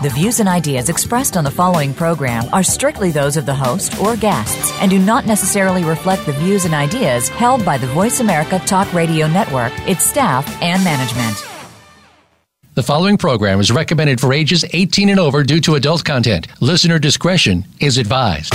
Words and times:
The 0.00 0.10
views 0.10 0.38
and 0.38 0.48
ideas 0.48 0.90
expressed 0.90 1.36
on 1.36 1.42
the 1.42 1.50
following 1.50 1.92
program 1.92 2.44
are 2.52 2.62
strictly 2.62 3.10
those 3.10 3.36
of 3.36 3.46
the 3.46 3.54
host 3.54 3.98
or 4.00 4.14
guests 4.14 4.72
and 4.80 4.88
do 4.88 4.98
not 5.00 5.26
necessarily 5.26 5.82
reflect 5.82 6.24
the 6.24 6.34
views 6.34 6.64
and 6.64 6.72
ideas 6.72 7.28
held 7.28 7.64
by 7.64 7.78
the 7.78 7.88
Voice 7.88 8.20
America 8.20 8.60
Talk 8.60 8.92
Radio 8.94 9.26
Network, 9.26 9.72
its 9.88 10.04
staff, 10.04 10.46
and 10.62 10.84
management. 10.84 11.44
The 12.74 12.82
following 12.84 13.16
program 13.16 13.58
is 13.58 13.72
recommended 13.72 14.20
for 14.20 14.32
ages 14.32 14.64
18 14.72 15.08
and 15.08 15.18
over 15.18 15.42
due 15.42 15.60
to 15.62 15.74
adult 15.74 16.04
content. 16.04 16.46
Listener 16.60 17.00
discretion 17.00 17.64
is 17.80 17.98
advised. 17.98 18.54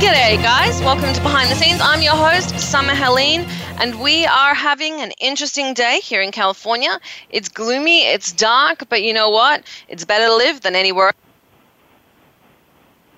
G'day, 0.00 0.42
guys. 0.42 0.80
Welcome 0.80 1.12
to 1.14 1.22
Behind 1.22 1.48
the 1.48 1.54
Scenes. 1.54 1.80
I'm 1.80 2.02
your 2.02 2.14
host, 2.14 2.58
Summer 2.58 2.94
Helene, 2.94 3.46
and 3.78 4.00
we 4.02 4.26
are 4.26 4.52
having 4.52 5.00
an 5.00 5.12
interesting 5.20 5.72
day 5.72 6.00
here 6.00 6.20
in 6.20 6.32
California. 6.32 6.98
It's 7.30 7.48
gloomy, 7.48 8.02
it's 8.02 8.32
dark, 8.32 8.88
but 8.88 9.04
you 9.04 9.12
know 9.12 9.30
what? 9.30 9.62
It's 9.86 10.04
better 10.04 10.26
to 10.26 10.34
live 10.34 10.62
than 10.62 10.74
anywhere. 10.74 11.12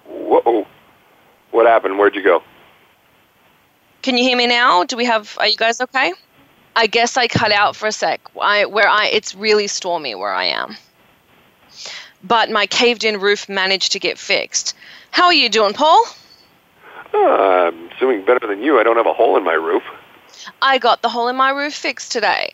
Whoa. 0.06 0.66
What 1.50 1.66
happened? 1.66 1.98
Where'd 1.98 2.14
you 2.14 2.22
go? 2.22 2.42
Can 4.02 4.18
you 4.18 4.24
hear 4.24 4.36
me 4.36 4.46
now? 4.46 4.84
Do 4.84 4.98
we 4.98 5.06
have? 5.06 5.34
Are 5.40 5.48
you 5.48 5.56
guys 5.56 5.80
okay? 5.80 6.12
I 6.76 6.86
guess 6.86 7.16
I 7.16 7.26
cut 7.26 7.52
out 7.52 7.74
for 7.74 7.86
a 7.86 7.92
sec. 7.92 8.20
I, 8.38 8.66
where 8.66 8.86
I, 8.86 9.06
it's 9.06 9.34
really 9.34 9.66
stormy 9.66 10.14
where 10.14 10.32
I 10.32 10.44
am. 10.44 10.76
But 12.22 12.50
my 12.50 12.66
caved-in 12.66 13.18
roof 13.18 13.48
managed 13.48 13.92
to 13.92 13.98
get 13.98 14.18
fixed. 14.18 14.74
How 15.10 15.24
are 15.24 15.34
you 15.34 15.48
doing, 15.48 15.72
Paul? 15.72 16.04
Uh, 17.14 17.18
I'm 17.18 17.90
assuming 17.90 18.24
better 18.24 18.46
than 18.46 18.62
you. 18.62 18.78
I 18.78 18.82
don't 18.82 18.96
have 18.96 19.06
a 19.06 19.12
hole 19.12 19.36
in 19.36 19.44
my 19.44 19.54
roof. 19.54 19.82
I 20.62 20.78
got 20.78 21.02
the 21.02 21.08
hole 21.08 21.28
in 21.28 21.36
my 21.36 21.50
roof 21.50 21.74
fixed 21.74 22.12
today. 22.12 22.52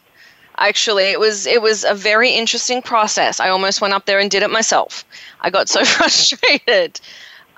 Actually, 0.58 1.04
it 1.04 1.18
was 1.18 1.46
it 1.46 1.62
was 1.62 1.84
a 1.84 1.94
very 1.94 2.30
interesting 2.30 2.82
process. 2.82 3.40
I 3.40 3.48
almost 3.48 3.80
went 3.80 3.94
up 3.94 4.06
there 4.06 4.18
and 4.18 4.30
did 4.30 4.42
it 4.42 4.50
myself. 4.50 5.04
I 5.40 5.50
got 5.50 5.68
so 5.68 5.84
frustrated. 5.96 7.00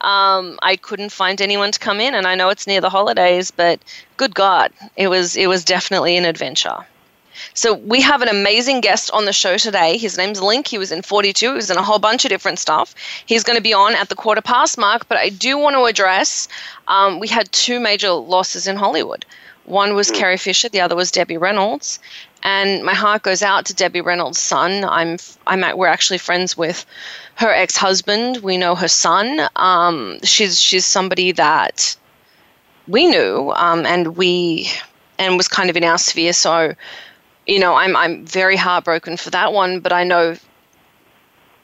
Um, 0.00 0.58
I 0.62 0.76
couldn't 0.76 1.12
find 1.12 1.40
anyone 1.40 1.72
to 1.72 1.78
come 1.78 2.00
in, 2.00 2.14
and 2.14 2.26
I 2.26 2.34
know 2.34 2.50
it's 2.50 2.66
near 2.66 2.80
the 2.80 2.90
holidays, 2.90 3.50
but 3.50 3.80
good 4.16 4.34
God, 4.34 4.72
it 4.96 5.08
was 5.08 5.36
it 5.36 5.48
was 5.48 5.64
definitely 5.64 6.16
an 6.16 6.24
adventure. 6.24 6.86
So 7.54 7.74
we 7.74 8.00
have 8.00 8.22
an 8.22 8.28
amazing 8.28 8.80
guest 8.80 9.10
on 9.12 9.24
the 9.24 9.32
show 9.32 9.56
today. 9.56 9.98
His 9.98 10.16
name's 10.16 10.40
Linc. 10.40 10.68
He 10.68 10.78
was 10.78 10.92
in 10.92 11.02
42. 11.02 11.48
He 11.48 11.54
was 11.54 11.70
in 11.70 11.76
a 11.76 11.82
whole 11.82 11.98
bunch 11.98 12.24
of 12.24 12.28
different 12.28 12.58
stuff. 12.58 12.94
He's 13.26 13.44
going 13.44 13.56
to 13.56 13.62
be 13.62 13.74
on 13.74 13.94
at 13.94 14.08
the 14.08 14.14
quarter 14.14 14.42
past 14.42 14.78
mark, 14.78 15.08
but 15.08 15.18
I 15.18 15.28
do 15.28 15.58
want 15.58 15.76
to 15.76 15.84
address 15.84 16.48
um, 16.88 17.18
we 17.20 17.28
had 17.28 17.50
two 17.52 17.80
major 17.80 18.10
losses 18.10 18.66
in 18.66 18.76
Hollywood. 18.76 19.24
One 19.64 19.94
was 19.94 20.10
Carrie 20.10 20.36
Fisher, 20.36 20.68
the 20.68 20.82
other 20.82 20.94
was 20.94 21.10
Debbie 21.10 21.38
Reynolds. 21.38 21.98
And 22.42 22.84
my 22.84 22.92
heart 22.92 23.22
goes 23.22 23.42
out 23.42 23.64
to 23.66 23.74
Debbie 23.74 24.02
Reynolds' 24.02 24.38
son. 24.38 24.84
I'm, 24.84 25.16
I'm 25.46 25.64
at, 25.64 25.78
we're 25.78 25.86
actually 25.86 26.18
friends 26.18 26.56
with 26.56 26.84
her 27.36 27.50
ex-husband. 27.50 28.38
We 28.38 28.58
know 28.58 28.74
her 28.74 28.88
son. 28.88 29.48
Um, 29.56 30.18
she's, 30.22 30.60
she's 30.60 30.84
somebody 30.84 31.32
that 31.32 31.96
we 32.86 33.06
knew, 33.06 33.50
um, 33.56 33.86
and 33.86 34.18
we, 34.18 34.70
and 35.18 35.38
was 35.38 35.48
kind 35.48 35.70
of 35.70 35.76
in 35.76 35.84
our 35.84 35.96
sphere. 35.96 36.34
So 36.34 36.74
you 37.46 37.58
know, 37.58 37.74
I'm 37.74 37.96
I'm 37.96 38.24
very 38.26 38.56
heartbroken 38.56 39.16
for 39.16 39.30
that 39.30 39.52
one, 39.52 39.80
but 39.80 39.92
I 39.92 40.04
know 40.04 40.36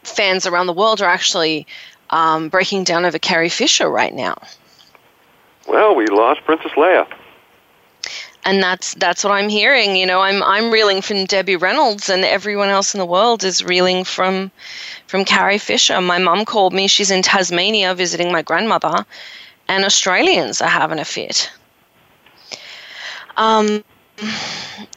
fans 0.03 0.47
around 0.47 0.67
the 0.67 0.73
world 0.73 1.01
are 1.01 1.09
actually 1.09 1.67
um, 2.11 2.49
breaking 2.49 2.85
down 2.85 3.05
over 3.05 3.19
Carrie 3.19 3.49
Fisher 3.49 3.89
right 3.89 4.15
now. 4.15 4.37
Well, 5.69 5.95
we 5.95 6.07
lost 6.07 6.45
Princess 6.45 6.73
Leia. 6.73 7.07
And 8.45 8.63
that's 8.63 8.95
that's 8.95 9.23
what 9.23 9.33
I'm 9.33 9.51
hearing. 9.51 9.97
You 9.97 10.07
know, 10.07 10.21
I'm 10.21 10.43
I'm 10.43 10.71
reeling 10.71 11.03
from 11.03 11.27
Debbie 11.27 11.57
Reynolds, 11.57 12.09
and 12.09 12.25
everyone 12.25 12.71
else 12.71 12.95
in 12.95 12.99
the 12.99 13.07
world 13.07 13.45
is 13.45 13.63
reeling 13.63 14.03
from 14.05 14.51
from 15.07 15.27
Carrie 15.27 15.59
Fisher. 15.59 16.01
My 16.01 16.19
mum 16.19 16.47
called 16.47 16.73
me. 16.73 16.89
She's 16.89 17.11
in 17.11 17.21
Tasmania 17.23 17.95
visiting 17.95 18.33
my 18.33 18.41
grandmother, 18.41 19.05
and 19.69 19.85
Australians 19.85 20.63
are 20.63 20.69
having 20.69 20.99
a 20.99 21.05
fit. 21.05 21.51
Um, 23.37 23.85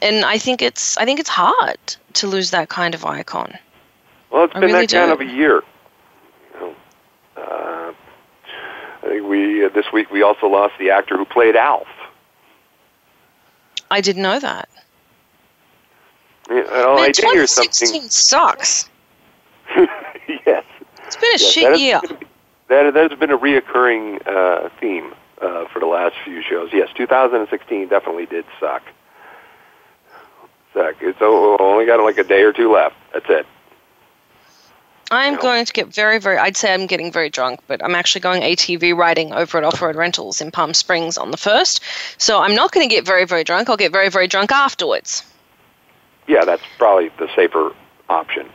and 0.02 0.24
I 0.24 0.38
think 0.38 0.62
it's 0.62 0.96
I 0.98 1.04
think 1.04 1.20
it's 1.20 1.28
hard 1.30 1.78
to 2.14 2.26
lose 2.26 2.50
that 2.50 2.68
kind 2.68 2.94
of 2.94 3.04
icon. 3.04 3.54
Well, 4.30 4.44
it's 4.44 4.54
I 4.54 4.60
been 4.60 4.72
really 4.72 4.86
that 4.86 5.08
kind 5.08 5.12
of 5.12 5.20
a 5.20 5.24
year. 5.24 5.62
You 6.54 6.60
know, 6.60 6.74
uh, 7.36 7.92
I 9.02 9.06
think 9.08 9.26
we 9.28 9.64
uh, 9.64 9.68
this 9.70 9.86
week 9.92 10.10
we 10.10 10.22
also 10.22 10.46
lost 10.46 10.74
the 10.78 10.90
actor 10.90 11.16
who 11.16 11.24
played 11.24 11.56
Alf. 11.56 11.86
I 13.90 14.00
didn't 14.00 14.22
know 14.22 14.40
that. 14.40 14.68
Yeah, 16.50 16.62
well, 16.70 16.96
Man, 16.96 17.04
I 17.04 17.06
did 17.12 17.24
hear 17.24 17.46
2016 17.46 17.86
something. 17.86 18.08
sucks. 18.10 18.90
yes, 19.76 20.64
It's 21.06 21.16
been 21.16 21.30
a 21.30 21.38
yes, 21.38 21.40
shit 21.40 21.70
that 21.72 21.80
year. 21.80 22.00
That 22.68 22.92
that 22.94 23.10
has 23.10 23.18
been 23.18 23.30
a 23.30 23.38
reoccurring 23.38 24.26
uh, 24.26 24.68
theme 24.80 25.14
uh, 25.40 25.66
for 25.72 25.80
the 25.80 25.86
last 25.86 26.14
few 26.24 26.42
shows. 26.42 26.70
Yes, 26.72 26.88
2016 26.96 27.88
definitely 27.88 28.26
did 28.26 28.44
suck. 28.60 28.82
Suck. 30.74 30.96
It's 31.00 31.18
only 31.22 31.86
got 31.86 32.00
like 32.02 32.18
a 32.18 32.24
day 32.24 32.42
or 32.42 32.52
two 32.52 32.72
left. 32.72 32.96
That's 33.12 33.26
it. 33.28 33.46
I'm 35.10 35.34
No. 35.34 35.40
going 35.40 35.64
to 35.64 35.72
get 35.72 35.88
very, 35.94 36.18
very. 36.18 36.38
I'd 36.38 36.56
say 36.56 36.74
I'm 36.74 36.86
getting 36.86 37.12
very 37.12 37.30
drunk, 37.30 37.60
but 37.68 37.82
I'm 37.84 37.94
actually 37.94 38.22
going 38.22 38.42
ATV 38.42 38.96
riding 38.96 39.32
over 39.32 39.58
at 39.58 39.64
Off 39.64 39.80
Road 39.80 39.94
Rentals 39.96 40.40
in 40.40 40.50
Palm 40.50 40.74
Springs 40.74 41.16
on 41.16 41.30
the 41.30 41.36
first. 41.36 41.80
So 42.18 42.40
I'm 42.40 42.54
not 42.54 42.72
going 42.72 42.88
to 42.88 42.92
get 42.92 43.06
very, 43.06 43.24
very 43.24 43.44
drunk. 43.44 43.70
I'll 43.70 43.76
get 43.76 43.92
very, 43.92 44.08
very 44.08 44.26
drunk 44.26 44.50
afterwards. 44.50 45.22
Yeah, 46.26 46.44
that's 46.44 46.62
probably 46.78 47.10
the 47.18 47.28
safer 47.36 47.72
option. 48.08 48.48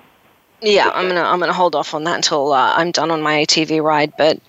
Yeah, 0.61 0.89
I'm 0.93 1.07
gonna 1.07 1.23
I'm 1.23 1.39
gonna 1.39 1.53
hold 1.53 1.73
off 1.75 1.93
on 1.93 2.03
that 2.03 2.15
until 2.15 2.51
uh, 2.51 2.73
I'm 2.75 2.91
done 2.91 3.11
on 3.11 3.21
my 3.21 3.35
ATV 3.45 3.81
ride. 3.81 4.11
But 4.17 4.39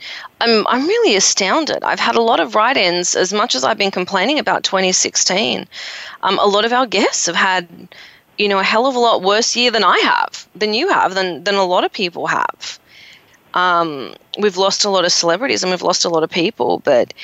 I'm 0.41 0.66
I'm 0.66 0.87
really 0.87 1.15
astounded. 1.15 1.84
I've 1.84 2.00
had 2.00 2.16
a 2.16 2.22
lot 2.22 2.41
of 2.41 2.54
ride-ins. 2.56 3.15
As 3.15 3.32
much 3.32 3.54
as 3.54 3.62
I've 3.62 3.78
been 3.78 3.93
complaining 3.93 4.38
about 4.38 4.65
2016, 4.65 5.66
um, 6.22 6.38
a 6.41 6.47
lot 6.47 6.65
of 6.65 6.72
our 6.72 6.87
guests 6.87 7.26
have 7.26 7.37
had, 7.37 7.69
you 8.38 8.48
know, 8.48 8.59
a 8.59 8.65
hell 8.65 8.87
of 8.87 8.97
a 8.97 8.98
lot 8.98 9.22
worse 9.22 9.54
year 9.54 9.71
than 9.71 9.84
I 9.84 9.98
have, 10.00 10.48
than 10.56 10.75
you 10.75 10.88
have, 10.88 11.15
than 11.15 11.44
than 11.44 11.54
a 11.54 11.65
lot 11.65 11.84
of 11.84 11.93
people 11.93 12.27
have. 12.27 12.81
Um, 13.54 14.15
we've 14.38 14.56
lost 14.56 14.84
a 14.84 14.91
lot 14.91 15.04
of 15.04 15.12
celebrities 15.12 15.62
and 15.62 15.71
we've 15.71 15.82
lost 15.82 16.04
a 16.04 16.09
lot 16.09 16.22
of 16.25 16.31
people, 16.31 16.81
but 16.81 17.15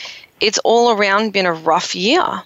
it's 0.40 0.58
all 0.58 0.92
around 0.92 1.32
been 1.32 1.46
a 1.46 1.52
rough 1.52 1.94
year 1.94 2.42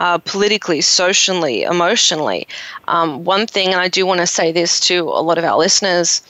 uh, 0.00 0.18
politically, 0.18 0.80
socially, 0.80 1.62
emotionally. 1.62 2.48
Um, 2.88 3.24
one 3.24 3.46
thing, 3.46 3.68
and 3.68 3.80
I 3.80 3.88
do 3.88 4.04
want 4.06 4.20
to 4.20 4.26
say 4.26 4.50
this 4.50 4.80
to 4.88 5.02
a 5.02 5.22
lot 5.22 5.38
of 5.38 5.44
our 5.44 5.58
listeners. 5.58 6.22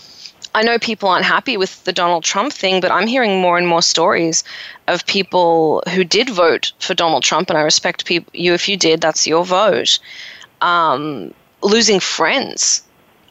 I 0.52 0.62
know 0.62 0.78
people 0.80 1.08
aren't 1.08 1.24
happy 1.24 1.56
with 1.56 1.84
the 1.84 1.92
Donald 1.92 2.24
Trump 2.24 2.52
thing, 2.52 2.80
but 2.80 2.90
I'm 2.90 3.06
hearing 3.06 3.40
more 3.40 3.56
and 3.56 3.68
more 3.68 3.82
stories 3.82 4.42
of 4.88 5.06
people 5.06 5.82
who 5.94 6.02
did 6.02 6.28
vote 6.28 6.72
for 6.80 6.92
Donald 6.92 7.22
Trump, 7.22 7.48
and 7.48 7.56
I 7.56 7.62
respect 7.62 8.04
peop 8.04 8.28
you 8.32 8.52
if 8.52 8.68
you 8.68 8.76
did. 8.76 9.00
That's 9.00 9.26
your 9.26 9.44
vote. 9.44 10.00
Um, 10.60 11.32
losing 11.62 12.00
friends 12.00 12.82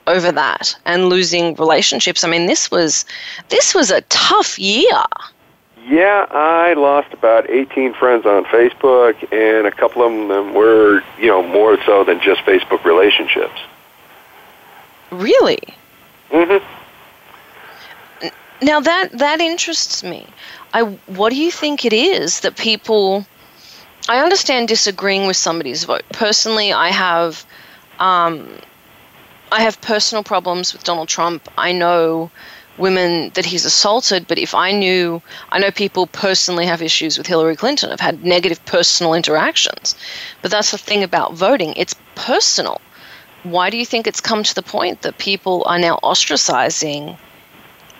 over 0.08 0.32
that 0.32 0.76
and 0.86 1.10
losing 1.10 1.56
relationships. 1.56 2.24
I 2.24 2.30
mean, 2.30 2.46
this 2.46 2.72
was 2.72 3.04
this 3.50 3.76
was 3.76 3.92
a 3.92 4.02
tough 4.02 4.58
year. 4.58 5.04
Yeah, 5.88 6.28
I 6.30 6.74
lost 6.74 7.14
about 7.14 7.50
18 7.50 7.94
friends 7.94 8.26
on 8.26 8.46
Facebook, 8.46 9.16
and 9.32 9.66
a 9.66 9.72
couple 9.72 10.04
of 10.04 10.12
them 10.28 10.54
were, 10.54 11.02
you 11.20 11.28
know, 11.28 11.42
more 11.42 11.78
so 11.86 12.04
than 12.04 12.20
just 12.22 12.42
Facebook 12.42 12.84
relationships. 12.84 13.60
Really. 15.12 15.60
Mm-hmm. 16.30 16.66
Now 18.62 18.82
that 18.82 19.18
that 19.18 19.40
interests 19.40 20.04
me. 20.04 20.28
I 20.74 20.84
what 20.84 21.30
do 21.30 21.38
you 21.38 21.50
think 21.50 21.86
it 21.86 21.94
is 21.94 22.42
that 22.42 22.58
people 22.58 23.26
I 24.10 24.24
understand 24.24 24.68
disagreeing 24.68 25.28
with 25.28 25.38
somebody's 25.38 25.84
vote. 25.84 26.02
Personally, 26.12 26.74
I 26.74 26.90
have, 26.90 27.46
um, 28.00 28.50
I 29.52 29.62
have 29.62 29.80
personal 29.82 30.24
problems 30.24 30.74
with 30.74 30.84
Donald 30.84 31.10
Trump. 31.10 31.48
I 31.60 31.74
know 31.74 32.32
women 32.80 33.30
that 33.36 33.46
he's 33.46 33.66
assaulted, 33.66 34.26
but 34.28 34.40
if 34.40 34.56
I 34.56 34.72
knew, 34.72 35.22
I 35.52 35.60
know 35.60 35.70
people 35.70 36.08
personally 36.08 36.66
have 36.66 36.82
issues 36.82 37.18
with 37.18 37.28
Hillary 37.28 37.56
Clinton, 37.56 37.90
have 37.90 38.00
had 38.00 38.24
negative 38.24 38.64
personal 38.66 39.14
interactions. 39.14 39.96
But 40.42 40.52
that's 40.52 40.72
the 40.72 40.78
thing 40.78 41.04
about 41.04 41.34
voting, 41.34 41.74
it's 41.76 41.96
personal. 42.16 42.82
Why 43.44 43.70
do 43.70 43.78
you 43.78 43.86
think 43.86 44.08
it's 44.08 44.22
come 44.22 44.44
to 44.44 44.56
the 44.56 44.64
point 44.64 45.02
that 45.02 45.18
people 45.18 45.64
are 45.66 45.80
now 45.80 46.00
ostracizing 46.04 47.18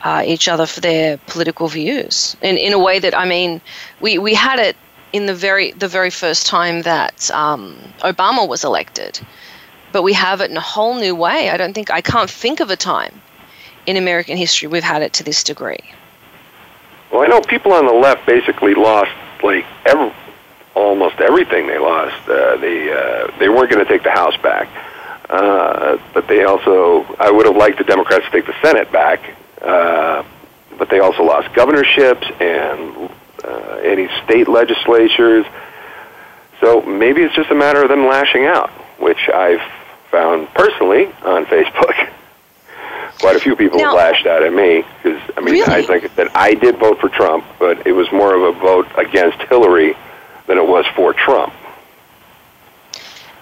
uh, 0.04 0.24
each 0.26 0.48
other 0.48 0.66
for 0.66 0.80
their 0.80 1.18
political 1.28 1.68
views? 1.68 2.36
In, 2.42 2.58
in 2.58 2.74
a 2.74 2.80
way 2.80 3.00
that, 3.00 3.18
I 3.18 3.26
mean, 3.26 3.62
we, 4.00 4.18
we 4.18 4.34
had 4.34 4.60
it 4.60 4.76
in 5.12 5.26
the 5.26 5.36
very, 5.36 5.72
the 5.72 5.88
very 5.88 6.10
first 6.10 6.48
time 6.48 6.84
that 6.84 7.30
um, 7.32 7.78
Obama 8.00 8.48
was 8.48 8.64
elected. 8.64 9.20
But 9.92 10.04
we 10.04 10.14
have 10.14 10.40
it 10.40 10.52
in 10.52 10.58
a 10.58 10.62
whole 10.62 10.96
new 10.96 11.16
way. 11.16 11.50
I 11.50 11.58
don't 11.58 11.74
think, 11.74 11.90
I 11.90 12.02
can't 12.02 12.30
think 12.30 12.60
of 12.60 12.70
a 12.70 12.76
time 12.76 13.22
in 13.86 13.98
American 13.98 14.38
history 14.38 14.68
we've 14.68 14.84
had 14.84 15.02
it 15.02 15.14
to 15.14 15.24
this 15.24 15.44
degree. 15.44 15.80
Well, 17.12 17.22
I 17.22 17.28
know 17.28 17.42
people 17.42 17.74
on 17.74 17.86
the 17.86 17.94
left 17.94 18.26
basically 18.26 18.76
lost 18.76 19.12
like 19.44 19.66
every, 19.86 20.14
almost 20.76 21.20
everything 21.20 21.68
they 21.68 21.80
lost. 21.80 22.30
Uh, 22.30 22.58
they 22.58 22.92
uh, 22.92 23.32
they 23.40 23.50
weren't 23.50 23.72
going 23.72 23.84
to 23.84 23.92
take 23.92 24.04
the 24.04 24.12
House 24.12 24.38
back, 24.38 24.68
uh, 25.30 25.98
but 26.14 26.28
they 26.28 26.44
also 26.44 27.04
I 27.20 27.32
would 27.32 27.46
have 27.46 27.56
liked 27.56 27.78
the 27.78 27.84
Democrats 27.84 28.26
to 28.26 28.32
take 28.32 28.46
the 28.46 28.56
Senate 28.62 28.92
back, 28.92 29.22
uh, 29.62 30.24
but 30.78 30.90
they 30.90 31.00
also 31.00 31.24
lost 31.24 31.54
governorships 31.54 32.28
and 32.40 33.10
uh, 33.44 33.80
any 33.84 34.08
state 34.24 34.48
legislatures. 34.48 35.46
So 36.62 36.82
maybe 36.82 37.22
it's 37.22 37.36
just 37.36 37.50
a 37.50 37.56
matter 37.56 37.82
of 37.82 37.90
them 37.90 38.06
lashing 38.06 38.46
out, 38.46 38.70
which 39.00 39.30
I've 39.30 39.62
found 40.12 40.48
personally 40.54 41.06
on 41.24 41.46
Facebook 41.46 42.10
quite 43.20 43.36
a 43.36 43.40
few 43.40 43.56
people 43.56 43.80
Now- 43.80 43.96
lashed 43.96 44.26
out 44.26 44.44
at 44.44 44.54
me 44.54 44.84
because 45.04 45.22
I 45.38 45.42
mean 45.42 45.62
I 45.64 45.78
Really? 45.78 46.00
think 46.02 46.16
that 46.16 46.30
I 46.36 46.54
did 46.54 46.78
vote 46.78 47.00
for 47.00 47.10
Trump, 47.10 47.46
but 47.60 47.86
it 47.86 47.92
was 47.94 48.12
more 48.12 48.34
of 48.36 48.42
a 48.44 48.52
vote 48.60 48.88
against 48.98 49.40
Hillary 49.44 49.96
than 50.48 50.58
it 50.58 50.68
was 50.68 50.86
for 50.96 51.14
Trump. 51.14 51.54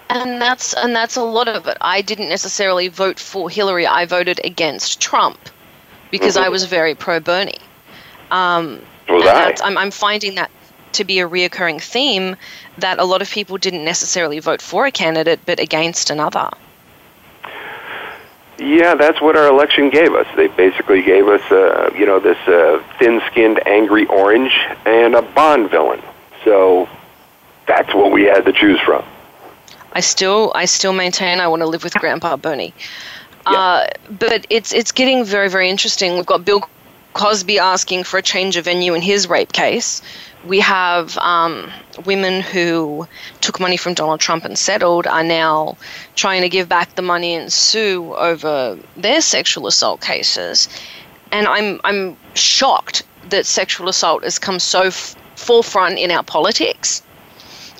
And 0.09 0.41
that's 0.41 0.73
and 0.73 0.95
that's 0.95 1.15
a 1.17 1.21
lot 1.23 1.47
of 1.47 1.67
it. 1.67 1.77
I 1.81 2.01
didn't 2.01 2.29
necessarily 2.29 2.87
vote 2.87 3.19
for 3.19 3.49
Hillary. 3.49 3.85
I 3.85 4.05
voted 4.05 4.39
against 4.43 5.01
Trump 5.01 5.37
because 6.11 6.37
I 6.37 6.47
was 6.49 6.63
very 6.65 6.95
pro 6.95 7.19
Bernie. 7.19 7.57
Um, 8.31 8.81
was 9.09 9.23
I. 9.23 9.25
that's- 9.25 9.61
I'm, 9.61 9.77
I'm 9.77 9.91
finding 9.91 10.35
that 10.35 10.49
to 10.93 11.03
be 11.03 11.19
a 11.19 11.27
reoccurring 11.27 11.81
theme 11.81 12.35
that 12.77 12.97
a 12.99 13.03
lot 13.03 13.21
of 13.21 13.29
people 13.29 13.57
didn't 13.57 13.83
necessarily 13.83 14.39
vote 14.39 14.61
for 14.61 14.85
a 14.85 14.91
candidate 14.91 15.39
but 15.45 15.59
against 15.59 16.09
another. 16.09 16.49
Yeah, 18.57 18.95
that's 18.95 19.21
what 19.21 19.35
our 19.35 19.47
election 19.47 19.89
gave 19.89 20.13
us. 20.13 20.27
They 20.35 20.47
basically 20.47 21.03
gave 21.03 21.27
us, 21.27 21.41
uh, 21.51 21.91
you 21.95 22.05
know, 22.05 22.19
this 22.19 22.37
uh, 22.47 22.83
thin-skinned, 22.97 23.65
angry 23.67 24.07
orange 24.07 24.51
and 24.85 25.15
a 25.15 25.21
Bond 25.21 25.69
villain. 25.69 26.01
So 26.43 26.89
that's 27.67 27.93
what 27.93 28.11
we 28.11 28.23
had 28.23 28.45
to 28.45 28.53
choose 28.53 28.79
from. 28.81 29.05
I 29.93 29.99
still 29.99 30.51
I 30.55 30.65
still 30.65 30.93
maintain 30.93 31.39
I 31.39 31.47
want 31.47 31.61
to 31.61 31.67
live 31.67 31.83
with 31.83 31.93
Grandpa 31.95 32.35
Bernie. 32.35 32.73
Uh, 33.45 33.87
but 34.09 34.45
it's 34.49 34.73
it's 34.73 34.91
getting 34.91 35.23
very 35.23 35.49
very 35.49 35.69
interesting. 35.69 36.15
We've 36.15 36.25
got 36.25 36.43
Bill 36.43 36.67
Cosby 37.13 37.59
asking 37.59 38.03
for 38.03 38.17
a 38.17 38.21
change 38.21 38.57
of 38.57 38.65
venue 38.65 38.93
in 38.93 39.01
his 39.01 39.27
rape 39.27 39.53
case. 39.53 40.01
We 40.45 40.59
have 40.59 41.17
um, 41.17 41.71
women 42.05 42.41
who 42.41 43.07
took 43.41 43.59
money 43.59 43.77
from 43.77 43.93
Donald 43.93 44.19
Trump 44.19 44.45
and 44.45 44.57
settled 44.57 45.07
are 45.07 45.23
now 45.23 45.77
trying 46.15 46.41
to 46.41 46.49
give 46.49 46.69
back 46.69 46.95
the 46.95 47.01
money 47.01 47.33
and 47.33 47.51
sue 47.51 48.13
over 48.15 48.77
their 48.95 49.21
sexual 49.21 49.67
assault 49.67 50.01
cases. 50.01 50.69
And 51.31 51.47
I'm 51.47 51.81
I'm 51.83 52.15
shocked 52.35 53.03
that 53.29 53.45
sexual 53.45 53.89
assault 53.89 54.23
has 54.23 54.39
come 54.39 54.59
so 54.59 54.83
f- 54.83 55.15
forefront 55.35 55.99
in 55.99 56.11
our 56.11 56.23
politics 56.23 57.01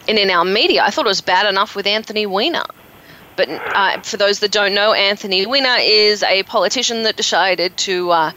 and 0.08 0.18
in 0.18 0.30
our 0.30 0.44
media. 0.44 0.84
I 0.84 0.90
thought 0.90 1.06
it 1.06 1.10
was 1.10 1.22
bad 1.22 1.46
enough 1.48 1.76
with 1.76 1.88
Anthony 1.88 2.26
Weiner. 2.26 2.66
But 3.38 3.50
uh, 3.50 4.02
for 4.02 4.18
those 4.18 4.40
that 4.40 4.52
don't 4.52 4.74
know, 4.74 4.94
Anthony 4.94 5.46
Weiner 5.46 5.78
is 5.80 6.24
a 6.24 6.44
politician 6.44 7.04
that 7.04 7.16
decided 7.16 7.78
to 7.78 8.10
uh, 8.10 8.32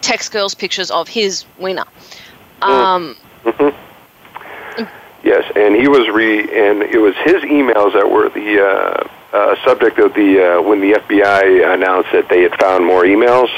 text 0.00 0.32
girls 0.32 0.54
pictures 0.54 0.90
of 0.90 1.08
his 1.08 1.44
Weiner. 1.58 1.84
Um, 2.62 3.16
Yes, 5.22 5.50
and 5.56 5.74
he 5.74 5.88
was 5.88 6.08
re, 6.08 6.38
and 6.40 6.82
it 6.82 6.98
was 6.98 7.14
his 7.24 7.42
emails 7.42 7.94
that 7.94 8.08
were 8.08 8.28
the 8.28 8.62
uh, 8.64 9.08
uh, 9.36 9.56
subject 9.64 9.98
of 9.98 10.14
the 10.14 10.38
uh, 10.58 10.62
when 10.62 10.80
the 10.80 10.92
FBI 10.92 11.74
announced 11.74 12.10
that 12.12 12.28
they 12.28 12.42
had 12.42 12.54
found 12.60 12.84
more 12.86 13.02
emails. 13.02 13.48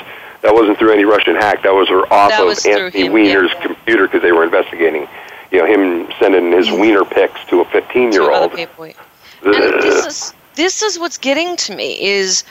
That 0.40 0.54
wasn't 0.54 0.78
through 0.78 0.92
any 0.92 1.04
Russian 1.04 1.34
hack. 1.36 1.62
That 1.64 1.74
was 1.74 1.90
off 2.10 2.30
That 2.30 2.40
of 2.40 2.46
was 2.46 2.62
through 2.62 2.86
Anthony 2.86 3.06
him, 3.06 3.12
Weiner's 3.12 3.50
yeah. 3.52 3.66
computer 3.66 4.04
because 4.06 4.22
they 4.22 4.32
were 4.32 4.44
investigating, 4.44 5.08
you 5.50 5.58
know, 5.58 5.66
him 5.66 6.08
sending 6.18 6.52
his 6.52 6.70
Weiner 6.70 7.04
pics 7.04 7.44
to 7.48 7.60
a 7.60 7.64
15-year-old. 7.66 8.32
other 8.32 8.56
people. 8.56 8.84
And 8.84 9.54
this 9.82 10.06
is 10.06 10.34
this 10.54 10.80
is 10.82 10.98
what's 10.98 11.18
getting 11.18 11.56
to 11.56 11.74
me 11.76 12.00
is 12.00 12.44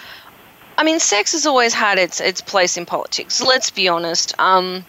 I 0.78 0.84
mean 0.84 1.00
sex 1.00 1.32
has 1.32 1.46
always 1.48 1.74
had 1.74 1.98
its 1.98 2.20
its 2.22 2.40
place 2.42 2.78
in 2.78 2.86
politics. 2.86 3.42
Let's 3.42 3.72
be 3.72 3.88
honest. 3.88 4.40
Um 4.40 4.86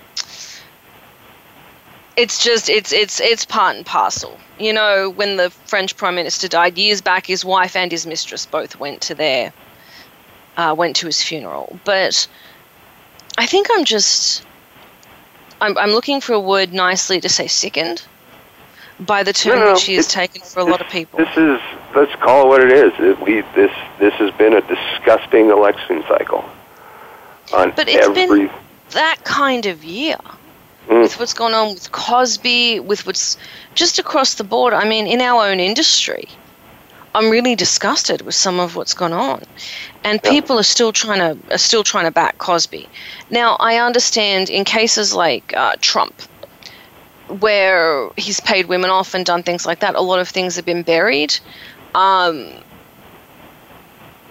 it's 2.19 2.43
just 2.43 2.69
it's 2.69 2.93
it's 2.93 3.21
it's 3.21 3.45
part 3.45 3.77
and 3.77 3.87
parcel. 3.87 4.37
You 4.59 4.73
know, 4.73 5.09
when 5.09 5.37
the 5.37 5.51
French 5.51 5.97
Prime 5.97 6.17
Minister 6.17 6.49
died 6.49 6.77
years 6.77 7.01
back, 7.01 7.27
his 7.27 7.45
wife 7.45 7.77
and 7.77 7.93
his 7.93 8.07
mistress 8.07 8.45
both 8.45 8.79
went 8.81 9.01
to 9.03 9.15
their 9.15 9.53
uh, 10.57 10.75
went 10.77 10.97
to 10.97 11.07
his 11.07 11.23
funeral. 11.23 11.79
But 11.85 12.27
I 13.39 13.47
think 13.47 13.69
I'm 13.73 13.85
just 13.85 14.45
I'm 15.61 15.79
I'm 15.79 15.91
looking 15.91 16.21
for 16.21 16.33
a 16.33 16.41
word 16.41 16.73
nicely 16.73 17.21
to 17.21 17.29
say 17.29 17.47
sickened 17.47 18.03
by 18.99 19.23
the 19.23 19.33
term 19.33 19.61
No, 19.61 19.65
no, 19.67 19.73
which 19.75 19.85
he 19.85 19.95
has 19.95 20.09
taken 20.09 20.43
for 20.43 20.59
a 20.59 20.65
lot 20.65 20.81
of 20.81 20.89
people. 20.89 21.21
This 21.21 21.37
is 21.37 21.61
let's 21.95 22.15
call 22.17 22.47
it 22.47 22.49
what 22.49 22.65
it 22.65 22.73
is. 22.73 22.93
It, 22.99 23.21
we 23.21 23.43
this 23.55 23.73
this 24.01 24.15
has 24.15 24.33
been 24.33 24.55
a 24.55 24.61
disgusting 24.63 25.51
election 25.51 26.03
cycle. 26.09 26.45
On 27.55 27.73
But 27.77 27.89
it's 27.89 28.09
every 28.09 28.47
been 28.47 28.51
that 28.91 29.19
kind 29.23 29.67
of 29.67 29.85
year 29.85 30.17
Mm. 30.89 31.03
with 31.03 31.19
what's 31.19 31.35
gone 31.35 31.55
on 31.55 31.75
with 31.75 31.91
Cosby, 31.93 32.81
with 32.81 33.07
what's 33.07 33.37
just 33.75 33.99
across 33.99 34.35
the 34.35 34.45
board. 34.45 34.75
I 34.75 34.85
mean, 34.89 35.07
in 35.07 35.21
our 35.21 35.47
own 35.47 35.61
industry, 35.61 36.25
I'm 37.15 37.31
really 37.31 37.55
disgusted 37.57 38.23
with 38.23 38.35
some 38.35 38.61
of 38.61 38.77
what's 38.77 38.95
gone 38.95 39.13
on, 39.13 39.43
and 40.05 40.21
Yeah. 40.25 40.31
people 40.31 40.59
are 40.59 40.63
still 40.65 40.93
trying 40.93 41.19
to 41.21 41.39
are 41.53 41.59
still 41.59 41.85
trying 41.85 42.05
to 42.07 42.11
back 42.13 42.39
Cosby. 42.39 42.91
Now, 43.31 43.57
I 43.61 43.77
understand 43.79 44.51
in 44.51 44.65
cases 44.65 45.15
like 45.15 45.53
uh, 45.57 45.75
Trump, 45.81 46.23
where 47.29 48.09
he's 48.17 48.41
paid 48.41 48.67
women 48.67 48.91
off 48.91 49.15
and 49.15 49.27
done 49.27 49.43
things 49.43 49.67
like 49.67 49.81
that, 49.81 49.95
a 49.95 50.01
lot 50.01 50.21
of 50.21 50.29
things 50.29 50.57
have 50.57 50.65
been 50.65 50.83
buried. 50.83 51.35
Um, 51.95 52.61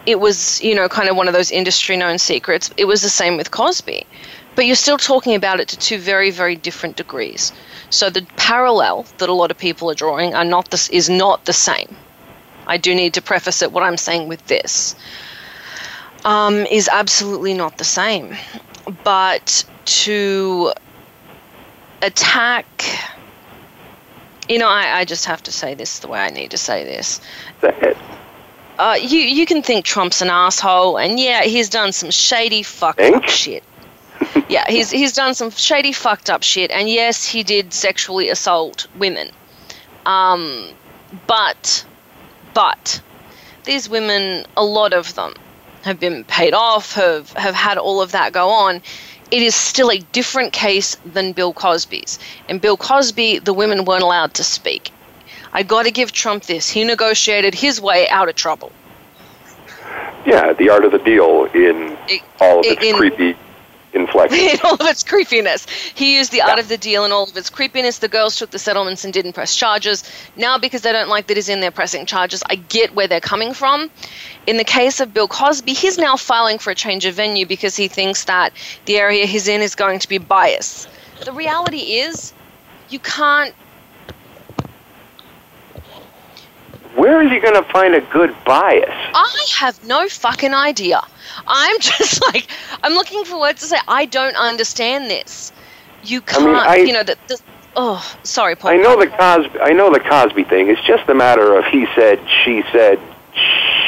it 0.06 0.20
was, 0.20 0.62
you 0.62 0.74
know, 0.74 0.88
kind 0.88 1.10
of 1.10 1.18
one 1.18 1.28
of 1.28 1.34
those 1.34 1.52
industry 1.52 1.98
known 1.98 2.18
secrets. 2.18 2.72
It 2.78 2.86
was 2.86 3.02
the 3.02 3.10
same 3.10 3.38
with 3.38 3.52
Cosby. 3.52 4.08
But 4.58 4.66
you're 4.66 4.76
still 4.76 4.98
talking 4.98 5.36
about 5.36 5.60
it 5.60 5.68
to 5.68 5.78
two 5.78 6.00
very, 6.00 6.32
very 6.32 6.56
different 6.56 6.96
degrees. 6.96 7.54
So 7.92 8.10
the 8.10 8.24
parallel 8.38 9.06
that 9.20 9.30
a 9.30 9.34
lot 9.34 9.52
of 9.52 9.58
people 9.60 9.92
are 9.92 9.94
drawing 9.94 10.34
are 10.34 10.44
not 10.44 10.72
this 10.72 10.90
is 10.90 11.12
not 11.12 11.46
the 11.46 11.54
same. 11.54 11.96
I 12.66 12.78
do 12.78 12.96
need 12.96 13.14
to 13.14 13.22
preface 13.22 13.62
it 13.62 13.72
what 13.72 13.84
I'm 13.84 13.98
saying 13.98 14.28
with 14.28 14.44
this. 14.48 14.96
Um, 16.26 16.66
is 16.72 16.90
absolutely 16.92 17.54
not 17.54 17.78
the 17.78 17.84
same. 17.84 18.36
But 19.04 19.64
to 19.86 20.74
attack 22.02 22.66
you 24.50 24.58
know, 24.58 24.70
I, 24.70 25.00
I 25.00 25.06
just 25.06 25.26
have 25.26 25.44
to 25.44 25.52
say 25.52 25.76
this 25.76 26.00
the 26.00 26.08
way 26.08 26.20
I 26.20 26.30
need 26.32 26.50
to 26.50 26.58
say 26.58 26.84
this 26.84 27.22
uh, 28.80 28.98
you 29.00 29.20
you 29.20 29.46
can 29.46 29.62
think 29.62 29.86
Trump's 29.86 30.22
an 30.22 30.30
asshole, 30.30 30.98
and 30.98 31.20
yeah, 31.20 31.44
he's 31.44 31.70
done 31.70 31.92
some 31.92 32.12
shady 32.12 32.64
fuck 32.64 33.00
shit. 33.28 33.64
Yeah, 34.50 34.66
he's 34.68 34.90
he's 34.90 35.14
done 35.14 35.34
some 35.34 35.52
shady 35.52 35.92
fucked 35.92 36.30
up 36.30 36.44
shit, 36.44 36.72
and 36.72 36.90
yes, 36.90 37.26
he 37.26 37.44
did 37.44 37.74
sexually 37.74 38.30
assault 38.30 38.88
women. 38.98 39.30
Um, 40.06 40.70
but 41.28 41.86
but 42.54 43.02
these 43.66 43.90
women, 43.90 44.46
a 44.56 44.64
lot 44.64 44.94
of 44.94 45.14
them, 45.16 45.34
have 45.84 46.00
been 46.00 46.24
paid 46.24 46.54
off, 46.54 46.94
have 46.94 47.32
have 47.34 47.56
had 47.56 47.78
all 47.78 48.02
of 48.02 48.12
that 48.12 48.34
go 48.34 48.50
on. 48.50 48.82
It 49.30 49.42
is 49.42 49.56
still 49.56 49.92
a 49.92 50.00
different 50.14 50.54
case 50.54 50.96
than 51.06 51.34
Bill 51.34 51.52
Cosby's. 51.52 52.18
In 52.48 52.60
Bill 52.60 52.78
Cosby, 52.78 53.40
the 53.40 53.54
women 53.54 53.84
weren't 53.84 54.04
allowed 54.04 54.34
to 54.36 54.44
speak. 54.44 54.92
I 55.52 55.64
got 55.64 55.84
to 55.84 55.92
give 55.92 56.14
Trump 56.14 56.44
this. 56.44 56.70
He 56.70 56.86
negotiated 56.86 57.54
his 57.54 57.82
way 57.82 58.08
out 58.08 58.30
of 58.30 58.36
trouble. 58.36 58.72
yeah, 60.26 60.54
the 60.54 60.70
art 60.70 60.86
of 60.86 60.94
the 60.94 61.00
deal 61.00 61.46
in 61.54 61.98
all 62.40 62.60
of 62.60 62.66
its 62.66 62.84
in- 62.84 62.96
creepy 62.96 63.36
inflection. 64.00 64.40
in 64.50 64.60
all 64.64 64.76
of 64.76 64.82
its 64.82 65.04
creepiness. 65.04 65.66
He 65.96 66.16
used 66.16 66.32
the 66.32 66.42
art 66.42 66.60
of 66.60 66.68
the 66.68 66.78
deal 66.78 67.06
in 67.06 67.12
all 67.12 67.24
of 67.24 67.36
its 67.36 67.50
creepiness. 67.50 68.00
The 68.00 68.08
girls 68.08 68.36
took 68.36 68.52
the 68.52 68.60
settlements 68.60 69.04
and 69.04 69.14
didn't 69.14 69.34
press 69.34 69.56
charges. 69.56 70.04
Now, 70.36 70.58
because 70.58 70.82
they 70.82 70.92
don't 70.92 71.10
like 71.10 71.28
that 71.28 71.38
he's 71.38 71.50
in 71.50 71.60
there 71.60 71.72
pressing 71.72 72.06
charges, 72.06 72.44
I 72.50 72.56
get 72.56 72.96
where 72.96 73.08
they're 73.08 73.20
coming 73.20 73.54
from. 73.54 73.90
In 74.46 74.58
the 74.58 74.64
case 74.64 75.00
of 75.00 75.14
Bill 75.14 75.28
Cosby, 75.28 75.74
he's 75.74 75.98
now 75.98 76.16
filing 76.16 76.60
for 76.60 76.72
a 76.72 76.76
change 76.76 77.06
of 77.06 77.16
venue 77.16 77.46
because 77.46 77.76
he 77.76 77.88
thinks 77.88 78.26
that 78.26 78.54
the 78.86 78.98
area 78.98 79.26
he's 79.26 79.48
in 79.48 79.62
is 79.62 79.76
going 79.76 80.00
to 80.00 80.08
be 80.08 80.18
biased. 80.18 80.88
The 81.26 81.34
reality 81.34 81.98
is, 82.00 82.34
you 82.90 83.00
can't. 83.00 83.54
Where 86.98 87.22
is 87.22 87.32
he 87.32 87.40
going 87.40 87.54
to 87.54 87.62
find 87.72 87.94
a 87.94 88.02
good 88.02 88.36
bias? 88.44 88.90
I 88.90 89.46
have 89.60 89.84
no 89.86 90.10
fucking 90.10 90.56
idea. 90.56 91.00
I'm 91.46 91.80
just 91.80 92.24
like, 92.34 92.48
I'm 92.82 92.94
looking 92.94 93.24
for 93.24 93.40
words 93.40 93.62
to 93.62 93.68
say. 93.68 93.78
I 93.88 94.06
don't 94.06 94.36
understand 94.36 95.10
this. 95.10 95.52
You 96.04 96.22
can't, 96.22 96.46
mean, 96.46 96.56
I- 96.56 96.78
you 96.78 96.94
know, 96.94 97.04
the, 97.04 97.16
the, 97.28 97.40
oh, 97.76 98.04
sorry, 98.24 98.56
Paul. 98.56 98.72
I 98.72 98.78
know 98.78 99.00
the 99.00 99.08
Cosby. 99.08 99.60
I 99.60 99.74
know 99.74 99.94
the 99.94 100.00
Cosby 100.00 100.46
thing. 100.46 100.70
It's 100.70 100.82
just 100.88 101.08
a 101.08 101.14
matter 101.14 101.56
of 101.56 101.66
he 101.66 101.86
said, 101.94 102.20
she 102.44 102.64
said, 102.72 103.00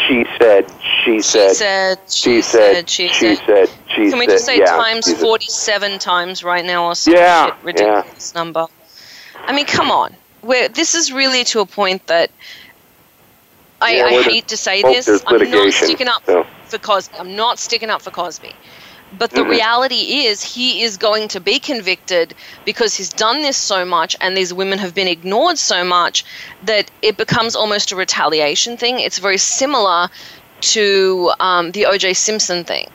she 0.07 0.25
said, 0.37 0.71
she 1.03 1.21
said, 1.21 1.49
She 1.49 1.55
said, 1.55 1.99
she 2.07 2.41
said, 2.43 2.89
she 2.89 3.07
said, 3.07 3.07
she 3.07 3.07
she 3.07 3.35
said. 3.37 3.69
Can 3.87 4.19
we 4.19 4.27
just 4.27 4.45
say 4.45 4.63
times. 4.63 5.11
47 5.11 5.97
times 5.97 6.43
right 6.43 6.63
now 6.63 6.85
or 6.85 6.95
some 6.95 7.13
ridiculous 7.63 8.35
number? 8.35 8.67
I 9.47 9.53
mean, 9.53 9.65
come 9.65 9.89
on. 9.89 10.15
We're, 10.43 10.69
this 10.69 10.93
is 10.95 11.11
really 11.11 11.43
to 11.45 11.59
a 11.61 11.65
point 11.65 12.05
that 12.07 12.31
I, 13.81 13.95
Yeah, 13.95 14.05
I 14.05 14.21
hate 14.23 14.47
to 14.49 14.57
say 14.57 14.81
this. 14.83 15.07
I'm 15.27 15.51
not 15.51 15.73
sticking 15.73 16.07
up 16.07 16.23
so. 16.25 16.45
for 16.65 16.77
Cosby. 16.79 17.17
I'm 17.17 17.35
not 17.35 17.59
sticking 17.59 17.89
up 17.89 18.01
for 18.01 18.11
Cosby. 18.11 18.53
But 19.17 19.31
the 19.31 19.41
Mhm. 19.43 19.49
reality 19.49 20.25
is, 20.27 20.43
he 20.43 20.83
is 20.83 20.97
going 20.97 21.29
to 21.29 21.39
be 21.39 21.59
convicted 21.59 22.35
because 22.65 22.93
he's 22.95 23.09
done 23.09 23.41
this 23.41 23.57
so 23.57 23.83
much 23.83 24.15
and 24.21 24.37
these 24.37 24.53
women 24.53 24.77
have 24.79 24.93
been 24.93 25.07
ignored 25.07 25.57
so 25.57 25.83
much 25.83 26.23
that 26.63 26.91
it 27.01 27.17
becomes 27.17 27.55
almost 27.55 27.91
a 27.91 27.95
retaliation 27.95 28.77
thing. 28.77 28.99
It's 28.99 29.17
very 29.17 29.37
similar 29.39 30.09
to 30.61 31.31
um, 31.39 31.71
the 31.71 31.85
O.J. 31.87 32.13
Simpson 32.13 32.63
thing 32.63 32.87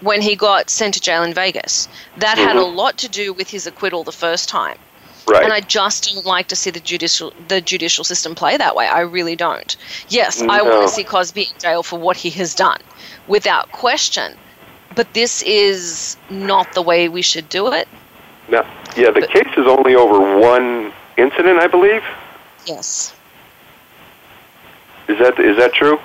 when 0.00 0.22
he 0.22 0.34
got 0.36 0.70
sent 0.70 0.94
to 0.94 1.00
jail 1.00 1.22
in 1.22 1.34
Vegas. 1.34 1.88
That 2.16 2.38
had 2.38 2.56
a 2.56 2.60
Mhm. 2.60 2.74
lot 2.76 2.98
to 2.98 3.08
do 3.08 3.32
with 3.32 3.50
his 3.50 3.66
acquittal 3.66 4.04
the 4.04 4.12
first 4.12 4.48
time. 4.48 4.76
Right. 5.26 5.42
And 5.42 5.52
I 5.52 5.60
just 5.60 6.12
don't 6.12 6.26
like 6.26 6.48
to 6.48 6.56
see 6.56 6.70
the 6.70 6.80
judicial 6.80 7.32
the 7.48 7.60
judicial 7.60 8.04
system 8.04 8.34
play 8.34 8.56
that 8.58 8.76
way. 8.76 8.86
I 8.86 9.00
really 9.00 9.36
don't. 9.36 9.74
Yes, 10.08 10.42
I 10.42 10.60
want 10.62 10.82
to 10.86 10.88
see 10.94 11.02
Cosby 11.04 11.42
in 11.42 11.58
jail 11.60 11.82
for 11.82 11.98
what 11.98 12.16
he 12.16 12.28
has 12.30 12.54
done, 12.54 12.80
without 13.26 13.72
question. 13.72 14.34
But 14.94 15.12
this 15.14 15.42
is 15.42 16.16
not 16.30 16.72
the 16.74 16.82
way 16.82 17.08
we 17.08 17.22
should 17.22 17.48
do 17.48 17.72
it. 17.72 17.88
now, 18.48 18.62
yeah, 18.96 19.10
the 19.10 19.20
but- 19.20 19.30
case 19.30 19.48
is 19.56 19.66
only 19.66 19.94
over 19.94 20.38
one 20.38 20.92
incident, 21.16 21.58
I 21.58 21.66
believe. 21.68 22.02
Yes, 22.66 23.14
Is 25.08 25.18
that 25.18 25.38
is 25.38 25.56
that 25.56 25.72
true? 25.74 25.98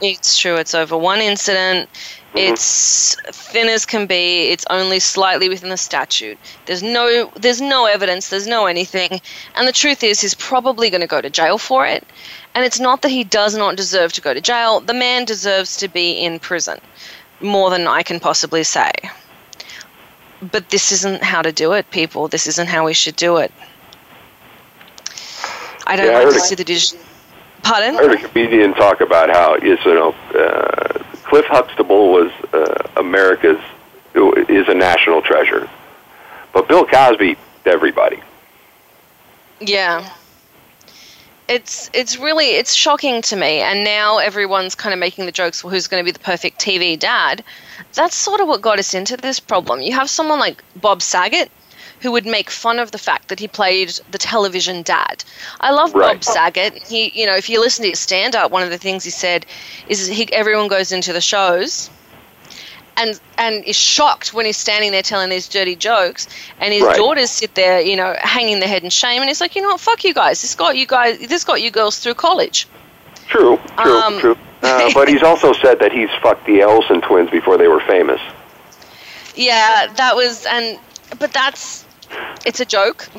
it's 0.00 0.38
true. 0.38 0.56
It's 0.56 0.74
over 0.74 0.96
one 0.96 1.20
incident. 1.20 1.88
Mhm. 2.34 2.52
It's 2.52 3.16
thin 3.32 3.68
as 3.68 3.84
can 3.86 4.06
be. 4.06 4.50
It's 4.50 4.64
only 4.70 5.00
slightly 5.00 5.48
within 5.48 5.70
the 5.70 5.76
statute. 5.76 6.38
There's 6.66 6.82
no 6.82 7.30
there's 7.36 7.60
no 7.60 7.86
evidence. 7.86 8.28
There's 8.28 8.46
no 8.46 8.66
anything. 8.66 9.20
And 9.56 9.66
the 9.66 9.72
truth 9.72 10.02
is, 10.04 10.20
he's 10.20 10.34
probably 10.34 10.90
going 10.90 11.00
to 11.00 11.06
go 11.08 11.20
to 11.20 11.30
jail 11.30 11.58
for 11.58 11.86
it. 11.86 12.06
And 12.54 12.64
it's 12.64 12.80
not 12.80 13.02
that 13.02 13.10
he 13.10 13.24
does 13.24 13.56
not 13.56 13.76
deserve 13.76 14.12
to 14.14 14.20
go 14.20 14.34
to 14.34 14.40
jail. 14.40 14.80
The 14.80 14.94
man 14.94 15.24
deserves 15.24 15.76
to 15.78 15.88
be 15.88 16.12
in 16.12 16.38
prison, 16.38 16.80
more 17.40 17.70
than 17.70 17.86
I 17.86 18.02
can 18.02 18.20
possibly 18.20 18.62
say. 18.64 18.90
But 20.40 20.70
this 20.70 20.92
isn't 20.92 21.22
how 21.22 21.42
to 21.42 21.52
do 21.52 21.72
it, 21.72 21.90
people. 21.90 22.28
This 22.28 22.46
isn't 22.46 22.68
how 22.68 22.84
we 22.86 22.94
should 22.94 23.16
do 23.16 23.36
it. 23.38 23.52
I 25.86 25.96
don't 25.96 26.06
Yeah, 26.06 26.12
like 26.18 26.24
heard 26.24 26.34
to 26.34 26.40
see 26.40 26.54
the 26.54 26.64
digital. 26.64 26.98
Pardon? 27.62 27.96
I 27.96 28.02
heard 28.02 28.12
a 28.14 28.28
comedian 28.28 28.74
talk 28.74 29.00
about 29.00 29.30
how 29.30 29.56
you 29.62 29.76
know 29.84 30.14
uh, 30.34 30.98
Cliff 31.30 31.46
Huxtable 31.46 32.10
was 32.10 32.32
uh, 32.52 32.88
America's 32.96 33.60
is 34.48 34.66
a 34.66 34.74
national 34.74 35.22
treasure, 35.22 35.70
but 36.52 36.66
Bill 36.66 36.84
Cosby 36.84 37.36
everybody. 37.64 38.20
Yeah. 39.60 40.10
It's 41.46 41.88
it's 41.94 42.18
really 42.18 42.56
it's 42.56 42.74
shocking 42.74 43.22
to 43.22 43.36
me 43.36 43.60
and 43.60 43.84
now 43.84 44.18
everyone's 44.18 44.74
kind 44.74 44.92
of 44.92 44.98
making 44.98 45.26
the 45.26 45.32
jokes 45.32 45.62
well 45.62 45.72
who's 45.72 45.86
going 45.86 46.00
to 46.00 46.04
be 46.04 46.10
the 46.10 46.18
perfect 46.18 46.60
TV 46.60 46.98
dad. 46.98 47.44
That's 47.94 48.16
sort 48.16 48.40
of 48.40 48.48
what 48.48 48.60
got 48.60 48.80
us 48.80 48.92
into 48.92 49.16
this 49.16 49.38
problem. 49.38 49.82
You 49.82 49.92
have 49.92 50.10
someone 50.10 50.40
like 50.40 50.64
Bob 50.74 51.00
Saget 51.00 51.48
who 52.00 52.12
would 52.12 52.26
make 52.26 52.50
fun 52.50 52.78
of 52.78 52.90
the 52.92 52.98
fact 52.98 53.28
that 53.28 53.38
he 53.40 53.48
played 53.48 53.90
the 54.10 54.18
television 54.18 54.82
dad. 54.82 55.24
I 55.60 55.70
love 55.72 55.94
Right. 55.94 56.14
Bob 56.14 56.24
Saget. 56.24 56.74
He 56.88 57.10
you 57.18 57.26
know, 57.26 57.36
if 57.36 57.48
you 57.48 57.60
listen 57.60 57.84
to 57.84 57.90
his 57.90 58.00
stand 58.00 58.34
up, 58.34 58.50
one 58.50 58.62
of 58.62 58.70
the 58.70 58.78
things 58.78 59.04
he 59.04 59.10
said 59.10 59.46
is 59.88 60.06
he 60.06 60.32
everyone 60.32 60.68
goes 60.68 60.92
into 60.92 61.12
the 61.12 61.20
shows 61.20 61.90
and 62.96 63.20
and 63.38 63.64
is 63.64 63.76
shocked 63.76 64.34
when 64.34 64.44
he's 64.46 64.56
standing 64.56 64.92
there 64.92 65.02
telling 65.02 65.30
these 65.30 65.48
dirty 65.48 65.76
jokes, 65.76 66.28
and 66.60 66.72
his 66.72 66.84
Right. 66.84 66.96
daughters 66.96 67.30
sit 67.30 67.54
there, 67.54 67.80
you 67.80 67.96
know, 67.96 68.14
hanging 68.20 68.60
their 68.60 68.68
head 68.68 68.82
in 68.84 68.90
shame, 68.90 69.22
and 69.22 69.28
he's 69.28 69.40
like, 69.40 69.56
you 69.56 69.62
know 69.62 69.68
what, 69.68 69.80
fuck 69.80 70.04
you 70.04 70.12
guys, 70.12 70.42
this 70.42 70.54
got 70.54 70.76
you 70.76 70.86
guys, 70.86 71.18
this 71.28 71.44
got 71.44 71.62
you 71.62 71.70
girls 71.70 71.98
through 71.98 72.14
college. 72.14 72.66
True, 73.28 73.58
true, 73.78 74.02
Um, 74.02 74.18
true. 74.20 74.36
Uh, 74.62 74.90
but 74.92 75.08
he's 75.08 75.22
also 75.22 75.54
said 75.54 75.78
that 75.78 75.90
he's 75.90 76.10
fucked 76.22 76.44
the 76.44 76.62
Olsen 76.62 77.00
twins 77.00 77.30
before 77.30 77.56
they 77.56 77.66
were 77.66 77.80
famous. 77.80 78.20
Yeah, 79.34 79.86
that 79.96 80.14
was, 80.14 80.44
and 80.44 80.78
but 81.18 81.32
that's, 81.32 81.86
it's 82.44 82.60
a 82.60 82.64
joke. 82.64 83.08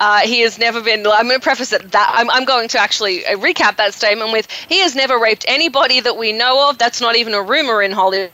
Uh, 0.00 0.20
he 0.20 0.40
has 0.40 0.58
never 0.58 0.80
been. 0.80 1.06
I'm 1.06 1.28
going 1.28 1.38
to 1.38 1.44
preface 1.44 1.74
it 1.74 1.92
that 1.92 2.10
I'm, 2.14 2.30
I'm 2.30 2.46
going 2.46 2.68
to 2.68 2.78
actually 2.78 3.24
uh, 3.26 3.36
recap 3.36 3.76
that 3.76 3.92
statement 3.92 4.32
with 4.32 4.50
he 4.50 4.78
has 4.78 4.96
never 4.96 5.18
raped 5.18 5.44
anybody 5.46 6.00
that 6.00 6.16
we 6.16 6.32
know 6.32 6.70
of. 6.70 6.78
That's 6.78 7.02
not 7.02 7.16
even 7.16 7.34
a 7.34 7.42
rumor 7.42 7.82
in 7.82 7.92
Hollywood. 7.92 8.30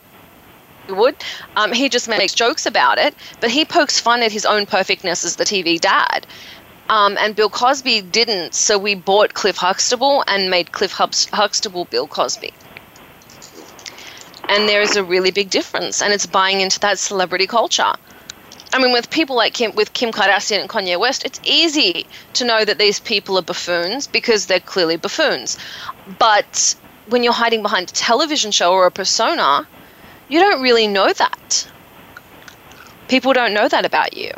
Um, 1.57 1.73
he 1.73 1.89
just 1.89 2.09
makes 2.09 2.35
jokes 2.35 2.67
about 2.67 2.99
it, 2.99 3.17
but 3.41 3.51
he 3.51 3.65
pokes 3.65 3.99
fun 3.99 4.23
at 4.23 4.31
his 4.31 4.47
own 4.47 4.65
perfectness 4.65 5.25
as 5.25 5.35
the 5.35 5.45
TV 5.45 5.81
dad. 5.81 6.25
Um, 6.89 7.19
and 7.19 7.35
Bill 7.35 7.51
Cosby 7.51 8.03
didn't, 8.03 8.55
so 8.55 8.79
we 8.79 8.95
bought 8.95 9.35
Cliff 9.35 9.57
Huxtable 9.57 10.23
and 10.29 10.49
made 10.49 10.71
Cliff 10.71 10.93
Huxtable 10.93 11.87
Bill 11.87 12.07
Cosby. 12.07 12.55
And 14.49 14.69
there 14.69 14.81
is 14.81 14.95
a 14.95 15.03
really 15.03 15.33
big 15.33 15.51
difference, 15.51 16.01
and 16.01 16.13
it's 16.13 16.27
buying 16.27 16.61
into 16.61 16.79
that 16.79 17.01
celebrity 17.01 17.49
culture. 17.49 17.95
I 18.77 18.79
mean, 18.79 18.93
with 18.93 19.09
people 19.09 19.37
like 19.37 19.55
Kim, 19.55 19.75
with 19.75 19.95
Kim 19.95 20.13
Kardashian 20.13 20.61
and 20.61 20.69
Kanye 20.69 21.01
West, 21.01 21.25
it's 21.25 21.41
easy 21.45 22.07
to 22.35 22.45
know 22.45 22.63
that 22.63 22.77
these 22.77 23.01
people 23.01 23.39
are 23.39 23.43
buffoons 23.43 24.07
because 24.07 24.45
they're 24.45 24.61
clearly 24.61 24.99
buffoons. 24.99 25.57
But 26.19 26.77
when 27.09 27.25
you're 27.25 27.33
hiding 27.33 27.63
behind 27.63 27.89
a 27.89 27.95
television 27.95 28.51
show 28.51 28.73
or 28.73 28.85
a 28.85 28.91
persona, 28.91 29.67
you 30.29 30.41
don't 30.41 30.61
really 30.61 30.87
know 30.87 31.11
that. 31.11 31.67
People 33.09 33.33
don't 33.33 33.55
know 33.55 33.67
that 33.67 33.87
about 33.87 34.15
you. 34.15 34.31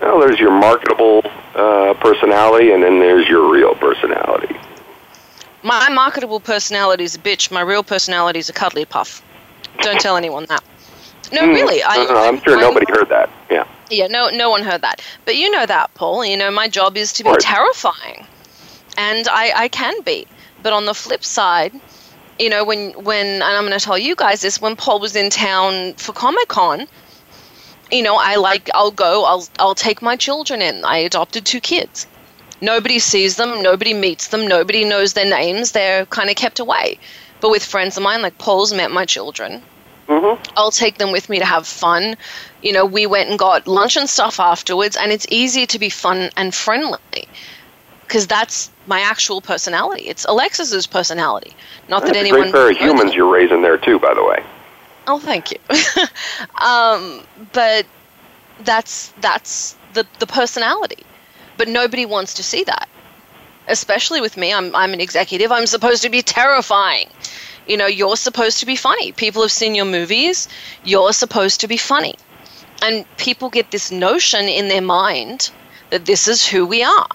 Well, 0.00 0.20
there's 0.20 0.40
your 0.40 0.58
marketable 0.58 1.20
uh, 1.56 1.92
personality, 2.00 2.72
and 2.72 2.82
then 2.82 3.00
there's 3.00 3.28
your 3.28 3.52
real 3.52 3.74
personality. 3.74 4.56
My 5.62 5.90
marketable 5.90 6.40
personality 6.40 7.04
is 7.04 7.16
a 7.16 7.18
bitch. 7.18 7.50
My 7.50 7.60
real 7.60 7.82
personality 7.82 8.38
is 8.38 8.48
a 8.48 8.54
cuddly 8.54 8.86
puff. 8.86 9.22
Don't 9.82 10.00
tell 10.00 10.16
anyone 10.16 10.46
that. 10.48 10.64
No, 11.32 11.42
Hmm. 11.42 11.52
really. 11.52 11.82
I, 11.82 11.96
No, 11.96 12.14
no, 12.14 12.20
I'm 12.28 12.42
sure 12.42 12.54
I'm- 12.54 12.60
nobody 12.62 12.86
heard 12.92 13.08
that. 13.10 13.28
Yeah. 13.50 13.64
Yeah, 13.90 14.06
no, 14.06 14.28
no 14.30 14.50
one 14.50 14.62
heard 14.62 14.82
that. 14.82 15.00
But 15.24 15.36
you 15.36 15.50
know 15.50 15.66
that, 15.66 15.92
Paul. 15.94 16.24
You 16.24 16.36
know, 16.36 16.50
my 16.50 16.68
job 16.68 16.96
is 16.96 17.12
to 17.14 17.24
be 17.24 17.30
terrifying, 17.40 18.26
and 18.96 19.26
I, 19.28 19.52
I 19.64 19.68
can 19.68 20.00
be. 20.02 20.26
But 20.62 20.72
on 20.72 20.84
the 20.86 20.94
flip 20.94 21.24
side, 21.24 21.72
you 22.38 22.50
know, 22.50 22.64
when 22.64 22.90
when 23.04 23.26
and 23.26 23.42
I'm 23.44 23.66
going 23.66 23.78
to 23.78 23.84
tell 23.84 23.96
you 23.98 24.14
guys 24.14 24.40
this, 24.42 24.60
when 24.60 24.76
Paul 24.76 25.00
was 25.00 25.16
in 25.16 25.30
town 25.30 25.94
for 25.94 26.12
Comic 26.12 26.48
Con, 26.48 26.86
you 27.90 28.02
know, 28.02 28.16
I 28.16 28.36
like 28.36 28.68
I'll 28.74 28.90
go, 28.90 29.24
I'll 29.24 29.46
I'll 29.58 29.74
take 29.74 30.02
my 30.02 30.16
children 30.16 30.60
in. 30.62 30.84
I 30.84 30.98
adopted 30.98 31.44
two 31.46 31.60
kids. 31.60 32.06
Nobody 32.60 32.98
sees 32.98 33.36
them, 33.36 33.62
nobody 33.62 33.94
meets 33.94 34.28
them, 34.28 34.46
nobody 34.46 34.84
knows 34.84 35.12
their 35.12 35.24
names. 35.28 35.72
They're 35.72 36.06
kind 36.06 36.28
of 36.28 36.36
kept 36.36 36.58
away. 36.58 36.98
But 37.40 37.50
with 37.50 37.64
friends 37.64 37.96
of 37.96 38.02
mine, 38.02 38.20
like 38.20 38.36
Paul's 38.38 38.72
met 38.72 38.90
my 38.90 39.04
children. 39.06 39.62
Mm-hmm. 40.08 40.42
I'll 40.56 40.70
take 40.70 40.98
them 40.98 41.12
with 41.12 41.28
me 41.28 41.38
to 41.38 41.44
have 41.44 41.66
fun. 41.66 42.16
You 42.62 42.72
know, 42.72 42.84
we 42.86 43.06
went 43.06 43.28
and 43.30 43.38
got 43.38 43.66
lunch 43.66 43.96
and 43.96 44.08
stuff 44.08 44.40
afterwards, 44.40 44.96
and 44.96 45.12
it's 45.12 45.26
easy 45.30 45.66
to 45.66 45.78
be 45.78 45.90
fun 45.90 46.30
and 46.36 46.54
friendly 46.54 46.98
because 48.06 48.26
that's 48.26 48.70
my 48.86 49.00
actual 49.00 49.40
personality. 49.40 50.04
It's 50.08 50.24
Alexis's 50.24 50.86
personality. 50.86 51.54
Not 51.88 52.04
that 52.06 52.14
That's 52.14 52.16
a 52.16 52.20
anyone. 52.20 52.50
great 52.50 52.52
pair 52.52 52.70
of 52.70 52.76
humans 52.76 53.14
you're 53.14 53.30
raising 53.32 53.62
there 53.62 53.78
too, 53.78 53.98
by 53.98 54.14
the 54.14 54.24
way. 54.24 54.44
Oh, 55.06 55.18
thank 55.18 55.50
you. 55.52 55.58
um, 56.66 57.22
but 57.52 57.86
that's 58.60 59.12
that's 59.20 59.76
the 59.94 60.06
the 60.18 60.26
personality. 60.26 61.04
But 61.56 61.68
nobody 61.68 62.06
wants 62.06 62.34
to 62.34 62.42
see 62.42 62.64
that. 62.64 62.88
especially 63.68 64.20
with 64.20 64.36
me. 64.36 64.52
I'm, 64.52 64.74
I'm 64.74 64.92
an 64.92 65.00
executive. 65.00 65.52
I'm 65.52 65.66
supposed 65.66 66.02
to 66.02 66.10
be 66.10 66.22
terrifying. 66.22 67.08
You 67.68 67.76
know, 67.76 67.86
you're 67.86 68.16
supposed 68.16 68.60
to 68.60 68.66
be 68.66 68.76
funny. 68.76 69.12
People 69.12 69.42
have 69.42 69.52
seen 69.52 69.74
your 69.74 69.84
movies. 69.84 70.48
You're 70.84 71.12
supposed 71.12 71.60
to 71.60 71.68
be 71.68 71.76
funny. 71.76 72.14
And 72.82 73.04
people 73.18 73.50
get 73.50 73.70
this 73.70 73.92
notion 73.92 74.46
in 74.46 74.68
their 74.68 74.80
mind 74.82 75.50
that 75.90 76.06
this 76.06 76.26
is 76.26 76.46
who 76.46 76.66
we 76.66 76.82
are. 76.82 77.08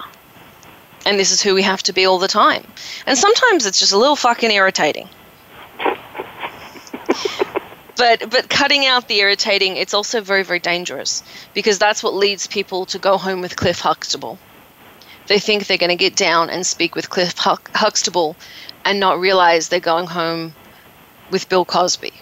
And 1.05 1.19
this 1.19 1.31
is 1.31 1.41
who 1.41 1.55
we 1.55 1.63
have 1.63 1.81
to 1.83 1.93
be 1.93 2.05
all 2.05 2.19
the 2.19 2.27
time. 2.27 2.65
And 3.07 3.17
sometimes 3.17 3.65
it's 3.65 3.79
just 3.79 3.93
a 3.93 3.97
little 3.97 4.15
fucking 4.15 4.51
irritating. 4.51 5.09
but 7.97 8.29
but 8.29 8.47
cutting 8.49 8.85
out 8.85 9.07
the 9.07 9.19
irritating, 9.19 9.75
it's 9.75 9.93
also 9.93 10.21
very 10.21 10.43
very 10.43 10.59
dangerous 10.59 11.23
because 11.53 11.79
that's 11.79 12.03
what 12.03 12.13
leads 12.13 12.47
people 12.47 12.85
to 12.85 12.99
go 12.99 13.17
home 13.17 13.41
with 13.41 13.55
Cliff 13.55 13.79
Huxtable. 13.79 14.37
They 15.27 15.39
think 15.39 15.67
they're 15.67 15.77
going 15.77 15.89
to 15.89 15.95
get 15.95 16.15
down 16.15 16.49
and 16.49 16.65
speak 16.65 16.95
with 16.95 17.09
Cliff 17.09 17.33
Huxtable 17.37 18.35
and 18.85 18.99
not 18.99 19.19
realize 19.19 19.69
they're 19.69 19.79
going 19.79 20.07
home 20.07 20.53
with 21.31 21.49
Bill 21.49 21.65
Cosby. 21.65 22.13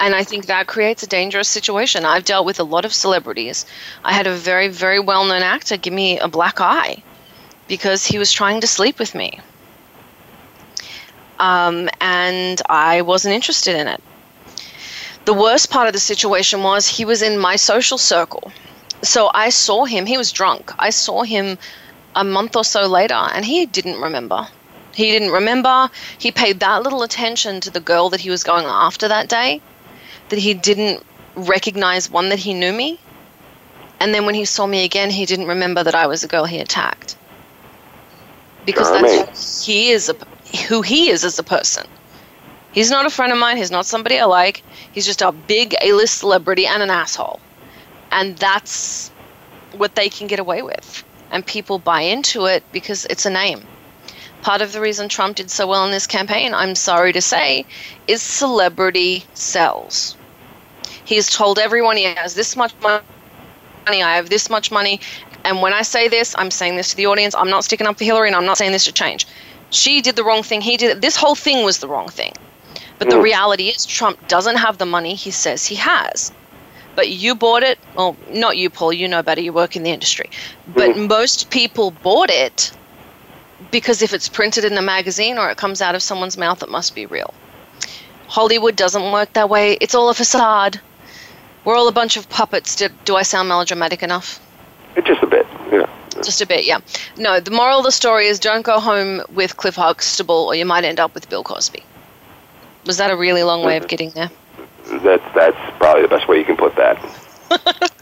And 0.00 0.14
I 0.14 0.24
think 0.24 0.46
that 0.46 0.66
creates 0.66 1.02
a 1.02 1.06
dangerous 1.06 1.48
situation. 1.48 2.06
I've 2.06 2.24
dealt 2.24 2.46
with 2.46 2.58
a 2.58 2.64
lot 2.64 2.86
of 2.86 2.94
celebrities. 2.94 3.66
I 4.02 4.14
had 4.14 4.26
a 4.26 4.34
very, 4.34 4.68
very 4.68 4.98
well 4.98 5.26
known 5.26 5.42
actor 5.42 5.76
give 5.76 5.92
me 5.92 6.18
a 6.18 6.26
black 6.26 6.58
eye 6.58 7.02
because 7.68 8.06
he 8.06 8.18
was 8.18 8.32
trying 8.32 8.62
to 8.62 8.66
sleep 8.66 8.98
with 8.98 9.14
me. 9.14 9.38
Um, 11.38 11.90
and 12.00 12.60
I 12.68 13.02
wasn't 13.02 13.34
interested 13.34 13.76
in 13.76 13.88
it. 13.88 14.02
The 15.26 15.34
worst 15.34 15.70
part 15.70 15.86
of 15.86 15.92
the 15.92 16.00
situation 16.00 16.62
was 16.62 16.88
he 16.88 17.04
was 17.04 17.20
in 17.20 17.38
my 17.38 17.56
social 17.56 17.98
circle. 17.98 18.50
So 19.02 19.30
I 19.34 19.50
saw 19.50 19.84
him, 19.84 20.06
he 20.06 20.16
was 20.16 20.32
drunk. 20.32 20.72
I 20.78 20.90
saw 20.90 21.22
him 21.22 21.58
a 22.14 22.24
month 22.24 22.56
or 22.56 22.64
so 22.64 22.86
later 22.86 23.14
and 23.14 23.44
he 23.44 23.66
didn't 23.66 24.00
remember. 24.00 24.48
He 24.94 25.10
didn't 25.10 25.30
remember. 25.30 25.90
He 26.18 26.32
paid 26.32 26.60
that 26.60 26.82
little 26.82 27.02
attention 27.02 27.60
to 27.60 27.70
the 27.70 27.80
girl 27.80 28.10
that 28.10 28.20
he 28.20 28.30
was 28.30 28.42
going 28.42 28.66
after 28.66 29.08
that 29.08 29.28
day 29.28 29.60
that 30.30 30.38
he 30.38 30.54
didn't 30.54 31.04
recognize 31.36 32.10
one 32.10 32.30
that 32.30 32.38
he 32.38 32.54
knew 32.54 32.72
me. 32.72 32.98
And 34.00 34.14
then 34.14 34.24
when 34.24 34.34
he 34.34 34.44
saw 34.44 34.66
me 34.66 34.84
again, 34.84 35.10
he 35.10 35.26
didn't 35.26 35.46
remember 35.46 35.84
that 35.84 35.94
I 35.94 36.06
was 36.06 36.22
the 36.22 36.28
girl 36.28 36.46
he 36.46 36.58
attacked. 36.58 37.16
Because 38.64 38.90
that's 38.90 39.66
who 39.66 39.72
he 39.72 39.90
is, 39.90 40.08
a, 40.08 40.14
who 40.68 40.82
he 40.82 41.10
is 41.10 41.24
as 41.24 41.38
a 41.38 41.42
person. 41.42 41.86
He's 42.72 42.90
not 42.90 43.06
a 43.06 43.10
friend 43.10 43.32
of 43.32 43.38
mine. 43.38 43.56
He's 43.56 43.70
not 43.70 43.86
somebody 43.86 44.18
I 44.18 44.24
like. 44.24 44.62
He's 44.92 45.06
just 45.06 45.22
a 45.22 45.32
big 45.32 45.74
A-list 45.82 46.18
celebrity 46.18 46.66
and 46.66 46.82
an 46.82 46.90
asshole. 46.90 47.40
And 48.12 48.36
that's 48.38 49.10
what 49.72 49.94
they 49.94 50.08
can 50.08 50.28
get 50.28 50.38
away 50.38 50.62
with. 50.62 51.04
And 51.30 51.46
people 51.46 51.78
buy 51.78 52.02
into 52.02 52.46
it 52.46 52.64
because 52.72 53.06
it's 53.06 53.26
a 53.26 53.30
name. 53.30 53.66
Part 54.42 54.62
of 54.62 54.72
the 54.72 54.80
reason 54.80 55.08
Trump 55.08 55.36
did 55.36 55.50
so 55.50 55.66
well 55.66 55.84
in 55.84 55.90
this 55.90 56.06
campaign, 56.06 56.54
I'm 56.54 56.74
sorry 56.74 57.12
to 57.12 57.20
say, 57.20 57.66
is 58.08 58.22
celebrity 58.22 59.24
sells. 59.34 60.16
He's 61.04 61.28
told 61.28 61.58
everyone 61.58 61.96
he 61.96 62.04
has 62.04 62.34
this 62.34 62.56
much 62.56 62.72
money, 62.80 63.02
I 63.88 64.16
have 64.16 64.30
this 64.30 64.48
much 64.48 64.70
money. 64.70 65.00
And 65.44 65.60
when 65.60 65.72
I 65.72 65.82
say 65.82 66.08
this, 66.08 66.34
I'm 66.38 66.50
saying 66.50 66.76
this 66.76 66.90
to 66.90 66.96
the 66.96 67.06
audience. 67.06 67.34
I'm 67.34 67.50
not 67.50 67.64
sticking 67.64 67.86
up 67.86 67.98
for 67.98 68.04
Hillary 68.04 68.28
and 68.28 68.36
I'm 68.36 68.46
not 68.46 68.58
saying 68.58 68.72
this 68.72 68.84
to 68.84 68.92
change. 68.92 69.26
She 69.70 70.00
did 70.00 70.16
the 70.16 70.24
wrong 70.24 70.42
thing. 70.42 70.60
He 70.60 70.76
did 70.76 70.90
it. 70.90 71.00
This 71.00 71.16
whole 71.16 71.34
thing 71.34 71.64
was 71.64 71.78
the 71.78 71.88
wrong 71.88 72.08
thing. 72.08 72.32
But 72.98 73.08
the 73.08 73.16
hmm. 73.16 73.22
reality 73.22 73.68
is, 73.68 73.86
Trump 73.86 74.28
doesn't 74.28 74.56
have 74.56 74.78
the 74.78 74.86
money 74.86 75.14
he 75.14 75.30
says 75.30 75.66
he 75.66 75.76
has. 75.76 76.32
But 77.00 77.08
you 77.08 77.34
bought 77.34 77.62
it. 77.62 77.78
Well, 77.96 78.14
not 78.28 78.58
you, 78.58 78.68
Paul. 78.68 78.92
You 78.92 79.08
know 79.08 79.22
better. 79.22 79.40
You 79.40 79.54
work 79.54 79.74
in 79.74 79.84
the 79.84 79.90
industry. 79.90 80.28
But 80.68 80.94
hmm. 80.94 81.06
most 81.06 81.48
people 81.48 81.92
bought 81.92 82.28
it 82.28 82.72
because 83.70 84.02
if 84.02 84.12
it's 84.12 84.28
printed 84.28 84.66
in 84.66 84.76
a 84.76 84.82
magazine 84.82 85.38
or 85.38 85.48
it 85.48 85.56
comes 85.56 85.80
out 85.80 85.94
of 85.94 86.02
someone's 86.02 86.36
mouth, 86.36 86.62
it 86.62 86.68
must 86.68 86.94
be 86.94 87.06
real. 87.06 87.32
Hollywood 88.28 88.76
doesn't 88.76 89.12
work 89.12 89.32
that 89.32 89.48
way. 89.48 89.78
It's 89.80 89.94
all 89.94 90.10
a 90.10 90.14
facade. 90.14 90.78
We're 91.64 91.74
all 91.74 91.88
a 91.88 91.92
bunch 91.92 92.18
of 92.18 92.28
puppets. 92.28 92.76
Do, 92.76 92.90
do 93.06 93.16
I 93.16 93.22
sound 93.22 93.48
melodramatic 93.48 94.02
enough? 94.02 94.38
Just 95.02 95.22
a 95.22 95.26
bit, 95.26 95.46
yeah. 95.72 95.88
Just 96.16 96.42
a 96.42 96.46
bit, 96.46 96.66
yeah. 96.66 96.80
No, 97.16 97.40
the 97.40 97.50
moral 97.50 97.78
of 97.78 97.86
the 97.86 97.92
story 97.92 98.26
is 98.26 98.38
don't 98.38 98.60
go 98.60 98.78
home 98.78 99.22
with 99.32 99.56
Cliff 99.56 99.76
Huxtable 99.76 100.44
or 100.48 100.54
you 100.54 100.66
might 100.66 100.84
end 100.84 101.00
up 101.00 101.14
with 101.14 101.30
Bill 101.30 101.44
Cosby. 101.44 101.82
Was 102.84 102.98
that 102.98 103.10
a 103.10 103.16
really 103.16 103.42
long 103.42 103.64
way 103.64 103.78
of 103.78 103.88
getting 103.88 104.10
there? 104.10 104.30
That's, 104.90 105.24
that's 105.34 105.56
probably 105.78 106.02
the 106.02 106.08
best 106.08 106.28
way 106.28 106.38
you 106.38 106.44
can 106.44 106.56
put 106.56 106.74
that. 106.76 106.98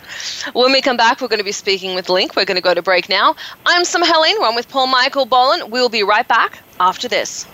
when 0.52 0.72
we 0.72 0.80
come 0.80 0.96
back, 0.96 1.20
we're 1.20 1.28
going 1.28 1.38
to 1.38 1.44
be 1.44 1.52
speaking 1.52 1.94
with 1.94 2.08
Linc. 2.08 2.34
We're 2.34 2.46
going 2.46 2.56
to 2.56 2.62
go 2.62 2.74
to 2.74 2.82
break 2.82 3.08
now. 3.08 3.36
I'm 3.66 3.84
Sam 3.84 4.02
Helene. 4.04 4.36
We're 4.40 4.48
on 4.48 4.54
with 4.54 4.68
Paul 4.68 4.86
Michael 4.86 5.26
Boland. 5.26 5.70
We'll 5.70 5.90
be 5.90 6.02
right 6.02 6.26
back 6.26 6.60
after 6.80 7.08
this. 7.08 7.46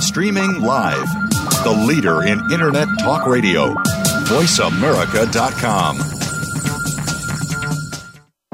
Streaming 0.00 0.62
live, 0.62 1.08
the 1.64 1.84
leader 1.86 2.22
in 2.22 2.40
Internet 2.52 2.88
Talk 3.00 3.26
Radio, 3.26 3.74
VoiceAmerica.com. 4.24 6.27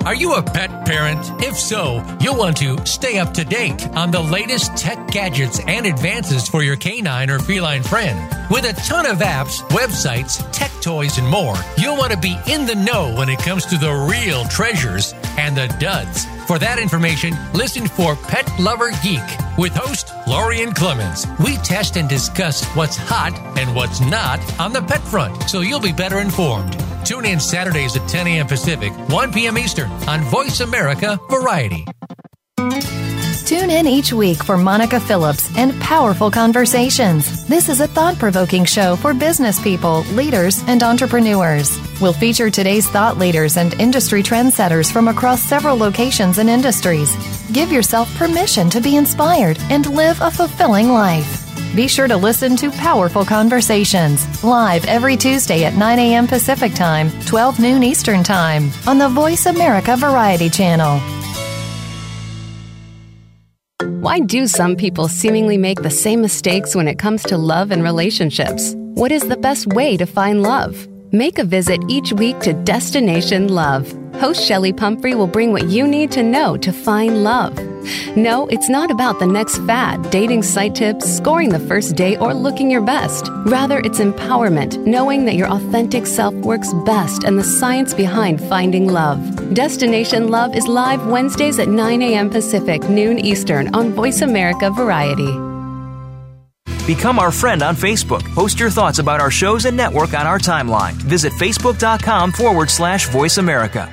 Are 0.05 0.15
you 0.15 0.35
a 0.35 0.43
pet 0.43 0.85
parent? 0.85 1.19
If 1.43 1.59
so, 1.59 2.05
you'll 2.21 2.37
want 2.37 2.59
to 2.59 2.85
stay 2.85 3.19
up 3.19 3.33
to 3.35 3.45
date 3.45 3.89
on 3.97 4.11
the 4.11 4.21
latest 4.21 4.77
tech 4.77 5.11
gadgets 5.11 5.61
and 5.67 5.87
advances 5.87 6.47
for 6.47 6.63
your 6.63 6.77
canine 6.77 7.31
or 7.31 7.39
feline 7.39 7.83
friend. 7.83 8.19
With 8.51 8.67
a 8.67 8.75
ton 8.83 9.07
of 9.07 9.19
apps, 9.19 9.63
websites, 9.71 10.47
tech 10.53 10.71
toys, 10.83 11.17
and 11.17 11.27
more, 11.27 11.57
you'll 11.79 11.97
want 11.97 12.13
to 12.13 12.19
be 12.19 12.37
in 12.47 12.67
the 12.67 12.75
know 12.75 13.15
when 13.17 13.31
it 13.31 13.39
comes 13.39 13.65
to 13.67 13.79
the 13.79 13.91
real 13.91 14.45
treasures 14.45 15.15
and 15.39 15.57
the 15.57 15.75
duds. 15.81 16.27
For 16.47 16.59
that 16.59 16.79
information, 16.79 17.35
listen 17.55 17.89
for 17.89 18.15
Pet 18.15 18.47
Lover 18.61 18.91
Geek 19.03 19.23
with 19.57 19.75
host 19.75 20.13
Lorian 20.27 20.75
Clemens. 20.75 21.27
We 21.43 21.57
test 21.59 21.97
and 21.97 22.11
discuss 22.11 22.63
what's 22.77 22.97
hot 22.97 23.33
and 23.57 23.75
what's 23.75 24.03
not 24.03 24.39
on 24.61 24.75
the 24.75 24.83
pet 24.83 25.01
front, 25.01 25.49
so 25.49 25.61
you'll 25.61 25.81
be 25.81 25.93
better 25.93 26.19
informed. 26.19 26.77
Tune 27.05 27.27
in 27.27 27.39
Saturdays 27.39 27.97
at 27.97 28.09
10 28.09 28.27
a.m. 28.29 28.47
Pacific, 28.47 28.91
1 29.11 29.33
p.m. 29.33 29.59
Eastern 29.59 29.91
on 30.09 30.23
Voice 30.23 30.61
America 30.61 31.21
Variety. 31.29 31.85
Tune 33.45 33.69
in 33.69 33.87
each 33.87 34.11
week 34.11 34.43
for 34.43 34.57
Monica 34.57 34.99
Phillips 34.99 35.55
and 35.59 35.79
Powerful 35.83 36.31
Conversations. 36.31 37.47
This 37.47 37.69
is 37.69 37.83
a 37.83 37.87
thought 37.87 38.19
provoking 38.19 38.65
show 38.65 38.97
for 38.97 39.13
business 39.13 39.63
people, 39.63 40.01
leaders, 40.15 40.65
and 40.67 40.83
entrepreneurs. 40.83 41.79
We'll 42.01 42.15
feature 42.15 42.49
today's 42.49 42.89
thought 42.89 43.19
leaders 43.19 43.59
and 43.59 43.75
industry 43.75 44.23
trendsetters 44.23 44.91
from 44.91 45.09
across 45.09 45.43
several 45.43 45.77
locations 45.77 46.39
and 46.39 46.49
industries. 46.49 47.15
Give 47.53 47.71
yourself 47.71 48.13
permission 48.17 48.71
to 48.71 48.81
be 48.81 48.97
inspired 48.97 49.59
and 49.69 49.95
live 49.95 50.23
a 50.23 50.31
fulfilling 50.31 50.89
life. 50.89 51.44
Be 51.75 51.89
sure 51.89 52.07
to 52.07 52.17
listen 52.17 52.55
to 52.59 52.71
Powerful 52.71 53.25
Conversations 53.25 54.45
live 54.45 54.85
every 54.85 55.17
Tuesday 55.17 55.65
at 55.65 55.75
9 55.75 55.99
a.m. 55.99 56.29
Pacific 56.29 56.73
Time, 56.73 57.11
12 57.23 57.59
noon 57.59 57.83
Eastern 57.83 58.23
Time 58.23 58.71
on 58.87 58.99
the 58.99 59.09
Voice 59.09 59.47
America 59.47 59.97
Variety 59.97 60.49
Channel. 60.49 61.01
Why 64.01 64.21
do 64.21 64.47
some 64.47 64.77
people 64.77 65.09
seemingly 65.09 65.59
make 65.59 65.83
the 65.83 65.91
same 65.91 66.21
mistakes 66.21 66.77
when 66.77 66.87
it 66.87 67.01
comes 67.01 67.25
to 67.25 67.37
love 67.37 67.73
and 67.73 67.83
relationships? 67.83 68.77
What 68.77 69.11
is 69.11 69.23
the 69.27 69.37
best 69.37 69.67
way 69.67 69.97
to 69.97 70.07
find 70.07 70.43
love? 70.43 70.87
Make 71.15 71.39
a 71.39 71.45
visit 71.45 71.81
each 71.87 72.13
week 72.13 72.41
to 72.41 72.53
Destination 72.53 73.47
Love. 73.47 73.89
Host 74.15 74.45
Shelly 74.45 74.73
Pumphrey 74.73 75.15
will 75.15 75.29
bring 75.29 75.53
what 75.53 75.69
you 75.69 75.87
need 75.87 76.11
to 76.11 76.25
know 76.25 76.57
to 76.57 76.73
find 76.73 77.23
love. 77.23 77.57
No, 78.17 78.49
it's 78.49 78.69
not 78.69 78.91
about 78.91 79.21
the 79.21 79.27
next 79.27 79.59
fad, 79.59 80.11
dating 80.11 80.43
site 80.43 80.75
tips, 80.75 81.09
scoring 81.09 81.51
the 81.51 81.61
first 81.69 81.95
date, 81.95 82.19
or 82.21 82.35
looking 82.35 82.69
your 82.69 82.81
best. 82.81 83.29
Rather, 83.47 83.79
it's 83.85 84.01
empowerment, 84.01 84.85
knowing 84.89 85.25
that 85.27 85.37
your 85.37 85.49
authentic 85.49 86.05
self 86.05 86.35
works 86.35 86.75
best 86.85 87.23
and 87.23 87.39
the 87.39 87.45
science 87.45 87.95
behind 87.95 88.41
finding 88.41 88.89
love. 88.89 89.21
Destination 89.55 90.33
Love 90.33 90.57
is 90.57 90.67
live 90.67 91.07
Wednesdays 91.07 91.61
at 91.61 91.69
9 91.69 92.03
a.m. 92.03 92.29
Pacific, 92.29 92.83
noon 92.89 93.21
Eastern 93.21 93.73
on 93.73 93.93
Voice 93.93 94.21
America 94.21 94.69
Variety. 94.71 95.44
Become 96.87 97.19
our 97.19 97.33
friend 97.33 97.63
on 97.63 97.75
Facebook. 97.75 98.23
Post 98.35 98.61
your 98.61 98.71
thoughts 98.71 98.99
about 98.99 99.21
our 99.21 99.31
shows 99.31 99.65
and 99.65 99.77
network 99.77 100.13
on 100.13 100.27
our 100.27 100.39
timeline. 100.39 100.93
Visit 100.93 101.33
facebook.com 101.33 102.33
forward 102.33 102.69
slash 102.69 103.09
voice 103.09 103.39
America. 103.39 103.91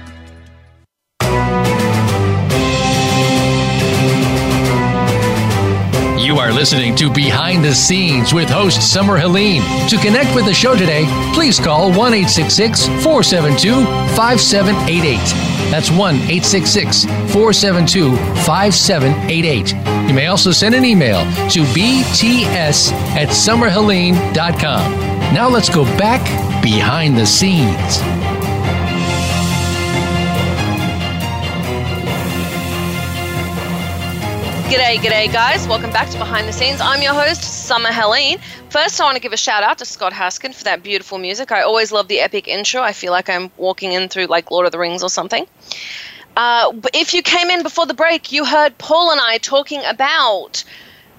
You 6.19 6.37
are 6.37 6.51
listening 6.53 6.95
to 6.97 7.11
Behind 7.11 7.63
the 7.63 7.73
Scenes 7.73 8.33
with 8.33 8.49
host 8.49 8.93
Summer 8.93 9.17
Helene. 9.17 9.61
To 9.89 9.97
connect 9.97 10.33
with 10.35 10.45
the 10.45 10.53
show 10.53 10.75
today, 10.75 11.05
please 11.33 11.59
call 11.59 11.87
1 11.87 11.97
472 11.97 13.85
5788. 14.15 15.17
That's 15.71 15.89
1 15.91 16.15
472 16.17 18.15
5788. 18.45 19.90
You 20.11 20.15
may 20.15 20.27
also 20.27 20.51
send 20.51 20.75
an 20.75 20.83
email 20.83 21.19
to 21.51 21.61
bts 21.71 22.91
at 23.15 23.29
summerhelene.com. 23.29 24.91
Now 25.33 25.47
let's 25.47 25.69
go 25.69 25.85
back 25.97 26.21
behind 26.61 27.17
the 27.17 27.25
scenes. 27.25 27.71
G'day, 34.67 34.97
g'day, 34.97 35.31
guys. 35.31 35.65
Welcome 35.65 35.93
back 35.93 36.09
to 36.09 36.17
Behind 36.17 36.45
the 36.45 36.51
Scenes. 36.51 36.81
I'm 36.81 37.01
your 37.01 37.13
host, 37.13 37.43
Summer 37.43 37.93
Helene. 37.93 38.37
First, 38.69 38.99
I 38.99 39.05
want 39.05 39.15
to 39.15 39.21
give 39.21 39.31
a 39.31 39.37
shout 39.37 39.63
out 39.63 39.77
to 39.77 39.85
Scott 39.85 40.11
Haskin 40.11 40.53
for 40.53 40.65
that 40.65 40.83
beautiful 40.83 41.19
music. 41.19 41.53
I 41.53 41.61
always 41.61 41.93
love 41.93 42.09
the 42.09 42.19
epic 42.19 42.49
intro. 42.49 42.81
I 42.81 42.91
feel 42.91 43.13
like 43.13 43.29
I'm 43.29 43.49
walking 43.55 43.93
in 43.93 44.09
through 44.09 44.25
like 44.25 44.51
Lord 44.51 44.65
of 44.65 44.73
the 44.73 44.79
Rings 44.79 45.03
or 45.03 45.09
something. 45.09 45.47
Uh, 46.37 46.71
if 46.93 47.13
you 47.13 47.21
came 47.21 47.49
in 47.49 47.63
before 47.63 47.85
the 47.85 47.93
break, 47.93 48.31
you 48.31 48.45
heard 48.45 48.77
Paul 48.77 49.11
and 49.11 49.19
I 49.19 49.37
talking 49.37 49.83
about 49.85 50.63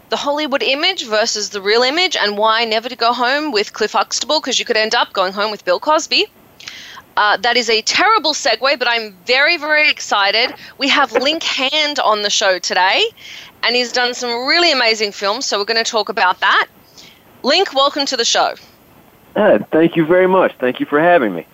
the 0.08 0.16
Hollywood 0.16 0.62
image 0.62 1.06
versus 1.06 1.50
the 1.50 1.60
real 1.60 1.82
image 1.82 2.16
and 2.16 2.36
why 2.36 2.64
never 2.64 2.88
to 2.88 2.96
go 2.96 3.12
home 3.12 3.52
with 3.52 3.72
Cliff 3.72 3.92
Huxtable 3.92 4.40
because 4.40 4.58
you 4.58 4.64
could 4.64 4.76
end 4.76 4.94
up 4.94 5.12
going 5.12 5.32
home 5.32 5.50
with 5.50 5.64
Bill 5.64 5.80
Cosby. 5.80 6.26
Uh, 7.16 7.36
that 7.38 7.56
is 7.56 7.68
a 7.68 7.82
terrible 7.82 8.32
segue, 8.32 8.78
but 8.78 8.88
I'm 8.88 9.16
very, 9.26 9.58
very 9.58 9.90
excited. 9.90 10.54
We 10.78 10.88
have 10.88 11.12
Linc 11.12 11.42
Hand 11.42 11.98
on 11.98 12.22
the 12.22 12.30
show 12.30 12.58
today, 12.58 13.02
and 13.62 13.76
he's 13.76 13.92
done 13.92 14.14
some 14.14 14.46
really 14.46 14.72
amazing 14.72 15.12
films, 15.12 15.44
so 15.44 15.58
we're 15.58 15.66
going 15.66 15.82
to 15.82 15.90
talk 15.90 16.08
about 16.08 16.40
that. 16.40 16.68
Linc, 17.42 17.74
welcome 17.74 18.06
to 18.06 18.16
the 18.16 18.24
show. 18.24 18.54
Uh, 19.36 19.58
thank 19.70 19.96
you 19.96 20.06
very 20.06 20.26
much. 20.26 20.52
Thank 20.58 20.80
you 20.80 20.86
for 20.86 21.00
having 21.00 21.34
me. 21.34 21.46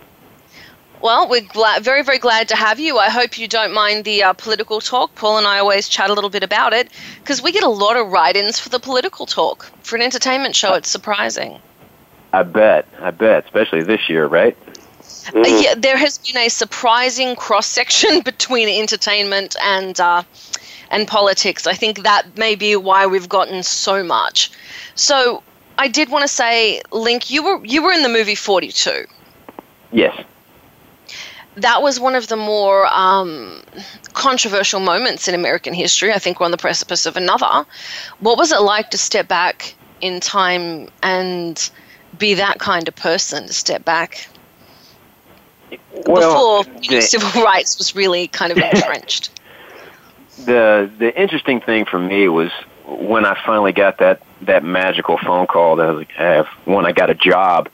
Well, 1.00 1.28
we're 1.28 1.42
glad, 1.42 1.84
very, 1.84 2.02
very 2.02 2.18
glad 2.18 2.48
to 2.48 2.56
have 2.56 2.80
you. 2.80 2.98
I 2.98 3.08
hope 3.08 3.38
you 3.38 3.46
don't 3.46 3.72
mind 3.72 4.04
the 4.04 4.24
uh, 4.24 4.32
political 4.32 4.80
talk. 4.80 5.14
Paul 5.14 5.38
and 5.38 5.46
I 5.46 5.60
always 5.60 5.88
chat 5.88 6.10
a 6.10 6.12
little 6.12 6.30
bit 6.30 6.42
about 6.42 6.72
it 6.72 6.90
because 7.20 7.40
we 7.40 7.52
get 7.52 7.62
a 7.62 7.68
lot 7.68 7.96
of 7.96 8.08
write 8.08 8.36
ins 8.36 8.58
for 8.58 8.68
the 8.68 8.80
political 8.80 9.24
talk. 9.24 9.70
For 9.82 9.94
an 9.94 10.02
entertainment 10.02 10.56
show, 10.56 10.74
it's 10.74 10.90
surprising. 10.90 11.60
I 12.32 12.42
bet. 12.42 12.86
I 13.00 13.12
bet, 13.12 13.44
especially 13.44 13.82
this 13.82 14.08
year, 14.08 14.26
right? 14.26 14.56
Uh, 15.34 15.42
yeah, 15.46 15.74
there 15.76 15.96
has 15.96 16.18
been 16.18 16.36
a 16.36 16.48
surprising 16.48 17.36
cross 17.36 17.66
section 17.66 18.20
between 18.24 18.68
entertainment 18.68 19.56
and 19.62 19.98
uh, 20.00 20.22
and 20.90 21.06
politics. 21.06 21.66
I 21.66 21.74
think 21.74 22.02
that 22.02 22.36
may 22.36 22.54
be 22.54 22.74
why 22.76 23.06
we've 23.06 23.28
gotten 23.28 23.62
so 23.62 24.02
much. 24.02 24.50
So 24.94 25.42
I 25.78 25.88
did 25.88 26.10
want 26.10 26.22
to 26.22 26.28
say, 26.28 26.82
Linc, 26.90 27.30
you 27.30 27.42
were 27.44 27.64
you 27.64 27.82
were 27.82 27.92
in 27.92 28.02
the 28.02 28.08
movie 28.08 28.34
Forty 28.34 28.72
Two. 28.72 29.06
Yes. 29.92 30.24
That 31.60 31.82
was 31.82 31.98
one 31.98 32.14
of 32.14 32.28
the 32.28 32.36
more 32.36 32.86
um, 32.86 33.62
controversial 34.12 34.80
moments 34.80 35.28
in 35.28 35.34
American 35.34 35.74
history. 35.74 36.12
I 36.12 36.18
think 36.18 36.38
we're 36.40 36.46
on 36.46 36.52
the 36.52 36.56
precipice 36.56 37.06
of 37.06 37.16
another. 37.16 37.66
What 38.20 38.38
was 38.38 38.52
it 38.52 38.60
like 38.60 38.90
to 38.90 38.98
step 38.98 39.28
back 39.28 39.74
in 40.00 40.20
time 40.20 40.88
and 41.02 41.70
be 42.18 42.34
that 42.34 42.58
kind 42.58 42.86
of 42.88 42.94
person 42.94 43.46
to 43.46 43.52
step 43.52 43.84
back 43.84 44.28
Well, 46.06 46.62
before 46.64 46.80
the- 46.88 47.00
civil 47.14 47.42
rights 47.42 47.78
was 47.78 47.94
really 47.94 48.28
kind 48.28 48.52
of 48.52 48.58
entrenched? 48.58 49.30
the 50.44 50.90
the 50.98 51.20
interesting 51.20 51.60
thing 51.60 51.84
for 51.84 51.98
me 51.98 52.28
was 52.28 52.50
when 52.86 53.24
I 53.24 53.38
finally 53.44 53.72
got 53.72 53.98
that 53.98 54.22
that 54.42 54.62
magical 54.64 55.18
phone 55.18 55.46
call 55.46 55.76
that 55.76 55.88
I 55.88 55.90
was 55.90 55.98
like, 55.98 56.12
hey, 56.12 56.42
when 56.64 56.86
I 56.86 56.92
got 56.92 57.10
a 57.10 57.14
job, 57.14 57.68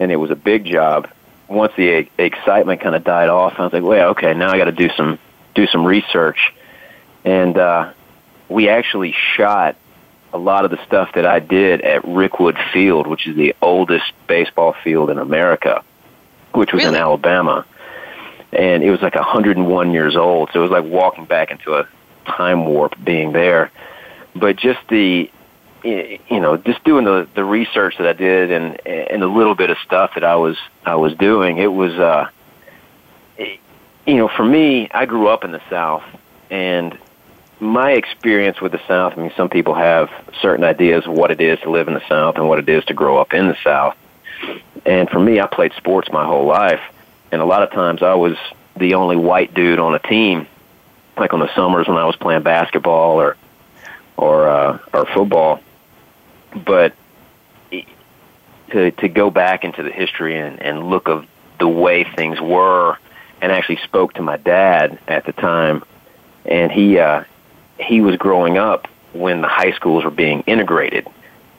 and 0.00 0.10
it 0.10 0.16
was 0.16 0.30
a 0.30 0.36
big 0.36 0.64
job. 0.64 1.08
Once 1.48 1.72
the 1.76 2.08
excitement 2.18 2.80
kind 2.80 2.94
of 2.94 3.04
died 3.04 3.28
off, 3.28 3.54
I 3.58 3.64
was 3.64 3.72
like, 3.72 3.82
well, 3.82 4.10
okay, 4.10 4.34
now 4.34 4.50
I 4.50 4.58
got 4.58 4.64
to 4.64 4.72
do 4.72 4.88
some 4.96 5.18
do 5.54 5.66
some 5.66 5.86
research, 5.86 6.52
and 7.24 7.56
uh, 7.56 7.92
we 8.48 8.68
actually 8.68 9.14
shot 9.36 9.76
a 10.32 10.38
lot 10.38 10.64
of 10.64 10.70
the 10.70 10.84
stuff 10.84 11.10
that 11.14 11.26
I 11.26 11.38
did 11.38 11.80
at 11.80 12.02
Rickwood 12.02 12.58
Field, 12.72 13.06
which 13.06 13.26
is 13.26 13.36
the 13.36 13.54
oldest 13.62 14.12
baseball 14.26 14.74
field 14.84 15.10
in 15.10 15.18
America, 15.18 15.82
which 16.52 16.72
was 16.72 16.84
in 16.84 16.94
Alabama. 16.94 17.64
And 18.52 18.82
it 18.82 18.90
was 18.90 19.00
like 19.02 19.14
101 19.14 19.92
years 19.92 20.16
old, 20.16 20.50
so 20.52 20.60
it 20.60 20.62
was 20.62 20.70
like 20.70 20.84
walking 20.84 21.24
back 21.24 21.50
into 21.50 21.74
a 21.74 21.88
time 22.26 22.66
warp 22.66 22.94
being 23.02 23.32
there. 23.32 23.70
But 24.34 24.56
just 24.56 24.80
the, 24.88 25.30
you 25.86 26.40
know, 26.40 26.56
just 26.56 26.82
doing 26.84 27.04
the 27.04 27.28
the 27.34 27.44
research 27.44 27.96
that 27.98 28.06
I 28.06 28.12
did 28.12 28.50
and 28.50 28.86
and 28.86 29.22
the 29.22 29.26
little 29.26 29.54
bit 29.54 29.70
of 29.70 29.78
stuff 29.84 30.12
that 30.14 30.24
I 30.24 30.36
was 30.36 30.56
I 30.84 30.96
was 30.96 31.14
doing, 31.14 31.58
it 31.58 31.72
was, 31.72 31.92
uh, 31.92 32.28
it- 33.38 33.60
you 34.06 34.14
know, 34.16 34.28
for 34.28 34.44
me, 34.44 34.88
I 34.92 35.04
grew 35.06 35.28
up 35.28 35.44
in 35.44 35.50
the 35.52 35.60
South, 35.68 36.04
and 36.50 36.96
my 37.58 37.92
experience 37.92 38.60
with 38.60 38.70
the 38.72 38.80
South. 38.86 39.14
I 39.16 39.20
mean, 39.20 39.32
some 39.36 39.48
people 39.48 39.74
have 39.74 40.10
certain 40.40 40.64
ideas 40.64 41.06
of 41.06 41.12
what 41.12 41.30
it 41.30 41.40
is 41.40 41.58
to 41.60 41.70
live 41.70 41.88
in 41.88 41.94
the 41.94 42.06
South 42.08 42.36
and 42.36 42.48
what 42.48 42.58
it 42.60 42.68
is 42.68 42.84
to 42.86 42.94
grow 42.94 43.18
up 43.18 43.32
in 43.34 43.48
the 43.48 43.56
South. 43.64 43.96
And 44.84 45.08
for 45.10 45.18
me, 45.18 45.40
I 45.40 45.46
played 45.46 45.72
sports 45.76 46.08
my 46.12 46.24
whole 46.24 46.46
life, 46.46 46.80
and 47.32 47.40
a 47.40 47.44
lot 47.44 47.62
of 47.62 47.70
times 47.72 48.02
I 48.02 48.14
was 48.14 48.36
the 48.76 48.94
only 48.94 49.16
white 49.16 49.54
dude 49.54 49.78
on 49.80 49.94
a 49.94 49.98
team. 49.98 50.46
Like 51.16 51.32
on 51.32 51.40
the 51.40 51.52
summers 51.54 51.88
when 51.88 51.96
I 51.96 52.04
was 52.04 52.14
playing 52.16 52.42
basketball 52.42 53.20
or 53.20 53.36
or 54.18 54.48
uh, 54.48 54.78
or 54.92 55.06
football, 55.06 55.60
but 56.64 56.94
to 58.70 58.90
to 58.90 59.08
go 59.08 59.30
back 59.30 59.64
into 59.64 59.82
the 59.82 59.90
history 59.90 60.38
and, 60.38 60.60
and 60.60 60.88
look 60.88 61.08
of 61.08 61.26
the 61.58 61.68
way 61.68 62.04
things 62.04 62.40
were, 62.40 62.98
and 63.40 63.52
actually 63.52 63.78
spoke 63.84 64.14
to 64.14 64.22
my 64.22 64.36
dad 64.36 64.98
at 65.08 65.24
the 65.24 65.32
time, 65.32 65.84
and 66.44 66.70
he 66.70 66.98
uh, 66.98 67.24
he 67.78 68.00
was 68.00 68.16
growing 68.16 68.58
up 68.58 68.88
when 69.12 69.40
the 69.40 69.48
high 69.48 69.72
schools 69.72 70.04
were 70.04 70.10
being 70.10 70.42
integrated, 70.42 71.06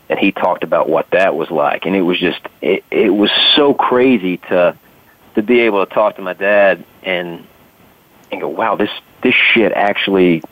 and 0.09 0.19
he 0.19 0.31
talked 0.31 0.63
about 0.63 0.89
what 0.89 1.09
that 1.11 1.35
was 1.35 1.49
like, 1.49 1.85
and 1.85 1.95
it 1.95 2.01
was 2.01 2.19
just 2.19 2.39
it, 2.61 2.83
it 2.91 3.09
was 3.09 3.31
so 3.55 3.73
crazy 3.73 4.37
to 4.37 4.77
to 5.35 5.41
be 5.41 5.61
able 5.61 5.85
to 5.85 5.93
talk 5.93 6.15
to 6.15 6.21
my 6.21 6.33
dad 6.33 6.83
and 7.03 7.45
and 8.31 8.41
go, 8.41 8.49
wow, 8.49 8.75
this 8.75 8.91
this 9.23 9.35
shit 9.35 9.71
actually 9.71 10.43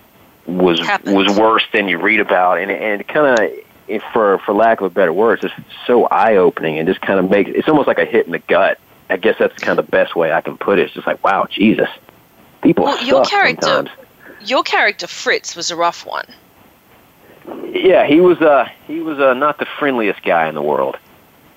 was 0.48 0.80
Happened. 0.80 1.16
was 1.16 1.38
worse 1.38 1.64
than 1.74 1.88
you 1.88 2.00
read 2.00 2.20
about, 2.20 2.60
and 2.60 2.72
and 2.72 3.08
kind 3.08 3.40
of 3.40 3.65
for 4.14 4.40
for 4.40 4.54
lack 4.54 4.82
of 4.82 4.88
a 4.88 4.90
better 4.90 5.14
word, 5.14 5.44
it's 5.44 5.54
just 5.54 5.68
so 5.86 6.06
eye 6.06 6.38
opening 6.38 6.78
and 6.80 6.88
just 6.88 7.02
kind 7.02 7.20
of 7.20 7.30
makes 7.30 7.52
it's 7.54 7.68
almost 7.68 7.88
like 7.88 8.00
a 8.00 8.06
hit 8.06 8.26
in 8.26 8.32
the 8.32 8.40
gut. 8.40 8.80
I 9.10 9.18
guess 9.18 9.36
that's 9.38 9.58
kind 9.60 9.78
of 9.78 9.86
the 9.86 9.92
best 9.92 10.16
way 10.16 10.32
I 10.32 10.42
can 10.42 10.58
put 10.58 10.80
it. 10.80 10.84
It's 10.86 10.94
just 10.94 11.06
like, 11.06 11.24
wow, 11.24 11.46
Jesus, 11.50 11.90
people 12.64 12.86
Well, 12.86 13.04
your 13.04 13.24
character- 13.26 13.68
sometimes. 13.68 13.90
Your 14.42 14.64
character 14.64 15.08
Fritz 15.08 15.56
was 15.56 15.72
a 15.72 15.76
rough 15.76 16.06
one. 16.06 16.26
Yeah, 17.72 18.06
he 18.06 18.20
was 18.20 18.42
uh 18.42 18.68
he 18.88 19.00
was 19.00 19.20
uh, 19.20 19.34
not 19.34 19.60
the 19.60 19.66
friendliest 19.80 20.24
guy 20.24 20.48
in 20.48 20.56
the 20.56 20.62
world. 20.62 20.98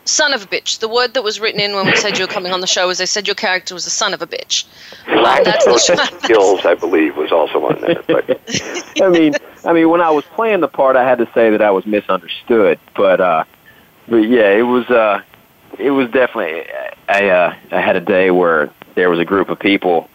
Son 0.08 0.32
of 0.32 0.42
a 0.42 0.46
bitch. 0.46 0.78
The 0.78 0.88
word 0.88 1.12
that 1.14 1.22
was 1.22 1.38
written 1.38 1.60
in 1.60 1.74
when 1.74 1.84
we 1.84 1.94
said 1.96 2.18
you 2.18 2.24
were 2.24 2.32
coming 2.32 2.50
on 2.50 2.62
the 2.62 2.66
show 2.66 2.86
was 2.86 2.96
they 2.96 3.06
said 3.06 3.28
your 3.28 3.34
character 3.34 3.74
was 3.74 3.86
a 3.86 3.90
son 3.90 4.14
of 4.14 4.22
a 4.22 4.26
bitch. 4.26 4.64
Well, 5.06 5.44
that's 5.44 5.64
the 5.66 5.78
show. 5.78 6.18
Skills, 6.20 6.64
I 6.64 6.74
believe, 6.74 7.16
was 7.16 7.30
also 7.30 7.66
on 7.66 7.80
there. 7.82 8.02
But 8.06 8.40
I 9.02 9.08
mean, 9.10 9.34
I 9.66 9.74
mean, 9.74 9.90
when 9.90 10.00
I 10.00 10.10
was 10.10 10.24
playing 10.34 10.60
the 10.60 10.68
part, 10.68 10.96
I 10.96 11.06
had 11.06 11.18
to 11.18 11.28
say 11.34 11.50
that 11.50 11.60
I 11.60 11.70
was 11.70 11.84
misunderstood. 11.84 12.78
But, 12.96 13.20
uh, 13.20 13.44
but 14.08 14.16
yeah, 14.16 14.50
it 14.50 14.62
was, 14.62 14.88
uh, 14.88 15.20
it 15.78 15.90
was 15.90 16.10
definitely. 16.10 16.64
I, 17.08 17.28
uh, 17.28 17.54
I 17.70 17.80
had 17.80 17.96
a 17.96 18.00
day 18.00 18.30
where 18.30 18.70
there 18.94 19.10
was 19.10 19.18
a 19.18 19.26
group 19.26 19.50
of 19.50 19.58
people 19.58 20.08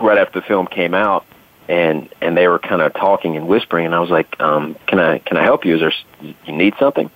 right 0.00 0.18
after 0.18 0.40
the 0.40 0.46
film 0.46 0.66
came 0.66 0.92
out, 0.92 1.24
and 1.68 2.08
and 2.20 2.36
they 2.36 2.48
were 2.48 2.58
kind 2.58 2.82
of 2.82 2.94
talking 2.94 3.36
and 3.36 3.46
whispering, 3.46 3.86
and 3.86 3.94
I 3.94 4.00
was 4.00 4.10
like, 4.10 4.40
um, 4.40 4.76
"Can 4.88 4.98
I 4.98 5.18
can 5.18 5.36
I 5.36 5.44
help 5.44 5.64
you? 5.64 5.76
Is 5.76 5.80
there 5.80 5.92
you 6.20 6.52
need 6.52 6.74
something?" 6.80 7.10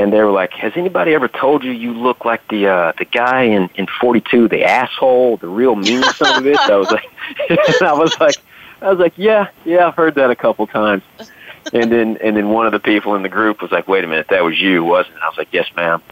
And 0.00 0.12
they 0.12 0.22
were 0.22 0.30
like, 0.30 0.52
"Has 0.54 0.72
anybody 0.76 1.14
ever 1.14 1.28
told 1.28 1.62
you 1.62 1.72
you 1.72 1.92
look 1.92 2.24
like 2.24 2.46
the 2.48 2.66
uh, 2.66 2.92
the 2.98 3.04
guy 3.04 3.42
in 3.42 3.68
in 3.74 3.86
42, 4.00 4.48
the 4.48 4.64
asshole, 4.64 5.36
the 5.36 5.48
real 5.48 5.76
mean 5.76 6.02
son 6.02 6.38
of 6.38 6.44
bitch?" 6.44 6.70
I 6.70 6.76
was 6.76 6.90
like, 6.90 7.04
I 7.82 7.92
was 7.92 8.18
like. 8.18 8.36
I 8.82 8.88
was 8.88 8.98
like, 8.98 9.12
yeah, 9.16 9.48
yeah, 9.66 9.88
I've 9.88 9.94
heard 9.94 10.14
that 10.14 10.30
a 10.30 10.34
couple 10.34 10.66
times. 10.66 11.02
And 11.74 11.92
then 11.92 12.16
and 12.24 12.34
then 12.34 12.48
one 12.48 12.64
of 12.64 12.72
the 12.72 12.80
people 12.80 13.14
in 13.14 13.22
the 13.22 13.28
group 13.28 13.60
was 13.60 13.70
like, 13.70 13.86
wait 13.86 14.04
a 14.04 14.06
minute, 14.06 14.28
that 14.30 14.42
was 14.42 14.58
you, 14.58 14.82
wasn't 14.82 15.16
it? 15.16 15.22
I 15.22 15.28
was 15.28 15.36
like, 15.36 15.52
yes, 15.52 15.66
ma'am. 15.76 16.02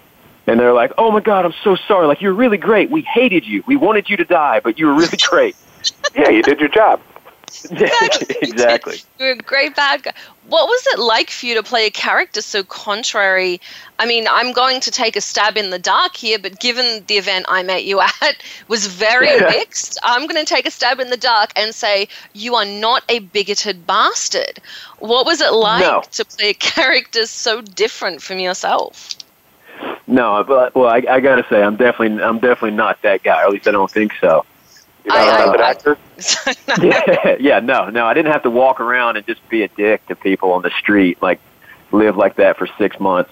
And 0.47 0.61
they're 0.61 0.75
like, 0.75 0.93
oh 0.99 1.11
my 1.11 1.21
God, 1.21 1.45
I'm 1.45 1.55
so 1.65 1.77
sorry. 1.77 2.07
Like, 2.07 2.21
you're 2.21 2.35
really 2.35 2.59
great. 2.59 2.91
We 2.91 3.03
hated 3.03 3.47
you. 3.47 3.63
We 3.67 3.77
wanted 3.77 4.11
you 4.11 4.17
to 4.19 4.25
die, 4.25 4.61
but 4.61 4.79
you 4.79 4.87
were 4.87 4.95
really 4.95 5.17
great. 5.31 5.57
yeah, 6.15 6.29
you 6.29 6.43
did 6.43 6.61
your 6.61 6.69
job. 6.69 7.01
exactly. 8.43 8.99
You're 9.19 9.33
a 9.33 9.37
great 9.37 9.75
bad 9.75 10.03
guy. 10.03 10.13
What 10.49 10.67
was 10.67 10.87
it 10.89 10.99
like 10.99 11.31
for 11.31 11.47
you 11.47 11.55
to 11.55 11.63
play 11.63 11.87
a 11.87 11.91
character 11.91 12.41
so 12.41 12.63
contrary? 12.63 13.61
I 13.99 14.07
mean, 14.07 14.27
I'm 14.31 14.53
going 14.53 14.81
to 14.81 14.91
take 14.91 15.17
a 15.17 15.21
stab 15.21 15.57
in 15.57 15.71
the 15.71 15.79
dark 15.79 16.17
here, 16.17 16.39
but 16.39 16.61
given 16.61 17.05
the 17.07 17.15
event 17.15 17.47
I 17.49 17.63
met 17.63 17.85
you 17.85 18.01
at 18.23 18.43
was 18.69 18.87
very 18.87 19.39
mixed, 19.41 19.99
I'm 20.03 20.27
going 20.27 20.45
to 20.45 20.49
take 20.49 20.67
a 20.67 20.71
stab 20.71 21.01
in 21.01 21.11
the 21.11 21.17
dark 21.17 21.51
and 21.57 21.75
say 21.75 22.09
you 22.33 22.55
are 22.55 22.65
not 22.65 23.03
a 23.09 23.19
bigoted 23.21 23.87
bastard. 23.87 24.61
What 24.99 25.27
was 25.27 25.41
it 25.41 25.53
like 25.53 25.83
No. 25.83 26.03
to 26.13 26.25
play 26.25 26.51
a 26.51 26.55
character 26.55 27.27
so 27.27 27.61
different 27.61 28.23
from 28.23 28.39
yourself? 28.39 29.11
No, 30.07 30.43
but 30.45 30.75
well, 30.75 30.89
I, 30.89 31.03
I 31.09 31.21
gotta 31.21 31.45
say, 31.51 31.63
I'm 31.63 31.77
definitely, 31.77 32.23
I'm 32.23 32.39
definitely 32.39 32.77
not 32.77 33.03
that 33.03 33.23
guy. 33.23 33.43
Or 33.43 33.47
at 33.47 33.51
least 33.53 33.69
I 33.69 33.73
don't 33.73 33.91
think 33.91 34.13
so. 34.21 34.45
You're 35.09 35.17
not 35.17 35.41
I- 35.41 35.43
a 35.43 35.47
method 35.47 35.61
I- 35.61 35.71
actor. 35.71 35.99
yeah, 36.83 37.37
yeah, 37.41 37.61
no, 37.61 37.89
no, 37.91 38.07
I 38.07 38.15
didn't 38.15 38.33
have 38.33 38.43
to 38.43 38.51
walk 38.51 38.81
around 38.81 39.17
and 39.17 39.27
just 39.27 39.47
be 39.49 39.63
a 39.63 39.69
dick 39.69 40.07
to 40.09 40.17
people 40.17 40.53
on 40.53 40.63
the 40.63 40.71
street, 40.79 41.21
like 41.23 41.41
live 41.93 42.17
like 42.17 42.37
that 42.37 42.57
for 42.59 42.67
six 42.79 42.99
months. 43.01 43.31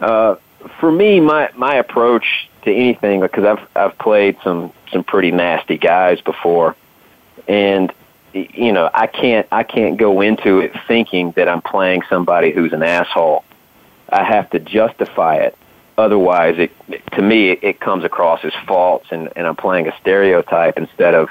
Uh, 0.00 0.36
for 0.80 0.90
me, 0.90 1.20
my 1.20 1.50
my 1.56 1.74
approach 1.74 2.48
to 2.62 2.72
anything 2.72 3.20
because 3.20 3.44
I've 3.44 3.68
I've 3.76 3.98
played 3.98 4.36
some 4.42 4.72
some 4.92 5.04
pretty 5.04 5.30
nasty 5.30 5.76
guys 5.76 6.20
before, 6.20 6.74
and 7.48 7.92
you 8.32 8.72
know 8.72 8.90
I 8.94 9.06
can't 9.06 9.46
I 9.52 9.62
can't 9.62 9.96
go 9.96 10.20
into 10.20 10.60
it 10.60 10.72
thinking 10.88 11.32
that 11.32 11.48
I'm 11.48 11.62
playing 11.62 12.02
somebody 12.08 12.52
who's 12.52 12.72
an 12.72 12.82
asshole. 12.82 13.44
I 14.08 14.22
have 14.24 14.50
to 14.50 14.58
justify 14.60 15.36
it. 15.36 15.56
Otherwise, 15.96 16.56
it 16.58 16.72
to 17.12 17.22
me 17.22 17.50
it, 17.50 17.60
it 17.62 17.80
comes 17.80 18.04
across 18.04 18.44
as 18.44 18.52
false, 18.66 19.06
and, 19.10 19.30
and 19.36 19.46
I'm 19.46 19.56
playing 19.56 19.86
a 19.86 19.96
stereotype 20.00 20.76
instead 20.76 21.14
of 21.14 21.28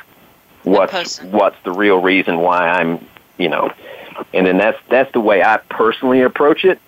what's 0.63 1.21
what's 1.21 1.61
the 1.63 1.71
real 1.71 2.01
reason 2.01 2.39
why 2.39 2.69
I'm 2.69 3.05
you 3.37 3.49
know, 3.49 3.73
and 4.33 4.47
then 4.47 4.57
that's 4.57 4.77
that's 4.89 5.11
the 5.11 5.19
way 5.19 5.43
I 5.43 5.57
personally 5.69 6.21
approach 6.21 6.63
it. 6.63 6.79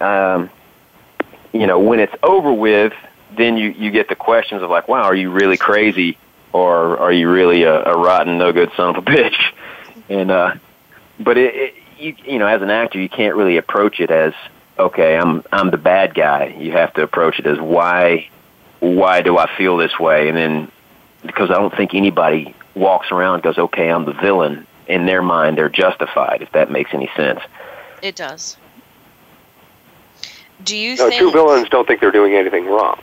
Um, 0.00 0.50
you 1.52 1.66
know, 1.66 1.78
when 1.78 2.00
it's 2.00 2.14
over 2.22 2.52
with, 2.52 2.94
then 3.36 3.56
you 3.58 3.70
you 3.70 3.90
get 3.90 4.08
the 4.08 4.16
questions 4.16 4.62
of 4.62 4.70
like, 4.70 4.88
wow, 4.88 5.02
are 5.02 5.14
you 5.14 5.30
really 5.30 5.56
crazy, 5.56 6.16
or 6.52 6.96
are 6.98 7.12
you 7.12 7.30
really 7.30 7.64
a, 7.64 7.84
a 7.84 7.96
rotten, 7.96 8.38
no 8.38 8.52
good 8.52 8.70
son 8.76 8.96
of 8.96 9.06
a 9.06 9.10
bitch? 9.10 9.36
And 10.08 10.30
uh, 10.30 10.54
but 11.20 11.36
it, 11.36 11.54
it 11.54 11.74
you 11.98 12.16
you 12.24 12.38
know, 12.38 12.46
as 12.46 12.62
an 12.62 12.70
actor, 12.70 12.98
you 12.98 13.08
can't 13.08 13.36
really 13.36 13.56
approach 13.56 14.00
it 14.00 14.10
as 14.10 14.32
okay, 14.78 15.16
I'm 15.16 15.42
I'm 15.52 15.70
the 15.70 15.78
bad 15.78 16.14
guy. 16.14 16.56
You 16.58 16.72
have 16.72 16.92
to 16.94 17.02
approach 17.02 17.38
it 17.38 17.46
as 17.46 17.58
why 17.60 18.28
why 18.80 19.22
do 19.22 19.38
I 19.38 19.54
feel 19.56 19.76
this 19.76 19.98
way, 19.98 20.28
and 20.28 20.36
then 20.36 20.70
because 21.24 21.50
I 21.50 21.54
don't 21.54 21.74
think 21.74 21.94
anybody 21.94 22.54
walks 22.74 23.10
around 23.10 23.34
and 23.34 23.42
goes, 23.42 23.58
okay, 23.58 23.88
I'm 23.88 24.04
the 24.04 24.12
villain. 24.12 24.66
In 24.86 25.06
their 25.06 25.22
mind, 25.22 25.56
they're 25.56 25.70
justified. 25.70 26.42
If 26.42 26.52
that 26.52 26.70
makes 26.70 26.92
any 26.92 27.10
sense. 27.16 27.40
It 28.02 28.16
does. 28.16 28.58
Do 30.62 30.76
you 30.76 30.96
No, 30.96 31.08
think 31.08 31.20
true 31.20 31.32
villains 31.32 31.68
don't 31.70 31.86
think 31.86 32.00
they're 32.00 32.10
doing 32.10 32.34
anything 32.34 32.66
wrong. 32.66 33.02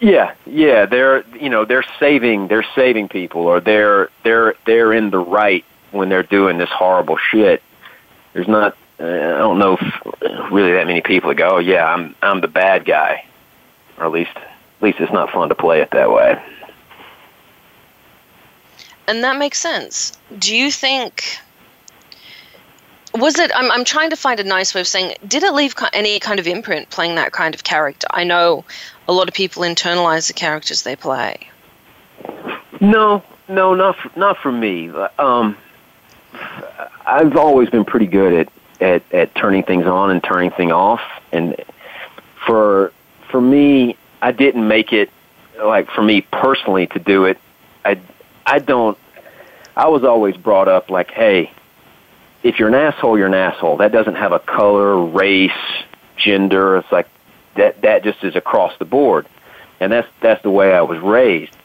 Yeah, 0.00 0.32
yeah, 0.46 0.86
they're 0.86 1.22
you 1.36 1.50
know 1.50 1.66
they're 1.66 1.84
saving 1.98 2.48
they're 2.48 2.66
saving 2.74 3.08
people 3.08 3.42
or 3.42 3.60
they're 3.60 4.08
they're 4.24 4.54
they're 4.64 4.94
in 4.94 5.10
the 5.10 5.18
right 5.18 5.64
when 5.90 6.08
they're 6.08 6.22
doing 6.22 6.56
this 6.56 6.70
horrible 6.70 7.18
shit. 7.18 7.62
There's 8.32 8.48
not 8.48 8.76
uh, 9.00 9.04
I 9.04 9.38
don't 9.38 9.58
know 9.58 9.78
if 9.80 10.52
really 10.52 10.72
that 10.72 10.86
many 10.86 11.00
people 11.00 11.32
go, 11.34 11.56
oh, 11.56 11.58
yeah, 11.58 11.86
I'm 11.86 12.14
I'm 12.22 12.40
the 12.40 12.48
bad 12.48 12.84
guy, 12.84 13.24
or 13.98 14.04
at 14.06 14.12
least 14.12 14.36
at 14.36 14.82
least 14.82 15.00
it's 15.00 15.12
not 15.12 15.30
fun 15.30 15.48
to 15.48 15.54
play 15.54 15.80
it 15.80 15.90
that 15.92 16.10
way. 16.10 16.40
And 19.06 19.24
that 19.24 19.38
makes 19.38 19.58
sense. 19.58 20.16
Do 20.38 20.54
you 20.54 20.70
think 20.70 21.38
was 23.14 23.38
it 23.38 23.50
I'm 23.54 23.70
I'm 23.70 23.84
trying 23.84 24.10
to 24.10 24.16
find 24.16 24.38
a 24.38 24.44
nice 24.44 24.74
way 24.74 24.80
of 24.80 24.86
saying 24.86 25.14
did 25.26 25.42
it 25.42 25.52
leave 25.52 25.74
any 25.92 26.20
kind 26.20 26.38
of 26.38 26.46
imprint 26.46 26.90
playing 26.90 27.16
that 27.16 27.32
kind 27.32 27.54
of 27.54 27.64
character? 27.64 28.06
I 28.10 28.24
know 28.24 28.64
a 29.08 29.12
lot 29.12 29.28
of 29.28 29.34
people 29.34 29.62
internalize 29.62 30.28
the 30.28 30.34
characters 30.34 30.82
they 30.82 30.96
play. 30.96 31.48
No, 32.80 33.22
no, 33.48 33.74
not 33.74 33.96
for, 33.96 34.18
not 34.18 34.38
for 34.38 34.52
me. 34.52 34.90
Um, 35.18 35.56
I've 37.04 37.36
always 37.36 37.68
been 37.68 37.84
pretty 37.84 38.06
good 38.06 38.32
at, 38.32 38.48
at 38.80 39.02
at 39.12 39.34
turning 39.34 39.62
things 39.62 39.86
on 39.86 40.10
and 40.10 40.22
turning 40.22 40.50
things 40.50 40.72
off, 40.72 41.00
and 41.32 41.56
for 42.46 42.92
for 43.30 43.40
me, 43.40 43.96
I 44.22 44.32
didn't 44.32 44.66
make 44.66 44.92
it 44.92 45.10
like 45.62 45.90
for 45.90 46.02
me 46.02 46.22
personally 46.22 46.86
to 46.88 46.98
do 46.98 47.24
it. 47.24 47.38
I 47.84 48.00
I 48.46 48.58
don't. 48.58 48.98
I 49.76 49.88
was 49.88 50.04
always 50.04 50.36
brought 50.36 50.68
up 50.68 50.90
like, 50.90 51.10
hey, 51.10 51.52
if 52.42 52.58
you're 52.58 52.68
an 52.68 52.74
asshole, 52.74 53.16
you're 53.16 53.28
an 53.28 53.34
asshole. 53.34 53.78
That 53.78 53.92
doesn't 53.92 54.16
have 54.16 54.32
a 54.32 54.40
color, 54.40 55.02
race, 55.04 55.52
gender. 56.16 56.78
It's 56.78 56.92
like 56.92 57.08
that. 57.56 57.82
That 57.82 58.02
just 58.02 58.22
is 58.24 58.36
across 58.36 58.76
the 58.78 58.84
board, 58.84 59.26
and 59.78 59.92
that's 59.92 60.08
that's 60.20 60.42
the 60.42 60.50
way 60.50 60.72
I 60.72 60.82
was 60.82 60.98
raised. 61.00 61.56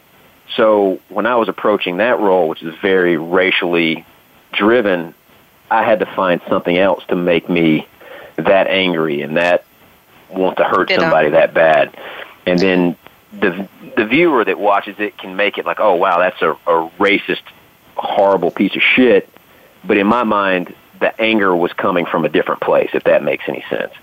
So 0.55 0.99
when 1.09 1.25
I 1.25 1.35
was 1.35 1.49
approaching 1.49 1.97
that 1.97 2.19
role, 2.19 2.47
which 2.47 2.61
is 2.61 2.75
very 2.81 3.17
racially 3.17 4.05
driven, 4.53 5.13
I 5.71 5.83
had 5.83 5.99
to 5.99 6.05
find 6.05 6.41
something 6.47 6.77
else 6.77 7.03
to 7.07 7.15
make 7.15 7.49
me 7.49 7.87
that 8.37 8.67
angry 8.67 9.21
and 9.21 9.37
that 9.37 9.65
want 10.29 10.57
to 10.57 10.63
hurt 10.63 10.87
Ditto. 10.87 11.01
somebody 11.01 11.29
that 11.29 11.53
bad. 11.53 11.95
And 12.45 12.59
then 12.59 12.95
the 13.31 13.67
the 13.97 14.05
viewer 14.05 14.43
that 14.43 14.59
watches 14.59 14.95
it 14.99 15.17
can 15.17 15.35
make 15.35 15.57
it 15.57 15.65
like, 15.65 15.79
oh 15.79 15.95
wow, 15.95 16.19
that's 16.19 16.41
a, 16.41 16.51
a 16.51 16.89
racist, 16.99 17.41
horrible 17.95 18.51
piece 18.51 18.75
of 18.75 18.81
shit. 18.81 19.29
But 19.83 19.97
in 19.97 20.07
my 20.07 20.23
mind, 20.23 20.73
the 20.99 21.19
anger 21.21 21.55
was 21.55 21.73
coming 21.73 22.05
from 22.05 22.25
a 22.25 22.29
different 22.29 22.61
place. 22.61 22.89
If 22.93 23.03
that 23.03 23.23
makes 23.23 23.45
any 23.47 23.63
sense. 23.69 23.93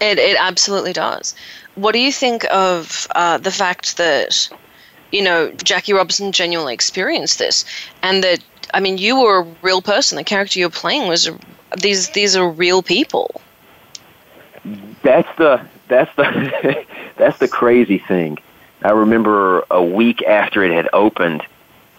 It 0.00 0.18
it 0.18 0.36
absolutely 0.38 0.92
does. 0.92 1.34
What 1.74 1.92
do 1.92 1.98
you 1.98 2.12
think 2.12 2.44
of 2.52 3.06
uh, 3.14 3.38
the 3.38 3.50
fact 3.50 3.96
that 3.96 4.48
you 5.12 5.22
know 5.22 5.50
Jackie 5.52 5.92
Robinson 5.92 6.32
genuinely 6.32 6.74
experienced 6.74 7.38
this, 7.38 7.64
and 8.02 8.22
that 8.22 8.42
I 8.72 8.80
mean 8.80 8.98
you 8.98 9.20
were 9.20 9.40
a 9.40 9.46
real 9.62 9.82
person. 9.82 10.16
The 10.16 10.24
character 10.24 10.58
you're 10.58 10.70
playing 10.70 11.08
was 11.08 11.30
these 11.80 12.10
these 12.10 12.36
are 12.36 12.48
real 12.48 12.82
people. 12.82 13.40
That's 15.02 15.28
the 15.36 15.66
that's 15.88 16.14
the 16.16 16.84
that's 17.16 17.38
the 17.38 17.48
crazy 17.48 17.98
thing. 17.98 18.38
I 18.82 18.90
remember 18.90 19.64
a 19.70 19.82
week 19.82 20.22
after 20.22 20.62
it 20.62 20.72
had 20.72 20.88
opened, 20.92 21.42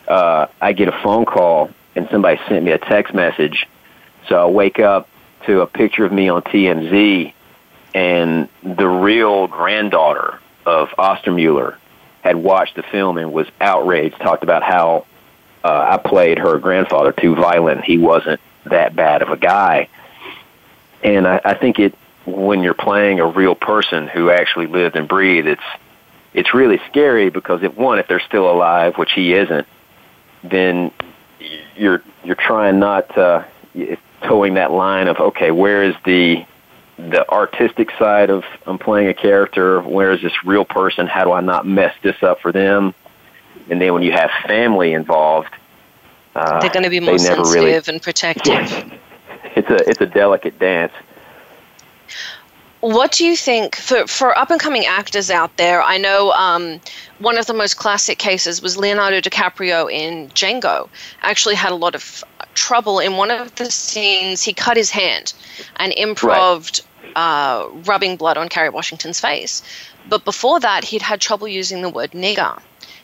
uh, 0.08 0.48
I 0.62 0.72
get 0.74 0.88
a 0.88 0.98
phone 1.04 1.26
call 1.26 1.72
and 1.96 2.08
somebody 2.10 2.40
sent 2.48 2.64
me 2.64 2.72
a 2.72 2.78
text 2.78 3.14
message. 3.14 3.68
So 4.28 4.48
I 4.48 4.50
wake 4.50 4.80
up 4.80 5.10
to 5.46 5.62
a 5.62 5.68
picture 5.68 6.06
of 6.06 6.14
me 6.14 6.30
on 6.30 6.42
TMZ, 6.44 7.34
and 7.94 8.48
the 8.64 8.88
real 8.88 9.48
granddaughter 9.48 10.40
of 10.66 10.90
Ostermueller 10.90 11.76
had 12.22 12.36
watched 12.36 12.76
the 12.76 12.84
film 12.84 13.18
and 13.18 13.34
was 13.34 13.48
outraged. 13.60 14.20
Talked 14.20 14.44
about 14.44 14.64
how 14.64 15.06
uh, 15.64 15.90
I 15.92 15.98
played 15.98 16.40
her 16.40 16.58
grandfather 16.58 17.12
too 17.12 17.36
violent. 17.36 17.84
He 17.84 17.98
wasn't 17.98 18.40
that 18.66 18.96
bad 18.96 19.22
of 19.22 19.30
a 19.30 19.38
guy, 19.38 19.90
and 21.04 21.28
I, 21.28 21.42
I 21.44 21.54
think 21.56 21.80
it 21.80 21.96
when 22.26 22.62
you're 22.62 22.74
playing 22.74 23.20
a 23.20 23.26
real 23.26 23.56
person 23.56 24.08
who 24.08 24.30
actually 24.30 24.68
lived 24.68 24.96
and 24.96 25.08
breathed, 25.08 25.48
it's 25.48 25.64
it's 26.34 26.54
really 26.54 26.80
scary 26.90 27.30
because 27.30 27.64
if 27.64 27.76
one, 27.76 28.00
if 28.00 28.08
they're 28.08 28.20
still 28.20 28.50
alive, 28.50 28.98
which 28.98 29.12
he 29.14 29.34
isn't, 29.34 29.68
then 30.44 30.92
you're 31.76 32.04
you're 32.24 32.36
trying 32.36 32.80
not 32.80 33.10
to 33.16 33.46
towing 34.24 34.56
that 34.56 34.72
line 34.72 35.08
of 35.08 35.18
okay, 35.18 35.52
where 35.52 35.84
is 35.84 35.96
the 36.06 36.46
the 36.98 37.28
artistic 37.30 37.90
side 37.98 38.30
of 38.30 38.44
I'm 38.66 38.78
playing 38.78 39.08
a 39.08 39.14
character? 39.14 39.82
Where 39.82 40.12
is 40.12 40.22
this 40.22 40.34
real 40.46 40.66
person? 40.66 41.08
How 41.08 41.24
do 41.24 41.32
I 41.32 41.42
not 41.42 41.66
mess 41.66 41.96
this 42.04 42.22
up 42.22 42.42
for 42.42 42.52
them? 42.52 42.94
And 43.70 43.82
then 43.82 43.94
when 43.94 44.04
you 44.04 44.12
have 44.12 44.32
family 44.48 44.94
involved, 44.94 45.50
uh, 46.36 46.60
They're 46.60 46.70
going 46.70 46.84
to 46.84 46.90
be 46.90 47.00
more 47.00 47.18
sensitive 47.18 47.54
really- 47.54 47.74
and 47.88 48.02
protective. 48.02 48.94
It's 49.56 49.70
a 49.70 49.90
it's 49.90 50.00
a 50.00 50.06
delicate 50.06 50.60
dance. 50.60 50.94
What 52.82 53.12
do 53.12 53.26
you 53.26 53.36
think 53.36 53.76
for 53.76 54.08
for 54.08 54.38
up 54.38 54.52
and 54.52 54.60
coming 54.60 54.86
actors 54.86 55.30
out 55.30 55.58
there? 55.58 55.82
I 55.82 55.98
know 55.98 56.32
um, 56.32 56.80
one 57.18 57.38
of 57.38 57.46
the 57.48 57.54
most 57.54 57.76
classic 57.76 58.20
cases 58.20 58.62
was 58.62 58.78
Leonardo 58.78 59.20
DiCaprio 59.20 59.92
in 59.92 60.30
Django. 60.30 60.88
Actually, 61.24 61.56
had 61.56 61.72
a 61.72 61.76
lot 61.76 61.94
of 61.96 62.24
trouble 62.54 63.00
in 63.00 63.18
one 63.18 63.32
of 63.32 63.54
the 63.56 63.70
scenes. 63.70 64.44
He 64.44 64.54
cut 64.54 64.78
his 64.78 64.92
hand 64.92 65.34
and 65.78 65.92
improved 65.94 66.82
uh, 67.16 67.68
rubbing 67.86 68.16
blood 68.16 68.38
on 68.38 68.48
Kerry 68.50 68.70
Washington's 68.70 69.20
face. 69.20 69.62
But 70.08 70.24
before 70.26 70.60
that, 70.62 70.84
he'd 70.86 71.02
had 71.02 71.20
trouble 71.20 71.48
using 71.48 71.82
the 71.82 71.90
word 71.90 72.12
nigger, 72.12 72.62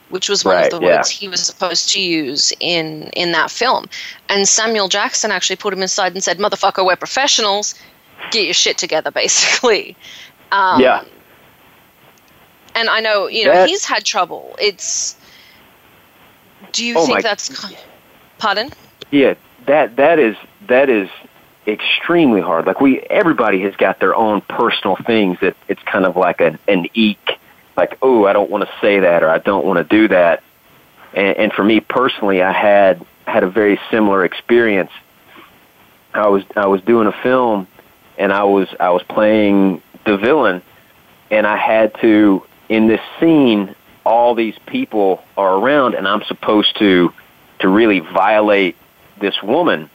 which 0.09 0.29
was 0.29 0.45
one 0.45 0.55
Right, 0.55 0.71
of 0.73 0.79
the 0.79 0.85
yeah. 0.85 0.97
words 0.97 1.09
he 1.09 1.27
was 1.27 1.41
supposed 1.45 1.89
to 1.93 2.01
use 2.01 2.53
in 2.59 3.09
in 3.15 3.31
that 3.33 3.49
film. 3.51 3.85
And 4.29 4.47
Samuel 4.47 4.87
Jackson 4.87 5.31
actually 5.31 5.55
put 5.55 5.73
him 5.73 5.81
aside 5.81 6.13
and 6.13 6.23
said, 6.23 6.37
"Motherfucker, 6.37 6.85
we're 6.85 6.95
professionals. 6.95 7.75
Get 8.31 8.45
your 8.45 8.53
shit 8.53 8.77
together, 8.77 9.11
basically." 9.23 9.95
Um, 10.51 10.79
yeah, 10.79 11.03
And 12.75 12.89
I 12.89 12.99
know, 12.99 13.27
you 13.27 13.45
know, 13.45 13.53
That- 13.53 13.69
he's 13.69 13.85
had 13.85 14.03
trouble. 14.05 14.55
It's. 14.59 15.15
Do 16.71 16.85
you 16.85 16.95
Oh 16.97 17.05
think 17.05 17.17
my- 17.17 17.21
that's. 17.21 17.73
Pardon? 18.37 18.71
Yeah, 19.11 19.35
that 19.65 19.95
that 19.95 20.19
is 20.19 20.35
that 20.67 20.89
is 20.89 21.09
extremely 21.67 22.41
hard. 22.41 22.67
Like 22.67 22.79
we, 22.81 22.99
everybody 23.09 23.61
has 23.61 23.75
got 23.75 23.99
their 23.99 24.13
own 24.15 24.41
personal 24.41 24.97
things 25.07 25.39
that 25.41 25.55
it's 25.67 25.81
kind 25.83 26.05
of 26.05 26.15
like 26.15 26.41
an 26.41 26.59
an 26.67 26.87
eek. 26.93 27.39
Like, 27.77 27.97
oh, 28.01 28.25
I 28.25 28.33
don't 28.33 28.49
want 28.49 28.63
to 28.63 28.69
say 28.81 28.99
that, 29.01 29.23
or 29.23 29.29
I 29.29 29.39
don't 29.39 29.65
want 29.65 29.77
to 29.77 29.83
do 29.83 30.07
that. 30.09 30.43
And, 31.13 31.37
and 31.37 31.53
for 31.53 31.63
me 31.63 31.79
personally, 31.79 32.41
I 32.41 32.51
had 32.51 33.05
had 33.25 33.43
a 33.43 33.49
very 33.49 33.79
similar 33.91 34.23
experience. 34.23 34.91
I 36.13 36.27
was 36.27 36.43
I 36.55 36.67
was 36.67 36.81
doing 36.81 37.07
a 37.07 37.23
film, 37.23 37.67
and 38.17 38.31
I 38.31 38.43
was 38.43 38.67
I 38.79 38.91
was 38.91 39.03
playing 39.03 39.81
the 40.05 40.17
villain, 40.17 40.61
and 41.29 41.45
I 41.45 41.57
had 41.57 41.93
to 42.01 42.43
in 42.69 42.87
this 42.87 43.01
scene 43.19 43.75
all 44.05 44.35
these 44.35 44.55
people 44.67 45.23
are 45.35 45.55
around, 45.57 45.95
and 45.95 46.07
I'm 46.07 46.23
supposed 46.25 46.77
to 46.79 47.11
to 47.59 47.67
really 47.67 47.99
violate 47.99 48.75
this 49.19 49.41
woman, 49.41 49.89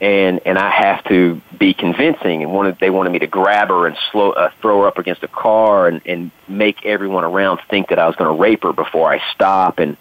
and 0.00 0.40
and 0.46 0.58
I 0.58 0.70
have 0.70 1.04
to 1.04 1.40
be 1.58 1.74
convincing. 1.74 2.42
And 2.42 2.52
wanted 2.52 2.78
they 2.78 2.90
wanted 2.90 3.10
me 3.10 3.18
to 3.20 3.26
grab 3.26 3.68
her 3.68 3.86
and 3.86 3.96
slow 4.10 4.30
uh, 4.30 4.50
throw 4.60 4.82
her 4.82 4.86
up 4.88 4.98
against 4.98 5.22
a 5.22 5.28
car 5.28 5.88
and 5.88 6.00
and 6.06 6.30
make 6.48 6.84
everyone 6.84 7.24
around 7.24 7.60
think 7.68 7.88
that 7.88 7.98
I 7.98 8.06
was 8.06 8.16
going 8.16 8.34
to 8.34 8.40
rape 8.40 8.62
her 8.62 8.72
before 8.72 9.12
I 9.12 9.20
stop, 9.34 9.78
and 9.78 9.96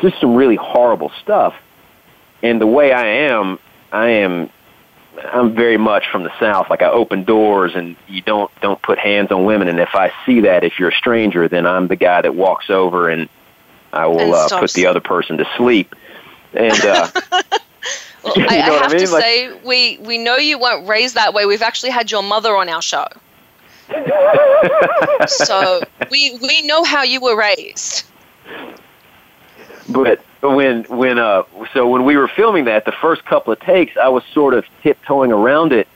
just 0.00 0.20
some 0.20 0.34
really 0.34 0.56
horrible 0.56 1.10
stuff. 1.22 1.54
And 2.42 2.60
the 2.60 2.66
way 2.66 2.92
I 2.92 3.06
am, 3.30 3.58
I 3.90 4.08
am 4.10 4.50
I'm 5.24 5.54
very 5.54 5.78
much 5.78 6.04
from 6.10 6.24
the 6.24 6.38
South. 6.38 6.70
Like 6.70 6.82
I 6.82 6.90
open 6.90 7.24
doors, 7.24 7.72
and 7.74 7.96
you 8.06 8.22
don't 8.22 8.50
don't 8.60 8.80
put 8.80 8.98
hands 8.98 9.30
on 9.30 9.44
women. 9.44 9.68
And 9.68 9.80
if 9.80 9.94
I 9.94 10.12
see 10.26 10.42
that, 10.42 10.64
if 10.64 10.78
you're 10.78 10.90
a 10.90 10.94
stranger, 10.94 11.48
then 11.48 11.66
I'm 11.66 11.88
the 11.88 11.96
guy 11.96 12.20
that 12.22 12.34
walks 12.34 12.70
over 12.70 13.08
and 13.08 13.28
I 13.92 14.06
will 14.06 14.34
uh, 14.34 14.48
put 14.60 14.72
the 14.72 14.86
other 14.86 15.00
person 15.00 15.38
to 15.38 15.48
sleep. 15.56 15.94
And 16.52 16.80
uh, 16.84 17.10
well, 18.24 18.34
I, 18.36 18.44
I, 18.46 18.54
have 18.54 18.92
I 18.92 18.96
mean? 18.96 19.06
to 19.06 19.12
like, 19.12 19.22
say, 19.22 19.60
we 19.64 19.98
we 19.98 20.18
know 20.18 20.36
you 20.36 20.58
weren't 20.58 20.86
raised 20.86 21.14
that 21.14 21.34
way. 21.34 21.46
We've 21.46 21.62
actually 21.62 21.90
had 21.90 22.10
your 22.10 22.22
mother 22.22 22.56
on 22.56 22.68
our 22.68 22.82
show, 22.82 23.06
so 25.26 25.80
we 26.10 26.38
we 26.42 26.62
know 26.62 26.84
how 26.84 27.02
you 27.02 27.20
were 27.20 27.36
raised. 27.36 28.04
But 29.88 30.22
when 30.42 30.84
when 30.84 31.18
uh 31.18 31.42
so 31.72 31.88
when 31.88 32.04
we 32.04 32.16
were 32.16 32.28
filming 32.28 32.64
that 32.66 32.84
the 32.84 32.92
first 32.92 33.24
couple 33.24 33.52
of 33.52 33.60
takes 33.60 33.96
I 33.96 34.08
was 34.08 34.22
sort 34.32 34.54
of 34.54 34.64
tiptoeing 34.82 35.32
around 35.32 35.72
it 35.72 35.88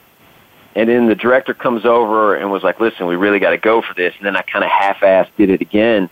and 0.75 0.89
then 0.89 1.07
the 1.07 1.15
director 1.15 1.55
comes 1.55 1.85
over 1.85 2.35
and 2.35 2.51
was 2.51 2.63
like 2.63 2.81
listen 2.81 3.07
we 3.07 3.17
really 3.17 3.39
got 3.39 3.51
to 3.51 3.59
go 3.59 3.83
for 3.83 3.95
this 3.95 4.15
and 4.17 4.27
then 4.27 4.37
I 4.37 4.43
kind 4.43 4.65
of 4.65 4.71
half-assed 4.71 5.31
did 5.37 5.51
it 5.51 5.61
again 5.61 6.09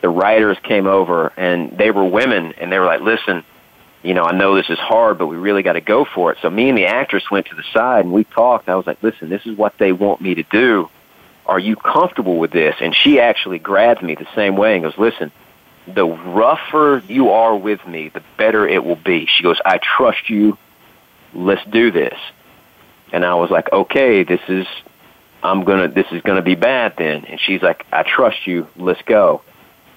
the 0.00 0.08
writers 0.08 0.56
came 0.62 0.86
over 0.86 1.32
and 1.36 1.76
they 1.76 1.90
were 1.90 2.04
women 2.04 2.54
and 2.58 2.72
they 2.72 2.78
were 2.78 2.86
like 2.86 3.02
listen 3.02 3.44
you 4.02 4.14
know 4.14 4.24
I 4.24 4.32
know 4.32 4.54
this 4.54 4.70
is 4.70 4.78
hard 4.78 5.18
but 5.18 5.26
we 5.26 5.36
really 5.36 5.62
got 5.62 5.74
to 5.74 5.80
go 5.80 6.04
for 6.04 6.32
it 6.32 6.38
so 6.42 6.50
me 6.50 6.68
and 6.68 6.78
the 6.78 6.86
actress 6.86 7.30
went 7.30 7.46
to 7.46 7.54
the 7.54 7.64
side 7.72 8.04
and 8.04 8.12
we 8.12 8.24
talked 8.24 8.68
I 8.68 8.76
was 8.76 8.86
like 8.86 9.02
listen 9.02 9.28
this 9.28 9.44
is 9.46 9.56
what 9.56 9.76
they 9.78 9.92
want 9.92 10.20
me 10.20 10.34
to 10.36 10.42
do 10.44 10.88
are 11.46 11.58
you 11.58 11.76
comfortable 11.76 12.38
with 12.38 12.50
this 12.52 12.76
and 12.80 12.94
she 12.94 13.20
actually 13.20 13.58
grabbed 13.58 14.02
me 14.02 14.14
the 14.14 14.28
same 14.34 14.56
way 14.56 14.74
and 14.74 14.82
goes 14.82 14.96
listen 14.98 15.32
the 15.94 16.06
rougher 16.06 17.02
you 17.08 17.30
are 17.30 17.56
with 17.56 17.86
me, 17.86 18.08
the 18.08 18.22
better 18.36 18.68
it 18.68 18.84
will 18.84 18.96
be. 18.96 19.26
She 19.26 19.42
goes, 19.42 19.58
I 19.64 19.78
trust 19.78 20.28
you. 20.28 20.58
Let's 21.34 21.64
do 21.70 21.90
this. 21.90 22.18
And 23.12 23.24
I 23.24 23.34
was 23.34 23.50
like, 23.50 23.72
okay, 23.72 24.22
this 24.22 24.40
is, 24.48 24.66
I'm 25.42 25.64
gonna, 25.64 25.88
this 25.88 26.06
is 26.10 26.22
gonna 26.22 26.42
be 26.42 26.54
bad 26.54 26.94
then. 26.98 27.24
And 27.24 27.40
she's 27.40 27.62
like, 27.62 27.86
I 27.92 28.02
trust 28.02 28.46
you. 28.46 28.68
Let's 28.76 29.00
go. 29.02 29.42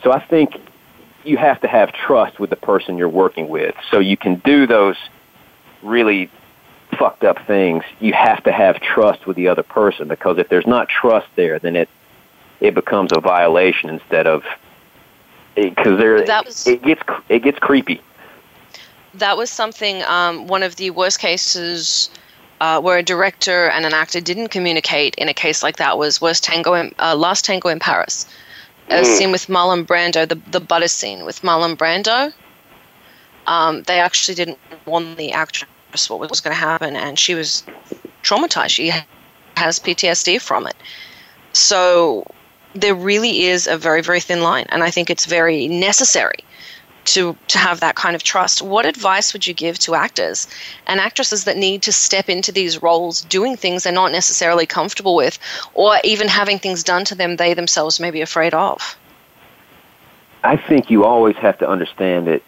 So 0.03 0.11
I 0.11 0.19
think 0.19 0.55
you 1.23 1.38
have 1.38 1.62
to 1.62 1.67
have 1.67 1.91
trust 1.93 2.39
with 2.39 2.49
the 2.49 2.55
person 2.55 2.97
you're 2.97 3.10
working 3.10 3.47
with. 3.47 3.75
So 3.89 3.99
you 3.99 4.17
can 4.17 4.36
do 4.45 4.65
those 4.67 4.97
really 5.84 6.29
fucked 6.97 7.23
up 7.23 7.38
things. 7.47 7.84
You 7.99 8.13
have 8.13 8.43
to 8.43 8.51
have 8.51 8.79
trust 8.81 9.25
with 9.25 9.36
the 9.36 9.47
other 9.47 9.63
person 9.63 10.07
because 10.07 10.38
if 10.38 10.49
there's 10.49 10.67
not 10.67 10.89
trust 10.89 11.27
there, 11.36 11.60
then 11.60 11.75
it, 11.75 11.89
it 12.60 12.75
becomes 12.75 13.12
a 13.15 13.19
violation 13.19 13.89
instead 13.89 14.27
of 14.27 14.43
because 15.55 15.97
there 15.97 16.25
that 16.25 16.45
was, 16.45 16.65
it 16.65 16.81
gets 16.81 17.01
it 17.27 17.43
gets 17.43 17.60
creepy. 17.60 18.01
That 19.15 19.38
was 19.38 19.49
something. 19.49 20.01
Um, 20.03 20.47
one 20.47 20.63
of 20.63 20.77
the 20.77 20.91
worst 20.91 21.19
cases 21.19 22.10
uh, 22.62 22.79
where 22.79 22.97
a 22.97 23.03
director 23.03 23.67
and 23.69 23.86
an 23.86 23.93
actor 23.93 24.21
didn't 24.21 24.49
communicate 24.49 25.15
in 25.15 25.27
a 25.27 25.34
case 25.34 25.63
like 25.63 25.77
that 25.77 25.97
was 25.97 26.21
worst 26.21 26.43
tango 26.43 26.73
in, 26.75 26.93
uh, 26.99 27.15
last 27.15 27.43
tango 27.43 27.69
in 27.69 27.79
Paris. 27.79 28.25
A 28.91 29.01
mm. 29.01 29.06
scene 29.06 29.32
with 29.32 29.47
Marlon 29.47 29.86
Brando, 29.86 30.27
the 30.27 30.36
the 30.51 30.60
butter 30.60 30.88
scene 30.88 31.25
with 31.25 31.41
Marlon 31.41 31.75
Brando. 31.75 32.34
Um, 33.47 33.84
they 33.84 33.99
actually 33.99 34.36
didn't 34.36 34.60
warn 34.86 35.15
the 35.15 35.32
actress 35.32 36.10
what 36.10 36.30
was 36.30 36.41
going 36.41 36.56
to 36.56 36.60
happen, 36.60 36.95
and 36.95 37.17
she 37.17 37.34
was 37.34 37.63
traumatized. 38.23 38.69
She 38.69 38.93
has 39.58 39.80
PTSD 39.80 40.39
from 40.39 40.67
it. 40.67 40.75
So 41.54 42.25
there 42.73 42.95
really 42.95 43.43
is 43.43 43.67
a 43.67 43.77
very, 43.77 44.01
very 44.01 44.19
thin 44.19 44.41
line. 44.41 44.65
And 44.69 44.84
I 44.84 44.91
think 44.91 45.10
it's 45.10 45.25
very 45.25 45.67
necessary 45.67 46.43
to, 47.05 47.35
to 47.47 47.57
have 47.57 47.79
that 47.79 47.95
kind 47.95 48.15
of 48.15 48.23
trust. 48.23 48.61
What 48.61 48.85
advice 48.85 49.33
would 49.33 49.45
you 49.45 49.53
give 49.53 49.79
to 49.79 49.95
actors 49.95 50.47
and 50.87 50.99
actresses 50.99 51.45
that 51.45 51.57
need 51.57 51.81
to 51.83 51.91
step 51.91 52.29
into 52.29 52.51
these 52.51 52.81
roles 52.81 53.21
doing 53.21 53.55
things 53.55 53.83
they're 53.83 53.93
not 53.93 54.11
necessarily 54.11 54.65
comfortable 54.65 55.15
with, 55.15 55.39
or 55.73 55.97
even 56.03 56.27
having 56.27 56.59
things 56.59 56.83
done 56.83 57.05
to 57.05 57.15
them 57.15 57.35
they 57.35 57.53
themselves 57.53 57.99
may 57.99 58.11
be 58.11 58.21
afraid 58.21 58.53
of? 58.53 58.97
I 60.43 60.57
think 60.57 60.89
you 60.89 61.03
always 61.03 61.35
have 61.37 61.57
to 61.59 61.69
understand 61.69 62.27
that 62.27 62.41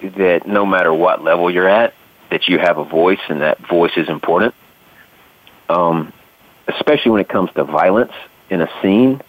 that 0.00 0.46
no 0.46 0.64
matter 0.64 0.94
what 0.94 1.24
level 1.24 1.50
you're 1.50 1.68
at, 1.68 1.92
that 2.30 2.46
you 2.46 2.58
have 2.58 2.78
a 2.78 2.84
voice 2.84 3.18
and 3.28 3.40
that 3.40 3.58
voice 3.66 3.96
is 3.96 4.08
important. 4.08 4.54
Um, 5.68 6.12
especially 6.68 7.10
when 7.10 7.20
it 7.20 7.28
comes 7.28 7.50
to 7.54 7.64
violence 7.64 8.12
in 8.48 8.60
a 8.60 8.70
scene, 8.80 9.20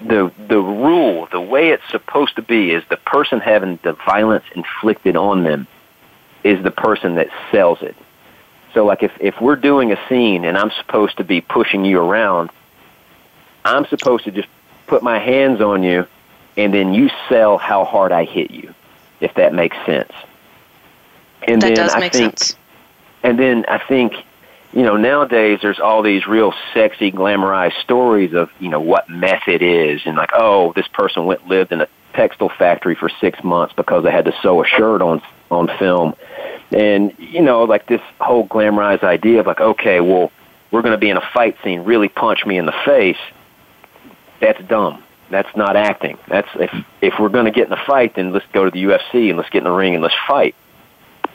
the 0.00 0.32
the 0.48 0.60
rule, 0.60 1.28
the 1.30 1.40
way 1.40 1.70
it's 1.70 1.88
supposed 1.90 2.36
to 2.36 2.42
be, 2.42 2.70
is 2.70 2.82
the 2.88 2.96
person 2.96 3.40
having 3.40 3.78
the 3.82 3.92
violence 3.92 4.44
inflicted 4.54 5.16
on 5.16 5.44
them 5.44 5.66
is 6.44 6.62
the 6.62 6.70
person 6.70 7.16
that 7.16 7.28
sells 7.50 7.82
it. 7.82 7.96
So, 8.74 8.84
like 8.84 9.02
if 9.02 9.12
if 9.20 9.40
we're 9.40 9.56
doing 9.56 9.92
a 9.92 10.08
scene 10.08 10.44
and 10.44 10.56
I'm 10.56 10.70
supposed 10.70 11.16
to 11.18 11.24
be 11.24 11.40
pushing 11.40 11.84
you 11.84 12.00
around, 12.00 12.50
I'm 13.64 13.86
supposed 13.86 14.24
to 14.24 14.30
just 14.30 14.48
put 14.86 15.02
my 15.02 15.18
hands 15.18 15.60
on 15.60 15.82
you, 15.82 16.06
and 16.56 16.72
then 16.72 16.94
you 16.94 17.10
sell 17.28 17.58
how 17.58 17.84
hard 17.84 18.12
I 18.12 18.24
hit 18.24 18.50
you, 18.50 18.74
if 19.20 19.34
that 19.34 19.52
makes 19.52 19.76
sense. 19.84 20.12
And 21.42 21.62
that 21.62 21.74
then 21.74 21.76
does 21.76 21.94
I 21.94 22.00
make 22.00 22.12
think, 22.12 22.38
sense. 22.38 22.56
And 23.22 23.38
then 23.38 23.64
I 23.68 23.78
think 23.78 24.14
you 24.72 24.82
know, 24.82 24.96
nowadays 24.96 25.60
there's 25.62 25.80
all 25.80 26.02
these 26.02 26.26
real 26.26 26.52
sexy, 26.74 27.10
glamorized 27.10 27.80
stories 27.82 28.34
of, 28.34 28.50
you 28.60 28.68
know, 28.68 28.80
what 28.80 29.08
meth 29.08 29.48
it 29.48 29.62
is 29.62 30.02
and 30.04 30.16
like, 30.16 30.30
oh, 30.34 30.72
this 30.74 30.86
person 30.88 31.24
went 31.24 31.46
lived 31.48 31.72
in 31.72 31.80
a 31.80 31.88
textile 32.14 32.50
factory 32.50 32.94
for 32.94 33.08
six 33.20 33.42
months 33.42 33.74
because 33.76 34.04
they 34.04 34.10
had 34.10 34.26
to 34.26 34.34
sew 34.42 34.62
a 34.62 34.66
shirt 34.66 35.00
on 35.00 35.22
on 35.50 35.68
film. 35.78 36.14
And, 36.70 37.14
you 37.18 37.40
know, 37.40 37.64
like 37.64 37.86
this 37.86 38.02
whole 38.20 38.46
glamorized 38.46 39.02
idea 39.02 39.40
of 39.40 39.46
like, 39.46 39.60
okay, 39.60 40.00
well, 40.00 40.30
we're 40.70 40.82
going 40.82 40.92
to 40.92 40.98
be 40.98 41.08
in 41.08 41.16
a 41.16 41.30
fight 41.32 41.56
scene, 41.64 41.80
really 41.84 42.08
punch 42.08 42.44
me 42.44 42.58
in 42.58 42.66
the 42.66 42.74
face. 42.84 43.16
That's 44.40 44.62
dumb. 44.68 45.02
That's 45.30 45.54
not 45.56 45.76
acting. 45.76 46.18
That's 46.28 46.48
if 46.54 46.70
if 47.00 47.14
we're 47.18 47.28
going 47.28 47.46
to 47.46 47.50
get 47.50 47.66
in 47.66 47.72
a 47.72 47.84
fight, 47.86 48.14
then 48.16 48.32
let's 48.32 48.46
go 48.52 48.64
to 48.64 48.70
the 48.70 48.82
UFC 48.82 49.28
and 49.28 49.36
let's 49.36 49.50
get 49.50 49.58
in 49.58 49.64
the 49.64 49.70
ring 49.70 49.94
and 49.94 50.02
let's 50.02 50.14
fight. 50.26 50.54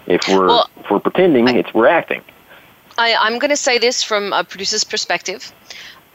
If 0.05 0.27
we're 0.27 0.47
well, 0.47 0.69
if 0.77 0.89
we're 0.89 0.99
pretending, 0.99 1.47
I, 1.47 1.53
it's 1.53 1.73
we're 1.73 1.87
acting. 1.87 2.21
I, 2.97 3.27
am 3.27 3.39
going 3.39 3.49
to 3.49 3.57
say 3.57 3.77
this 3.77 4.03
from 4.03 4.33
a 4.33 4.43
producer's 4.43 4.83
perspective. 4.83 5.51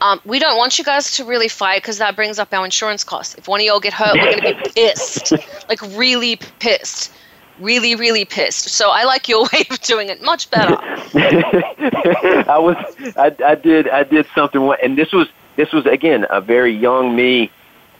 Um, 0.01 0.21
we 0.23 0.39
don't 0.39 0.57
want 0.57 0.77
you 0.77 0.85
guys 0.85 1.17
to 1.17 1.25
really 1.25 1.49
fight 1.49 1.81
because 1.81 1.97
that 1.97 2.15
brings 2.15 2.39
up 2.39 2.53
our 2.53 2.63
insurance 2.63 3.03
costs. 3.03 3.35
If 3.35 3.47
one 3.47 3.59
of 3.59 3.65
y'all 3.65 3.81
get 3.81 3.93
hurt, 3.93 4.15
we're 4.15 4.39
going 4.39 4.55
to 4.55 4.63
be 4.63 4.71
pissed, 4.75 5.33
like 5.67 5.81
really 5.97 6.37
pissed, 6.59 7.11
really, 7.59 7.95
really 7.95 8.23
pissed. 8.23 8.69
So 8.69 8.91
I 8.91 9.03
like 9.03 9.27
your 9.27 9.43
way 9.53 9.65
of 9.69 9.79
doing 9.81 10.09
it 10.09 10.21
much 10.21 10.49
better. 10.51 10.77
I 10.79 12.57
was, 12.57 12.77
I, 13.17 13.35
I 13.45 13.55
did, 13.55 13.89
I 13.89 14.03
did 14.03 14.25
something, 14.33 14.73
and 14.81 14.97
this 14.97 15.11
was, 15.11 15.27
this 15.57 15.73
was 15.73 15.85
again 15.85 16.25
a 16.29 16.39
very 16.39 16.73
young 16.73 17.13
me, 17.13 17.51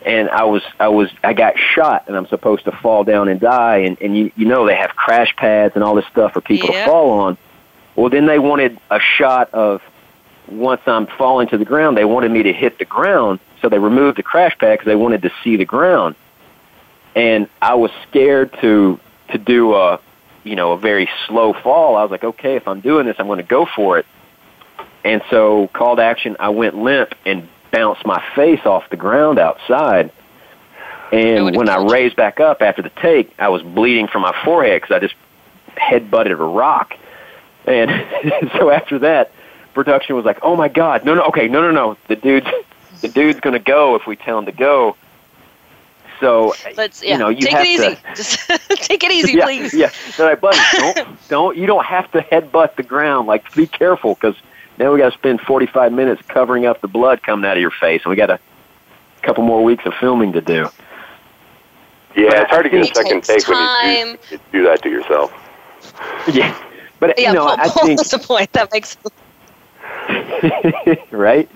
and 0.03 0.29
I 0.29 0.45
was, 0.45 0.63
I 0.79 0.87
was, 0.87 1.09
I 1.25 1.33
got 1.33 1.55
shot, 1.57 2.05
and 2.07 2.15
I'm 2.15 2.27
supposed 2.27 2.63
to 2.63 2.71
fall 2.71 3.03
down 3.03 3.27
and 3.27 3.41
die, 3.41 3.77
and 3.79 3.99
and 3.99 4.17
you, 4.17 4.31
you 4.37 4.45
know 4.45 4.65
they 4.65 4.75
have 4.75 4.91
crash 4.91 5.35
pads 5.35 5.75
and 5.75 5.83
all 5.83 5.95
this 5.95 6.05
stuff 6.05 6.31
for 6.31 6.39
people 6.39 6.69
to 6.69 6.85
fall 6.85 7.09
on 7.09 7.37
well, 7.99 8.09
then 8.09 8.27
they 8.27 8.39
wanted 8.39 8.79
a 8.89 8.99
shot 9.01 9.53
of 9.53 9.81
once 10.49 10.81
I'm 10.85 11.05
falling 11.05 11.49
to 11.49 11.57
the 11.57 11.65
ground, 11.65 11.97
they 11.97 12.05
wanted 12.05 12.31
me 12.31 12.43
to 12.43 12.53
hit 12.53 12.79
the 12.79 12.85
ground. 12.85 13.41
So 13.61 13.67
they 13.67 13.77
removed 13.77 14.17
the 14.17 14.23
crash 14.23 14.57
pad 14.57 14.79
because 14.79 14.85
they 14.85 14.95
wanted 14.95 15.21
to 15.23 15.31
see 15.43 15.57
the 15.57 15.65
ground. 15.65 16.15
And 17.13 17.49
I 17.61 17.75
was 17.75 17.91
scared 18.07 18.55
to 18.61 18.99
to 19.31 19.37
do 19.37 19.73
a 19.75 19.99
you 20.45 20.55
know 20.55 20.71
a 20.71 20.77
very 20.77 21.09
slow 21.27 21.51
fall. 21.51 21.97
I 21.97 22.03
was 22.03 22.09
like, 22.09 22.23
okay, 22.23 22.55
if 22.55 22.69
I'm 22.69 22.79
doing 22.79 23.05
this, 23.05 23.17
I'm 23.19 23.27
going 23.27 23.37
to 23.37 23.43
go 23.43 23.67
for 23.75 23.99
it. 23.99 24.05
And 25.03 25.21
so, 25.29 25.67
called 25.73 25.99
action, 25.99 26.37
I 26.39 26.49
went 26.49 26.75
limp 26.75 27.13
and 27.25 27.49
bounced 27.69 28.05
my 28.05 28.23
face 28.33 28.65
off 28.65 28.89
the 28.89 28.97
ground 28.97 29.39
outside. 29.39 30.11
And 31.11 31.53
when 31.53 31.67
I 31.67 31.83
raised 31.83 32.15
back 32.15 32.39
up 32.39 32.61
after 32.61 32.81
the 32.81 32.91
take, 33.01 33.33
I 33.39 33.49
was 33.49 33.61
bleeding 33.61 34.07
from 34.07 34.21
my 34.21 34.35
forehead 34.45 34.81
because 34.81 34.95
I 34.95 34.99
just 34.99 35.15
head 35.75 36.09
butted 36.09 36.31
a 36.31 36.35
rock. 36.37 36.93
And 37.69 38.51
so 38.57 38.71
after 38.71 38.99
that, 38.99 39.31
production 39.73 40.15
was 40.15 40.25
like, 40.25 40.39
"Oh 40.41 40.55
my 40.55 40.67
God, 40.67 41.05
no, 41.05 41.13
no, 41.13 41.23
okay, 41.25 41.47
no, 41.47 41.61
no, 41.61 41.71
no, 41.71 41.97
the 42.07 42.15
dude's 42.15 42.47
the 43.01 43.07
dude's 43.07 43.39
going 43.39 43.53
to 43.53 43.59
go 43.59 43.95
if 43.95 44.07
we 44.07 44.15
tell 44.15 44.39
him 44.39 44.45
to 44.45 44.51
go." 44.51 44.95
So 46.19 46.53
Let's, 46.75 47.01
yeah. 47.01 47.13
you 47.13 47.17
know, 47.17 47.29
you 47.29 47.41
take 47.41 47.53
have 47.53 47.61
it 47.61 47.67
easy. 47.69 47.95
to 47.95 48.01
just 48.15 48.39
take 48.83 49.03
it 49.03 49.11
easy, 49.11 49.33
yeah, 49.37 49.45
please. 49.45 49.73
Yeah, 49.73 49.89
so 49.89 50.25
like, 50.25 50.41
buddy, 50.41 50.57
don't 50.73 51.07
don't 51.29 51.57
you 51.57 51.65
don't 51.65 51.85
have 51.85 52.11
to 52.11 52.19
headbutt 52.19 52.75
the 52.75 52.83
ground. 52.83 53.27
Like, 53.27 53.53
be 53.53 53.67
careful 53.67 54.15
because 54.15 54.35
now 54.79 54.91
we 54.91 54.97
got 54.99 55.11
to 55.11 55.17
spend 55.17 55.41
45 55.41 55.93
minutes 55.93 56.21
covering 56.27 56.65
up 56.65 56.81
the 56.81 56.87
blood 56.87 57.21
coming 57.21 57.45
out 57.45 57.55
of 57.55 57.61
your 57.61 57.71
face, 57.71 58.01
and 58.03 58.09
we 58.09 58.15
got 58.15 58.31
a 58.31 58.39
couple 59.21 59.43
more 59.43 59.63
weeks 59.63 59.85
of 59.85 59.93
filming 59.99 60.33
to 60.33 60.41
do. 60.41 60.67
Yeah, 62.15 62.41
it's 62.41 62.49
hard 62.49 62.63
to 62.63 62.69
get 62.69 62.81
a 62.81 62.93
second 62.93 63.23
takes 63.23 63.45
take 63.45 63.47
when 63.47 63.57
time. 63.57 64.07
you 64.09 64.17
do, 64.29 64.33
you 64.33 64.39
do 64.51 64.63
that 64.65 64.81
to 64.81 64.89
yourself. 64.89 65.31
Yeah, 66.33 66.57
but 66.99 67.17
Yeah, 67.19 67.29
you 67.29 67.35
know, 67.35 67.45
Paul, 67.45 67.55
I 67.59 67.69
Paul 67.69 67.85
think 67.85 67.99
has 67.99 68.13
a 68.13 68.19
point. 68.19 68.51
That 68.53 68.71
makes 68.71 68.97
right? 71.11 71.49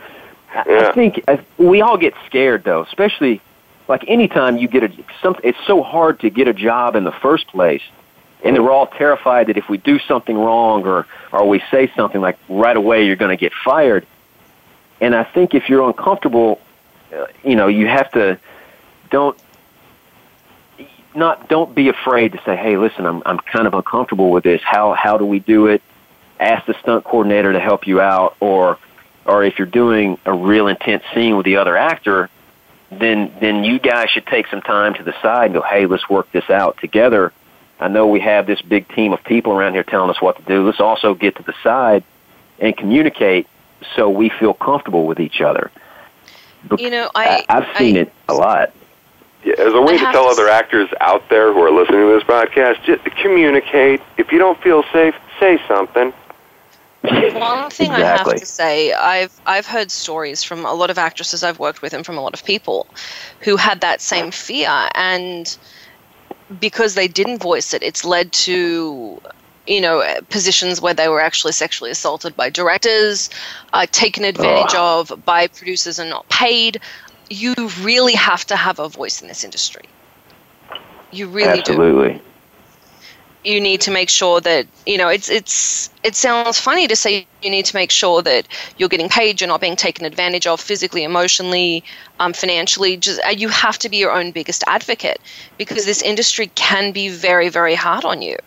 I- 0.54 0.64
Yeah. 0.68 0.90
I 0.90 0.92
think 0.94 1.24
uh, 1.28 1.38
we 1.58 1.82
all 1.82 1.98
get 1.98 2.14
scared 2.28 2.64
though, 2.64 2.82
especially 2.84 3.42
like 3.88 4.04
anytime 4.08 4.58
you 4.58 4.68
get 4.68 4.84
a 4.84 4.92
some. 5.22 5.36
It's 5.44 5.58
so 5.66 5.82
hard 5.84 6.20
to 6.22 6.30
get 6.30 6.48
a 6.48 6.54
job 6.54 6.96
in 6.96 7.04
the 7.04 7.12
first 7.12 7.48
place, 7.48 7.82
and 8.44 8.56
we're 8.64 8.72
all 8.72 8.88
terrified 8.88 9.48
that 9.48 9.58
if 9.58 9.68
we 9.68 9.78
do 9.78 10.00
something 10.00 10.38
wrong 10.38 10.86
or 10.86 11.06
or 11.32 11.48
we 11.48 11.62
say 11.72 11.92
something 11.96 12.22
like 12.22 12.38
right 12.50 12.78
away 12.78 13.06
you're 13.06 13.16
going 13.16 13.36
to 13.36 13.40
get 13.42 13.52
fired. 13.66 14.06
And 15.02 15.16
I 15.16 15.24
think 15.24 15.54
if 15.54 15.68
you're 15.70 15.86
uncomfortable, 15.86 16.62
uh, 17.14 17.26
you 17.44 17.56
know, 17.56 17.68
you 17.68 17.88
have 17.88 18.10
to 18.12 18.40
don't 19.10 19.38
not 21.16 21.50
don't 21.50 21.74
be 21.74 21.90
afraid 21.90 22.34
to 22.34 22.42
say, 22.46 22.56
"Hey, 22.56 22.78
listen, 22.78 23.06
I'm 23.06 23.22
I'm 23.26 23.40
kind 23.40 23.68
of 23.68 23.74
uncomfortable 23.74 24.32
with 24.32 24.44
this. 24.44 24.62
How 24.64 24.94
how 24.94 25.18
do 25.18 25.26
we 25.26 25.40
do 25.40 25.68
it?" 25.68 25.82
Ask 26.40 26.66
the 26.66 26.76
stunt 26.82 27.04
coordinator 27.04 27.54
to 27.54 27.60
help 27.60 27.88
you 27.88 28.02
out, 28.02 28.36
or 28.40 28.78
or 29.26 29.44
if 29.44 29.58
you're 29.58 29.68
doing 29.68 30.18
a 30.26 30.34
real 30.34 30.68
intense 30.68 31.04
scene 31.14 31.38
with 31.38 31.46
the 31.46 31.58
other 31.58 31.78
actor, 31.78 32.30
then 32.92 33.34
then 33.40 33.64
you 33.64 33.80
guys 33.80 34.10
should 34.10 34.28
take 34.28 34.48
some 34.48 34.62
time 34.62 34.94
to 34.96 35.04
the 35.04 35.14
side 35.22 35.46
and 35.46 35.54
go, 35.54 35.62
"Hey, 35.62 35.86
let's 35.86 36.10
work 36.10 36.32
this 36.32 36.50
out 36.50 36.78
together." 36.80 37.32
I 37.80 37.88
know 37.88 38.08
we 38.08 38.22
have 38.22 38.46
this 38.46 38.62
big 38.62 38.88
team 38.90 39.14
of 39.14 39.24
people 39.24 39.52
around 39.52 39.74
here 39.74 39.84
telling 39.84 40.10
us 40.10 40.22
what 40.22 40.38
to 40.38 40.42
do. 40.44 40.66
Let's 40.66 40.80
also 40.80 41.14
get 41.14 41.36
to 41.38 41.44
the 41.44 41.54
side 41.64 42.04
and 42.60 42.76
communicate 42.78 43.48
so 43.96 44.10
we 44.10 44.30
feel 44.30 44.54
comfortable 44.54 45.06
with 45.06 45.20
each 45.20 45.42
other. 45.42 45.70
You 46.78 46.90
know, 46.90 47.10
I- 47.14 47.44
I've 47.50 47.78
seen 47.78 47.98
I- 47.98 48.02
it 48.02 48.14
a 48.30 48.34
lot. 48.34 48.72
Yeah, 49.44 49.56
as 49.58 49.74
a 49.74 49.82
way 49.82 49.96
I 49.96 49.98
to 49.98 50.12
tell 50.12 50.26
to 50.26 50.32
other 50.32 50.48
actors 50.48 50.90
out 51.02 51.28
there 51.30 51.54
who 51.54 51.62
are 51.62 51.72
listening 51.72 52.02
to 52.02 52.14
this 52.14 52.24
podcast, 52.24 52.84
just 52.84 53.04
communicate. 53.18 54.02
If 54.18 54.32
you 54.32 54.40
don't 54.40 54.60
feel 54.62 54.84
safe, 54.94 55.16
say 55.40 55.62
something. 55.68 56.14
One 57.04 57.70
thing 57.70 57.92
I 57.92 58.00
have 58.00 58.34
to 58.36 58.46
say, 58.46 58.94
I've 58.94 59.38
I've 59.46 59.66
heard 59.66 59.92
stories 59.92 60.42
from 60.42 60.66
a 60.66 60.74
lot 60.74 60.90
of 60.90 60.98
actresses 60.98 61.44
I've 61.44 61.60
worked 61.60 61.82
with 61.82 61.94
and 61.94 62.06
from 62.06 62.18
a 62.18 62.22
lot 62.22 62.34
of 62.34 62.46
people 62.46 62.88
who 63.42 63.58
had 63.58 63.82
that 63.82 64.00
same 64.00 64.32
fear 64.32 64.88
and 64.96 65.58
because 66.62 66.96
they 66.96 67.10
didn't 67.10 67.42
voice 67.42 67.74
it, 67.74 67.84
it's 67.84 68.06
led 68.06 68.32
to 68.32 69.22
you 69.68 69.82
know 69.82 70.02
positions 70.30 70.80
where 70.80 70.94
they 70.94 71.10
were 71.10 71.20
actually 71.20 71.52
sexually 71.52 71.92
assaulted 71.92 72.38
by 72.38 72.50
directors, 72.50 73.30
uh, 73.74 73.86
taken 73.92 74.24
advantage 74.24 74.74
of 74.76 75.12
by 75.26 75.48
producers 75.48 76.00
and 76.00 76.10
not 76.10 76.28
paid. 76.30 76.80
You 77.34 77.56
really 77.82 78.14
have 78.14 78.46
to 78.46 78.56
have 78.56 78.80
a 78.80 78.88
voice 78.88 79.22
in 79.22 79.28
this 79.28 79.44
industry. 79.44 79.84
You 81.12 81.28
really 81.28 81.62
do 81.62 81.74
Absolutely. 81.74 82.22
you 83.44 83.60
need 83.60 83.82
to 83.82 83.92
make 83.92 84.10
sure 84.10 84.40
that 84.42 84.68
you 84.86 84.98
know 84.98 85.10
it's 85.10 85.30
it's 85.30 85.90
it 86.04 86.16
sounds 86.16 86.60
funny 86.60 86.88
to 86.88 86.96
say 86.96 87.28
you 87.42 87.50
need 87.50 87.66
to 87.66 87.76
make 87.76 87.92
sure 87.92 88.22
that 88.22 88.48
you're 88.78 88.90
getting 88.90 89.10
paid 89.10 89.42
you're 89.42 89.48
not 89.48 89.62
being 89.62 89.76
taken 89.76 90.06
advantage 90.06 90.48
of 90.48 90.62
physically 90.62 91.04
emotionally 91.04 91.84
um, 92.20 92.34
financially 92.34 92.96
just 92.98 93.20
uh, 93.26 93.30
you 93.30 93.50
have 93.50 93.78
to 93.78 93.90
be 93.90 93.98
your 93.98 94.12
own 94.12 94.32
biggest 94.32 94.64
advocate 94.68 95.20
because 95.58 95.86
this 95.86 96.02
industry 96.02 96.48
can 96.56 96.92
be 96.92 97.10
very 97.10 97.50
very 97.50 97.76
hard 97.76 98.06
on 98.06 98.22
you 98.22 98.38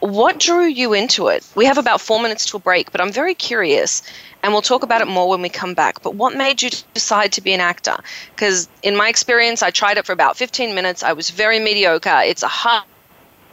what 0.00 0.38
drew 0.38 0.64
you 0.64 0.92
into 0.92 1.28
it 1.28 1.46
we 1.54 1.64
have 1.64 1.78
about 1.78 2.00
four 2.00 2.20
minutes 2.20 2.44
to 2.46 2.56
a 2.56 2.60
break 2.60 2.90
but 2.92 3.00
i'm 3.00 3.12
very 3.12 3.34
curious 3.34 4.02
and 4.42 4.52
we'll 4.52 4.62
talk 4.62 4.82
about 4.82 5.00
it 5.00 5.08
more 5.08 5.28
when 5.28 5.42
we 5.42 5.48
come 5.48 5.74
back 5.74 6.02
but 6.02 6.14
what 6.14 6.36
made 6.36 6.62
you 6.62 6.70
decide 6.94 7.32
to 7.32 7.40
be 7.40 7.52
an 7.52 7.60
actor 7.60 7.96
because 8.34 8.68
in 8.82 8.96
my 8.96 9.08
experience 9.08 9.62
i 9.62 9.70
tried 9.70 9.98
it 9.98 10.06
for 10.06 10.12
about 10.12 10.36
15 10.36 10.74
minutes 10.74 11.02
i 11.02 11.12
was 11.12 11.30
very 11.30 11.58
mediocre 11.58 12.22
it's 12.24 12.42
a 12.42 12.48
hard 12.48 12.84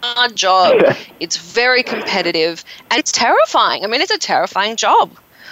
hard 0.03 0.35
job. 0.35 0.95
it's 1.19 1.37
very 1.37 1.81
competitive 1.81 2.63
and 2.91 2.99
it's 2.99 3.11
terrifying. 3.11 3.83
I 3.83 3.87
mean, 3.87 3.99
it's 3.99 4.11
a 4.11 4.19
terrifying 4.19 4.75
job. 4.75 5.11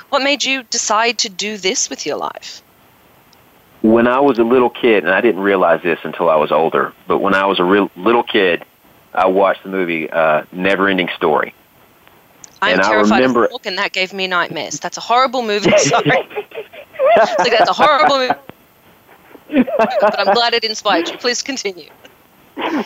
What 0.10 0.22
made 0.22 0.44
you 0.44 0.62
decide 0.64 1.18
to 1.20 1.30
do 1.30 1.58
this 1.58 1.90
with 1.90 2.06
your 2.06 2.18
life? 2.18 2.62
when 3.86 4.08
I 4.08 4.20
was 4.20 4.40
a 4.40 4.44
little 4.44 4.72
kid, 4.72 5.04
and 5.04 5.14
I 5.14 5.22
didn't 5.22 5.42
realize 5.42 5.84
this 5.84 6.00
until 6.04 6.28
I 6.28 6.36
was 6.38 6.52
older, 6.52 6.92
but 7.08 7.20
when 7.20 7.36
I 7.36 7.46
was 7.46 7.60
a 7.60 7.64
real 7.64 7.92
little 7.96 8.24
kid, 8.24 8.66
I 9.16 9.28
watched 9.28 9.64
the 9.64 9.70
movie 9.70 10.10
uh, 10.10 10.44
Neverending 10.54 11.14
Story. 11.16 11.54
I'm 12.62 12.74
And 12.74 12.82
I 12.82 12.90
terrified 12.90 13.18
remember- 13.18 13.46
of 13.46 13.50
the 13.52 13.54
book, 13.54 13.66
and 13.66 13.78
that 13.78 13.92
gave 13.94 14.14
me 14.14 14.28
nightmares. 14.28 14.80
That's 14.80 14.98
a 14.98 15.02
horrible 15.02 15.42
movie. 15.42 15.72
Sorry. 15.78 16.06
like, 16.08 17.52
that's 17.52 17.70
a 17.70 17.74
horrible 17.74 18.18
movie. 18.20 19.70
but 19.78 20.20
I'm 20.20 20.34
glad 20.34 20.54
it 20.54 20.64
inspired 20.64 21.08
you. 21.10 21.18
Please 21.18 21.42
continue. 21.42 21.90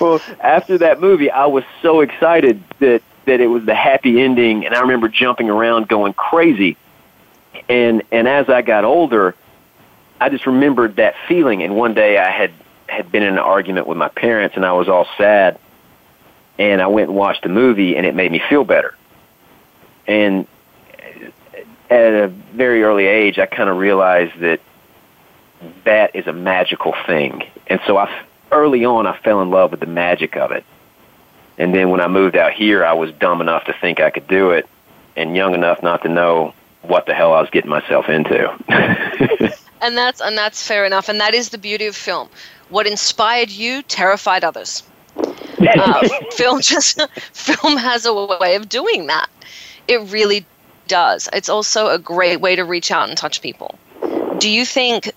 well, 0.01 0.19
after 0.41 0.77
that 0.80 0.99
movie, 0.99 1.30
I 1.32 1.45
was 1.45 1.63
so 1.82 2.01
excited 2.01 2.61
that 2.80 3.01
that 3.25 3.39
it 3.41 3.47
was 3.47 3.63
the 3.65 3.75
happy 3.75 4.21
ending, 4.21 4.65
and 4.65 4.73
I 4.73 4.80
remember 4.82 5.07
jumping 5.07 5.49
around, 5.49 5.88
going 5.88 6.13
crazy. 6.13 6.75
And 7.69 8.01
and 8.11 8.27
as 8.27 8.49
I 8.49 8.61
got 8.61 8.84
older, 8.84 9.36
I 10.19 10.30
just 10.30 10.45
remembered 10.47 10.95
that 10.97 11.15
feeling. 11.27 11.61
And 11.63 11.75
one 11.75 11.93
day, 11.93 12.17
I 12.17 12.32
had 12.32 12.51
had 12.88 13.11
been 13.11 13.21
in 13.23 13.34
an 13.34 13.39
argument 13.39 13.86
with 13.88 13.97
my 13.97 14.09
parents, 14.09 14.55
and 14.55 14.65
I 14.65 14.73
was 14.73 14.89
all 14.89 15.07
sad. 15.17 15.59
And 16.60 16.82
I 16.82 16.88
went 16.88 17.10
and 17.10 17.18
watched 17.18 17.41
the 17.41 17.49
movie, 17.49 17.95
and 17.95 18.05
it 18.05 18.14
made 18.14 18.32
me 18.32 18.41
feel 18.49 18.64
better. 18.64 18.93
And 20.07 20.45
at 21.89 22.14
a 22.14 22.28
very 22.53 22.84
early 22.84 23.07
age, 23.07 23.39
I 23.39 23.47
kind 23.47 23.70
of 23.70 23.78
realized 23.78 24.39
that 24.41 24.60
that 25.86 26.16
is 26.16 26.28
a 26.28 26.34
magical 26.34 26.93
thing. 27.07 27.43
And 27.68 27.80
so 27.88 27.97
I, 27.97 28.24
early 28.51 28.86
on, 28.86 29.07
I 29.07 29.18
fell 29.18 29.41
in 29.41 29.49
love 29.49 29.72
with 29.72 29.80
the 29.80 29.88
magic 29.88 30.36
of 30.36 30.51
it. 30.51 30.64
And 31.57 31.74
then 31.74 31.89
when 31.89 32.01
I 32.01 32.07
moved 32.07 32.36
out 32.36 32.53
here, 32.53 32.86
I 32.86 32.93
was 32.93 33.12
dumb 33.14 33.41
enough 33.41 33.66
to 33.66 33.74
think 33.74 33.99
I 33.99 34.12
could 34.12 34.28
do 34.28 34.51
it 34.51 34.68
and 35.16 35.36
young 35.36 35.53
enough 35.53 35.82
not 35.82 36.03
to 36.03 36.10
know 36.10 36.53
what 36.84 37.05
the 37.05 37.14
hell 37.14 37.34
I 37.34 37.41
was 37.41 37.49
getting 37.49 37.70
myself 37.70 38.07
into. 38.07 39.49
And 39.82 39.97
that's 39.97 40.22
and 40.22 40.38
that's 40.38 40.66
fair 40.66 40.86
enough. 40.86 41.10
And 41.10 41.20
that 41.22 41.34
is 41.34 41.49
the 41.49 41.57
beauty 41.57 41.86
of 41.86 41.95
film. 41.95 42.30
What 42.70 42.86
inspired 42.86 43.49
you 43.49 43.82
terrified 43.82 44.43
others. 44.43 44.84
Uh, 45.60 46.07
film 46.32 46.62
just 46.62 47.01
film 47.34 47.78
has 47.78 48.05
a 48.05 48.14
way 48.14 48.55
of 48.55 48.70
doing 48.70 49.07
that. 49.07 49.30
It 49.88 50.01
really 50.12 50.45
does. 50.88 51.30
It's 51.34 51.49
also 51.49 51.88
a 51.88 51.99
great 51.99 52.41
way 52.41 52.55
to 52.55 52.64
reach 52.64 52.91
out 52.91 53.10
and 53.10 53.18
touch 53.18 53.41
people. 53.41 53.78
Do 54.39 54.49
you 54.49 54.66
think? 54.66 55.12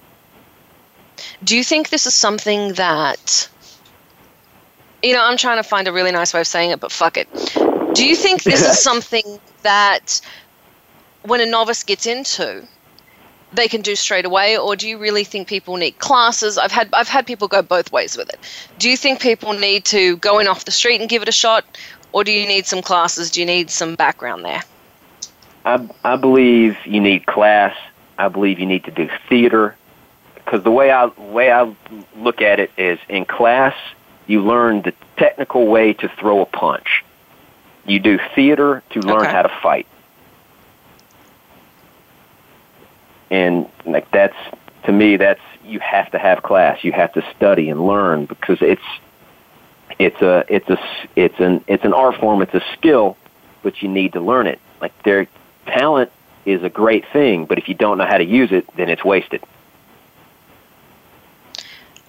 Do 1.45 1.57
you 1.57 1.64
think 1.64 1.90
this 1.90 2.07
is 2.07 2.14
something 2.14 2.74
that? 2.74 3.49
You 5.03 5.14
know, 5.14 5.24
I'm 5.24 5.36
trying 5.36 5.57
to 5.57 5.64
find 5.64 5.88
a 5.88 5.93
really 5.93 6.12
nice 6.12 6.32
way 6.32 6.40
of 6.40 6.47
saying 6.47 6.70
it, 6.70 6.78
but 6.78 6.93
fuck 6.93 7.16
it. 7.16 7.28
Do 7.95 8.07
you 8.07 8.14
think 8.14 8.45
this 8.45 8.62
is 8.62 8.78
something 8.82 9.40
that, 9.62 10.20
when 11.22 11.40
a 11.40 11.47
novice 11.47 11.82
gets 11.82 12.07
into, 12.07 12.66
they 13.55 13.68
can 13.68 13.80
do 13.82 13.94
straight 13.94 14.24
away 14.24 14.57
or 14.57 14.76
do 14.76 14.88
you 14.88 14.98
really 14.98 15.24
think 15.24 15.48
people 15.48 15.76
need 15.76 15.98
classes 15.98 16.59
i've 16.59 16.72
had 16.72 16.88
i've 16.94 17.09
had 17.09 17.26
people 17.26 17.48
go 17.48 17.62
both 17.62 17.92
ways 17.92 18.16
with 18.16 18.28
it 18.28 18.38
do 18.78 18.88
you 18.88 18.96
think 18.96 19.20
people 19.20 19.53
need 19.53 19.84
to 19.84 20.16
go 20.18 20.38
in 20.38 20.48
off 20.48 20.64
the 20.64 20.70
street 20.70 21.00
and 21.00 21.09
give 21.11 21.22
it 21.22 21.28
a 21.28 21.32
shot 21.32 21.64
or 22.12 22.24
do 22.24 22.32
you 22.32 22.46
need 22.46 22.66
some 22.66 22.82
classes 22.82 23.30
do 23.30 23.40
you 23.40 23.46
need 23.46 23.70
some 23.70 23.94
background 23.94 24.44
there 24.44 24.62
I, 25.64 25.88
I 26.05 26.16
believe 26.16 26.76
you 26.84 27.00
need 27.00 27.26
class. 27.26 27.76
I 28.18 28.28
believe 28.28 28.59
you 28.59 28.66
need 28.66 28.84
to 28.84 28.90
do 28.90 29.09
theater. 29.28 29.76
Because 30.34 30.64
the 30.64 30.72
way 30.72 30.90
I 30.90 31.07
way 31.07 31.53
I 31.53 31.72
look 32.16 32.40
at 32.42 32.59
it 32.59 32.72
is, 32.76 32.98
in 33.09 33.24
class, 33.24 33.74
you 34.26 34.42
learn 34.42 34.82
the 34.82 34.92
technical 35.16 35.68
way 35.68 35.92
to 35.94 36.09
throw 36.18 36.40
a 36.40 36.46
punch. 36.46 37.05
You 37.86 38.00
do 38.00 38.18
theater 38.34 38.82
to 38.90 39.03
learn 39.03 39.22
Okay. 39.22 39.30
how 39.30 39.42
to 39.42 39.53
fight. 39.62 39.86
And 43.33 43.68
like 43.85 44.09
that's 44.12 44.37
to 44.85 44.93
me, 44.93 45.16
that's 45.16 45.41
you 45.64 45.80
have 45.80 46.11
to 46.12 46.18
have 46.18 46.43
class. 46.43 46.85
You 46.85 46.93
have 46.93 47.12
to 47.14 47.24
study 47.37 47.68
and 47.68 47.85
learn 47.85 48.26
because 48.26 48.59
it's 48.61 48.83
it's 49.99 50.22
a 50.22 50.45
it's 50.49 50.68
a 50.68 50.78
it's 51.16 51.41
an 51.41 51.64
it's 51.66 51.85
an 51.85 51.95
art 51.95 52.20
form. 52.20 52.43
It's 52.43 52.55
a 52.55 52.62
skill, 52.74 53.16
but 53.64 53.83
you 53.83 53.89
need 53.89 54.12
to 54.12 54.20
learn 54.20 54.47
it. 54.47 54.61
Like 54.80 54.93
their 55.03 55.26
talent 55.66 56.12
is 56.45 56.62
a 56.62 56.68
great 56.68 57.05
thing, 57.12 57.47
but 57.47 57.59
if 57.59 57.68
you 57.68 57.74
don't 57.74 57.99
know 57.99 58.07
how 58.07 58.18
to 58.18 58.24
use 58.24 58.53
it, 58.53 58.66
then 58.76 58.89
it's 58.89 59.05
wasted. 59.05 59.43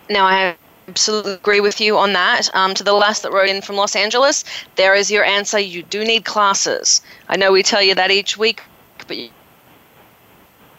now 0.10 0.26
i 0.26 0.56
absolutely 0.88 1.34
agree 1.34 1.60
with 1.60 1.80
you 1.80 1.98
on 1.98 2.14
that 2.14 2.50
um, 2.54 2.74
to 2.74 2.84
the 2.84 2.94
last 2.94 3.24
that 3.24 3.32
wrote 3.32 3.50
in 3.50 3.62
from 3.62 3.76
los 3.76 3.96
angeles 3.96 4.44
there 4.76 4.94
is 4.94 5.10
your 5.10 5.24
answer 5.24 5.58
you 5.60 5.82
do 5.84 6.04
need 6.04 6.26
classes 6.26 7.02
i 7.30 7.38
know 7.38 7.52
we 7.52 7.64
tell 7.64 7.82
you 7.82 7.96
that 7.96 8.12
each 8.12 8.38
week 8.38 8.62
but 9.08 9.18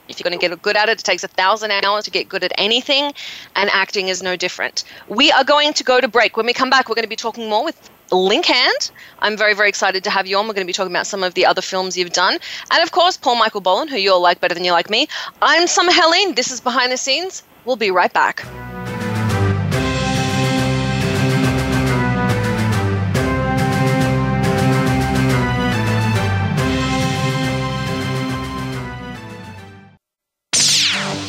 if 0.09 0.19
you're 0.19 0.29
going 0.29 0.39
to 0.39 0.49
get 0.49 0.61
good 0.63 0.77
at 0.77 0.89
it, 0.89 1.01
it 1.01 1.05
takes 1.05 1.25
a 1.25 1.29
thousand 1.29 1.71
hours 1.71 2.05
to 2.05 2.11
get 2.11 2.29
good 2.29 2.45
at 2.45 2.53
anything, 2.59 3.13
and 3.57 3.71
acting 3.71 4.09
is 4.09 4.23
no 4.23 4.37
different. 4.37 4.85
We 5.09 5.31
are 5.33 5.45
going 5.45 5.73
to 5.75 5.85
go 5.85 6.01
to 6.01 6.09
break. 6.09 6.37
When 6.37 6.47
we 6.47 6.53
come 6.53 6.71
back, 6.71 6.89
we're 6.89 6.95
going 6.95 7.05
to 7.05 7.09
be 7.09 7.17
talking 7.17 7.49
more 7.49 7.65
with 7.65 7.91
Linc 8.13 8.47
Hand. 8.47 8.91
I'm 9.21 9.37
very, 9.37 9.55
very 9.55 9.69
excited 9.69 10.05
to 10.05 10.11
have 10.11 10.27
you 10.27 10.37
on. 10.37 10.47
We're 10.47 10.55
going 10.55 10.67
to 10.67 10.71
be 10.71 10.75
talking 10.75 10.93
about 10.93 11.07
some 11.07 11.23
of 11.23 11.35
the 11.35 11.47
other 11.47 11.63
films 11.63 11.97
you've 11.97 12.13
done. 12.13 12.39
And 12.71 12.83
of 12.83 12.93
course, 12.93 13.17
Paul 13.17 13.37
Michael 13.37 13.61
Bolan, 13.61 13.89
who 13.89 13.97
you 13.97 14.13
all 14.13 14.21
like 14.21 14.41
better 14.41 14.55
than 14.55 14.65
you 14.65 14.73
like 14.73 14.91
me. 14.91 15.09
I'm 15.41 15.67
Summer 15.67 15.93
Helene. 15.93 16.35
This 16.35 16.51
is 16.51 16.61
Behind 16.61 16.93
the 16.93 16.97
Scenes. 16.97 17.43
We'll 17.65 17.77
be 17.77 17.91
right 17.91 18.13
back. 18.13 18.45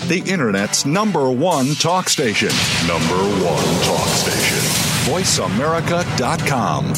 The 0.07 0.19
Internet's 0.31 0.85
number 0.85 1.29
one 1.31 1.73
talk 1.75 2.09
station. 2.09 2.49
Number 2.87 3.15
one 3.43 3.81
talk 3.83 4.07
station. 4.09 4.59
VoiceAmerica.com. 5.11 6.93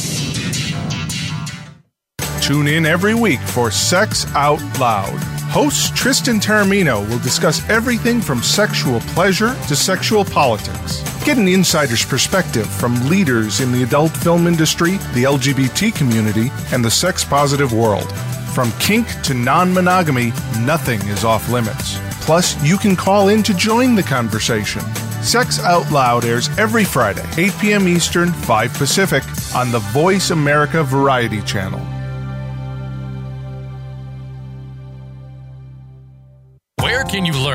Tune 2.41 2.67
in 2.67 2.85
every 2.85 3.13
week 3.13 3.39
for 3.39 3.71
Sex 3.71 4.25
Out 4.35 4.61
Loud. 4.79 5.19
Host 5.49 5.95
Tristan 5.95 6.39
Taormino 6.39 7.07
will 7.09 7.19
discuss 7.19 7.67
everything 7.69 8.21
from 8.21 8.41
sexual 8.41 8.99
pleasure 9.01 9.55
to 9.67 9.75
sexual 9.75 10.25
politics. 10.25 11.01
Get 11.23 11.37
an 11.37 11.47
insider's 11.47 12.05
perspective 12.05 12.67
from 12.67 13.09
leaders 13.09 13.59
in 13.59 13.71
the 13.71 13.83
adult 13.83 14.11
film 14.11 14.47
industry, 14.47 14.91
the 15.13 15.23
LGBT 15.23 15.93
community, 15.95 16.51
and 16.71 16.83
the 16.83 16.91
sex 16.91 17.23
positive 17.23 17.73
world. 17.73 18.11
From 18.53 18.71
kink 18.79 19.07
to 19.23 19.33
non 19.33 19.73
monogamy, 19.73 20.31
nothing 20.61 21.01
is 21.07 21.23
off 21.23 21.49
limits. 21.49 22.06
Plus, 22.27 22.61
you 22.61 22.77
can 22.77 22.93
call 22.93 23.29
in 23.29 23.41
to 23.41 23.53
join 23.53 23.95
the 23.95 24.03
conversation. 24.03 24.81
Sex 25.23 25.61
Out 25.61 25.89
Loud 25.89 26.25
airs 26.25 26.49
every 26.59 26.83
Friday, 26.83 27.25
8 27.37 27.53
p.m. 27.57 27.87
Eastern, 27.87 28.33
5 28.33 28.73
Pacific, 28.73 29.23
on 29.55 29.71
the 29.71 29.79
Voice 29.79 30.31
America 30.31 30.83
Variety 30.83 31.41
Channel. 31.43 31.96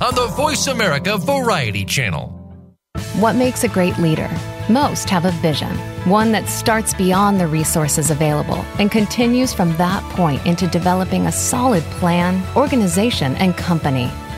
on 0.00 0.14
the 0.14 0.26
Voice 0.28 0.66
America 0.66 1.18
Variety 1.18 1.84
Channel. 1.84 2.28
What 3.16 3.36
makes 3.36 3.64
a 3.64 3.68
great 3.68 3.98
leader? 3.98 4.30
Most 4.70 5.10
have 5.10 5.26
a 5.26 5.30
vision, 5.32 5.68
one 6.08 6.32
that 6.32 6.48
starts 6.48 6.94
beyond 6.94 7.38
the 7.38 7.46
resources 7.46 8.10
available 8.10 8.64
and 8.78 8.90
continues 8.90 9.52
from 9.52 9.76
that 9.76 10.02
point 10.14 10.44
into 10.46 10.66
developing 10.66 11.26
a 11.26 11.32
solid 11.32 11.82
plan, 11.98 12.42
organization, 12.56 13.34
and 13.36 13.56
company. 13.56 14.10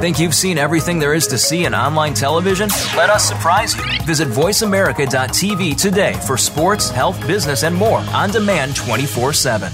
Think 0.00 0.18
you've 0.18 0.34
seen 0.34 0.58
everything 0.58 0.98
there 0.98 1.14
is 1.14 1.26
to 1.28 1.38
see 1.38 1.64
in 1.64 1.74
online 1.74 2.12
television? 2.12 2.68
Let 2.94 3.08
us 3.08 3.26
surprise 3.26 3.74
you. 3.74 3.82
Visit 4.04 4.28
VoiceAmerica.tv 4.28 5.80
today 5.80 6.12
for 6.26 6.36
sports, 6.36 6.90
health, 6.90 7.18
business, 7.26 7.62
and 7.62 7.74
more 7.74 8.00
on 8.12 8.30
demand 8.30 8.76
24 8.76 9.32
7. 9.32 9.72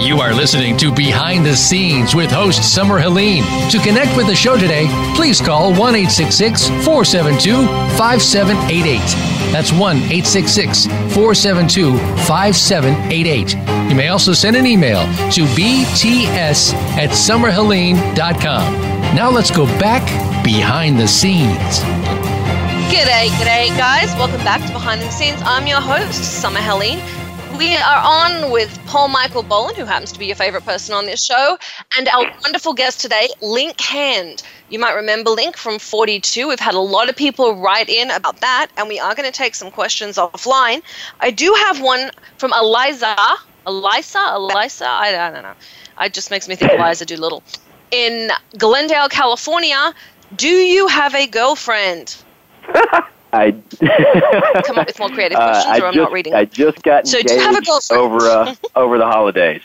You 0.00 0.22
are 0.22 0.32
listening 0.32 0.78
to 0.78 0.90
Behind 0.94 1.44
the 1.44 1.54
Scenes 1.54 2.14
with 2.14 2.30
host 2.30 2.74
Summer 2.74 2.98
Helene. 2.98 3.44
To 3.70 3.78
connect 3.80 4.16
with 4.16 4.28
the 4.28 4.34
show 4.34 4.56
today, 4.56 4.86
please 5.14 5.42
call 5.42 5.74
1 5.74 5.92
472 5.92 7.66
5788. 7.98 8.98
That's 9.52 9.72
1 9.72 9.98
472 11.10 11.98
5788. 11.98 13.75
You 13.88 13.94
may 13.94 14.08
also 14.08 14.32
send 14.32 14.56
an 14.56 14.66
email 14.66 15.00
to 15.30 15.44
bts 15.54 16.74
at 16.96 17.10
summerhelene.com. 17.10 18.74
Now 19.14 19.30
let's 19.30 19.50
go 19.50 19.64
back 19.78 20.02
behind 20.42 20.98
the 20.98 21.06
scenes. 21.06 21.80
G'day, 22.90 23.28
g'day, 23.38 23.68
guys. 23.78 24.12
Welcome 24.16 24.42
back 24.44 24.66
to 24.66 24.72
Behind 24.72 25.00
the 25.00 25.10
Scenes. 25.10 25.40
I'm 25.44 25.68
your 25.68 25.80
host, 25.80 26.40
Summer 26.40 26.58
Helene. 26.60 26.98
We 27.58 27.76
are 27.76 28.02
on 28.04 28.50
with 28.50 28.76
Paul 28.86 29.08
Michael 29.08 29.42
Boland, 29.42 29.76
who 29.76 29.84
happens 29.84 30.10
to 30.12 30.18
be 30.18 30.26
your 30.26 30.36
favorite 30.36 30.64
person 30.64 30.94
on 30.94 31.06
this 31.06 31.24
show, 31.24 31.56
and 31.96 32.08
our 32.08 32.24
wonderful 32.42 32.74
guest 32.74 33.00
today, 33.00 33.28
Linc 33.40 33.80
Hand. 33.80 34.42
You 34.68 34.78
might 34.78 34.92
remember 34.92 35.30
Linc 35.30 35.56
from 35.56 35.78
42. 35.78 36.48
We've 36.48 36.58
had 36.58 36.74
a 36.74 36.80
lot 36.80 37.08
of 37.08 37.16
people 37.16 37.54
write 37.54 37.88
in 37.88 38.10
about 38.10 38.40
that, 38.40 38.66
and 38.76 38.88
we 38.88 38.98
are 38.98 39.14
going 39.14 39.30
to 39.30 39.36
take 39.36 39.54
some 39.54 39.70
questions 39.70 40.16
offline. 40.16 40.82
I 41.20 41.30
do 41.30 41.54
have 41.66 41.80
one 41.80 42.10
from 42.36 42.52
Eliza. 42.52 43.16
Eliza? 43.66 44.32
Eliza? 44.34 44.86
I, 44.88 45.08
I 45.28 45.30
don't 45.30 45.42
know. 45.42 45.54
It 46.00 46.14
just 46.14 46.30
makes 46.30 46.48
me 46.48 46.54
think 46.56 46.72
Eliza 46.72 47.04
Doolittle. 47.04 47.42
In 47.90 48.30
Glendale, 48.58 49.08
California, 49.08 49.94
do 50.36 50.48
you 50.48 50.88
have 50.88 51.14
a 51.14 51.26
girlfriend? 51.26 52.16
I 53.32 53.52
come 54.64 54.78
up 54.78 54.86
with 54.86 54.98
more 54.98 55.10
creative 55.10 55.36
questions, 55.36 55.78
uh, 55.78 55.82
or 55.82 55.86
I'm 55.88 55.94
just, 55.94 55.96
not 55.96 56.12
reading. 56.12 56.34
I 56.34 56.44
just 56.46 56.82
got 56.82 57.06
So 57.06 57.18
engaged 57.18 57.28
do 57.28 57.34
you 57.34 57.40
have 57.40 57.56
a 57.56 57.64
girlfriend? 57.64 58.02
over 58.02 58.18
uh, 58.26 58.54
over 58.76 58.98
the 58.98 59.04
holidays. 59.06 59.62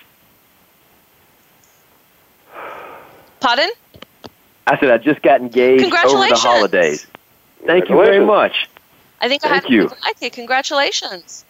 Pardon? 3.40 3.70
I 4.68 4.80
said 4.80 4.92
I 4.92 4.98
just 4.98 5.22
got 5.22 5.42
engaged 5.42 5.84
over 5.86 6.28
the 6.28 6.36
holidays. 6.36 7.08
Thank 7.66 7.90
you 7.90 7.96
very 7.96 8.24
much. 8.24 8.70
I 9.20 9.28
think 9.28 9.46
I 9.46 9.50
Thank 9.50 9.64
had 9.64 9.72
you. 9.72 9.92
like 10.04 10.22
it. 10.22 10.34
Congratulations. 10.34 11.46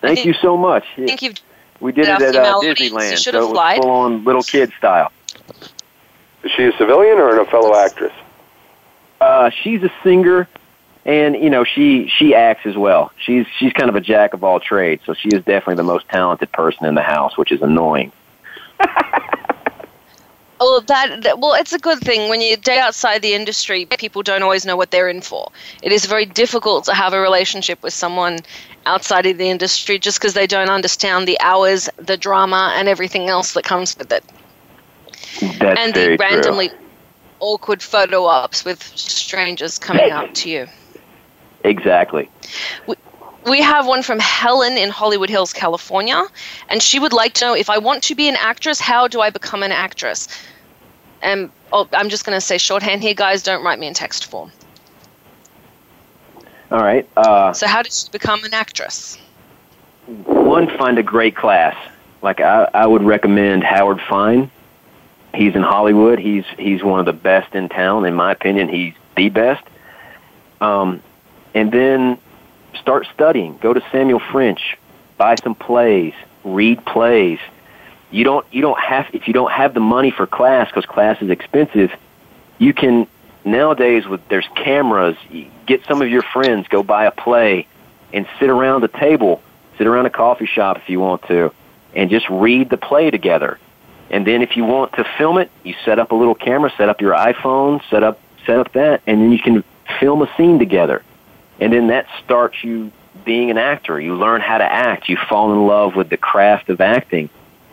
Thank 0.00 0.16
think- 0.16 0.26
you 0.26 0.34
so 0.34 0.56
much. 0.56 0.84
I 0.96 1.06
think 1.06 1.22
you've 1.22 1.34
we 1.80 1.92
did 1.92 2.08
it 2.08 2.20
at 2.20 2.22
uh, 2.22 2.32
female 2.32 2.56
audience. 2.56 2.80
You 2.80 2.90
Disneyland, 2.90 3.18
so 3.18 3.30
it 3.30 3.52
was 3.52 3.78
full 3.78 3.90
on 3.90 4.24
little 4.24 4.42
kid 4.42 4.72
style. 4.78 5.12
Is 6.42 6.50
she 6.52 6.64
a 6.64 6.72
civilian 6.76 7.18
or 7.18 7.40
a 7.40 7.46
fellow 7.46 7.74
actress? 7.74 8.12
Uh, 9.20 9.50
she's 9.50 9.82
a 9.82 9.92
singer, 10.02 10.48
and 11.04 11.34
you 11.36 11.50
know 11.50 11.64
she 11.64 12.08
she 12.08 12.34
acts 12.34 12.66
as 12.66 12.76
well. 12.76 13.12
She's 13.18 13.46
she's 13.58 13.72
kind 13.72 13.88
of 13.88 13.96
a 13.96 14.00
jack 14.00 14.34
of 14.34 14.44
all 14.44 14.60
trades, 14.60 15.02
so 15.06 15.14
she 15.14 15.28
is 15.28 15.44
definitely 15.44 15.76
the 15.76 15.82
most 15.84 16.08
talented 16.08 16.52
person 16.52 16.86
in 16.86 16.94
the 16.94 17.02
house, 17.02 17.36
which 17.36 17.52
is 17.52 17.62
annoying. 17.62 18.12
Oh, 20.60 20.80
that, 20.86 21.22
that 21.22 21.38
well, 21.38 21.54
it's 21.54 21.72
a 21.72 21.78
good 21.78 22.00
thing 22.00 22.28
when 22.28 22.40
you 22.40 22.56
date 22.56 22.78
outside 22.80 23.22
the 23.22 23.34
industry. 23.34 23.86
People 23.86 24.22
don't 24.22 24.42
always 24.42 24.64
know 24.66 24.76
what 24.76 24.90
they're 24.90 25.08
in 25.08 25.20
for. 25.20 25.50
It 25.82 25.92
is 25.92 26.04
very 26.06 26.26
difficult 26.26 26.84
to 26.86 26.94
have 26.94 27.12
a 27.12 27.20
relationship 27.20 27.82
with 27.82 27.92
someone 27.92 28.38
outside 28.86 29.26
of 29.26 29.38
the 29.38 29.48
industry 29.48 29.98
just 29.98 30.18
because 30.18 30.34
they 30.34 30.46
don't 30.46 30.70
understand 30.70 31.28
the 31.28 31.38
hours, 31.40 31.88
the 31.96 32.16
drama, 32.16 32.72
and 32.76 32.88
everything 32.88 33.28
else 33.28 33.52
that 33.52 33.64
comes 33.64 33.96
with 33.96 34.10
it. 34.12 34.24
That's 35.60 35.78
and 35.80 35.94
the 35.94 36.16
randomly 36.18 36.68
true. 36.70 36.78
awkward 37.40 37.82
photo 37.82 38.24
ops 38.24 38.64
with 38.64 38.82
strangers 38.96 39.78
coming 39.78 40.10
up 40.10 40.32
to 40.34 40.50
you. 40.50 40.66
Exactly. 41.64 42.30
We 42.86 42.96
have 43.46 43.86
one 43.86 44.02
from 44.02 44.18
Helen 44.18 44.76
in 44.76 44.90
Hollywood 44.90 45.30
Hills, 45.30 45.52
California, 45.52 46.24
and 46.68 46.82
she 46.82 46.98
would 46.98 47.12
like 47.12 47.34
to 47.34 47.44
know 47.44 47.54
if 47.54 47.70
I 47.70 47.78
want 47.78 48.02
to 48.04 48.14
be 48.14 48.28
an 48.28 48.36
actress, 48.36 48.80
how 48.80 49.08
do 49.08 49.20
I 49.20 49.30
become 49.30 49.62
an 49.62 49.72
actress? 49.72 50.28
And 51.22 51.50
oh, 51.72 51.88
I'm 51.92 52.08
just 52.08 52.24
going 52.24 52.36
to 52.36 52.40
say 52.40 52.58
shorthand 52.58 53.02
here, 53.02 53.14
guys. 53.14 53.42
Don't 53.42 53.64
write 53.64 53.78
me 53.78 53.86
in 53.86 53.94
text 53.94 54.26
form. 54.26 54.50
All 56.70 56.80
right. 56.80 57.08
Uh, 57.16 57.52
So, 57.52 57.66
how 57.66 57.82
did 57.82 57.92
she 57.92 58.08
become 58.10 58.44
an 58.44 58.54
actress? 58.54 59.18
one, 60.24 60.68
find 60.78 60.98
a 60.98 61.02
great 61.02 61.36
class. 61.36 61.76
Like 62.22 62.40
I, 62.40 62.68
I 62.74 62.86
would 62.86 63.02
recommend 63.02 63.62
Howard 63.64 64.00
Fine. 64.00 64.50
He's 65.34 65.54
in 65.54 65.62
Hollywood. 65.62 66.18
He's 66.18 66.44
he's 66.58 66.82
one 66.82 66.98
of 66.98 67.06
the 67.06 67.12
best 67.12 67.54
in 67.54 67.68
town, 67.68 68.04
in 68.06 68.14
my 68.14 68.32
opinion. 68.32 68.68
He's 68.68 68.94
the 69.16 69.28
best. 69.28 69.62
Um, 70.60 71.02
and 71.54 71.70
then 71.70 72.18
start 72.80 73.06
studying. 73.14 73.58
Go 73.58 73.72
to 73.72 73.82
Samuel 73.92 74.20
French. 74.20 74.76
Buy 75.16 75.36
some 75.36 75.54
plays. 75.54 76.14
Read 76.44 76.84
plays. 76.84 77.38
You 78.10 78.24
don't 78.24 78.46
you 78.52 78.62
don't 78.62 78.80
have 78.80 79.06
if 79.12 79.26
you 79.26 79.34
don't 79.34 79.52
have 79.52 79.74
the 79.74 79.80
money 79.80 80.10
for 80.10 80.26
class 80.26 80.68
because 80.68 80.86
class 80.86 81.20
is 81.20 81.30
expensive. 81.30 81.92
You 82.58 82.72
can 82.72 83.06
nowadays 83.44 84.06
with 84.06 84.26
there's 84.28 84.48
cameras. 84.54 85.16
Get 85.66 85.84
some 85.86 86.00
of 86.00 86.08
your 86.08 86.22
friends. 86.22 86.68
Go 86.68 86.82
buy 86.82 87.04
a 87.04 87.10
play 87.10 87.66
and 88.12 88.26
sit 88.38 88.48
around 88.48 88.80
the 88.80 88.88
table 88.88 89.42
sit 89.78 89.86
around 89.86 90.06
a 90.06 90.10
coffee 90.10 90.46
shop 90.46 90.76
if 90.76 90.90
you 90.90 91.00
want 91.00 91.22
to, 91.28 91.52
and 91.94 92.10
just 92.10 92.28
read 92.28 92.68
the 92.68 92.76
play 92.76 93.10
together. 93.10 93.58
And 94.10 94.26
then 94.26 94.42
if 94.42 94.56
you 94.56 94.64
want 94.64 94.92
to 94.94 95.04
film 95.16 95.38
it, 95.38 95.50
you 95.62 95.74
set 95.84 95.98
up 95.98 96.10
a 96.10 96.14
little 96.14 96.34
camera, 96.34 96.72
set 96.76 96.88
up 96.88 97.00
your 97.00 97.14
iPhone, 97.14 97.80
set 97.88 98.02
up 98.02 98.20
set 98.44 98.58
up 98.58 98.72
that, 98.72 99.02
and 99.06 99.20
then 99.22 99.32
you 99.32 99.38
can 99.38 99.62
film 100.00 100.22
a 100.22 100.36
scene 100.36 100.58
together. 100.58 101.02
And 101.60 101.72
then 101.72 101.88
that 101.88 102.06
starts 102.24 102.62
you 102.62 102.92
being 103.24 103.50
an 103.50 103.58
actor. 103.58 104.00
You 104.00 104.14
learn 104.14 104.40
how 104.40 104.58
to 104.58 104.64
act. 104.64 105.08
You 105.08 105.16
fall 105.28 105.52
in 105.52 105.66
love 105.66 105.96
with 105.96 106.08
the 106.08 106.16
craft 106.16 106.68
of 106.70 106.80
acting 106.80 107.30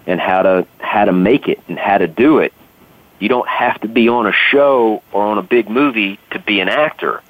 and 0.08 0.20
how 0.20 0.42
to 0.42 0.68
how 0.80 1.06
to 1.06 1.12
make 1.12 1.48
it 1.48 1.60
and 1.68 1.78
how 1.78 1.98
to 1.98 2.08
do 2.08 2.40
it. 2.40 2.54
You 3.20 3.30
don't 3.30 3.48
have 3.48 3.80
to 3.82 3.88
be 3.88 4.10
on 4.10 4.28
a 4.28 4.34
show 4.34 5.02
or 5.12 5.24
on 5.24 5.38
a 5.38 5.44
big 5.44 5.70
movie 5.70 6.20
to 6.32 6.40
be 6.40 6.60
an 6.60 6.70
actor, 6.70 7.22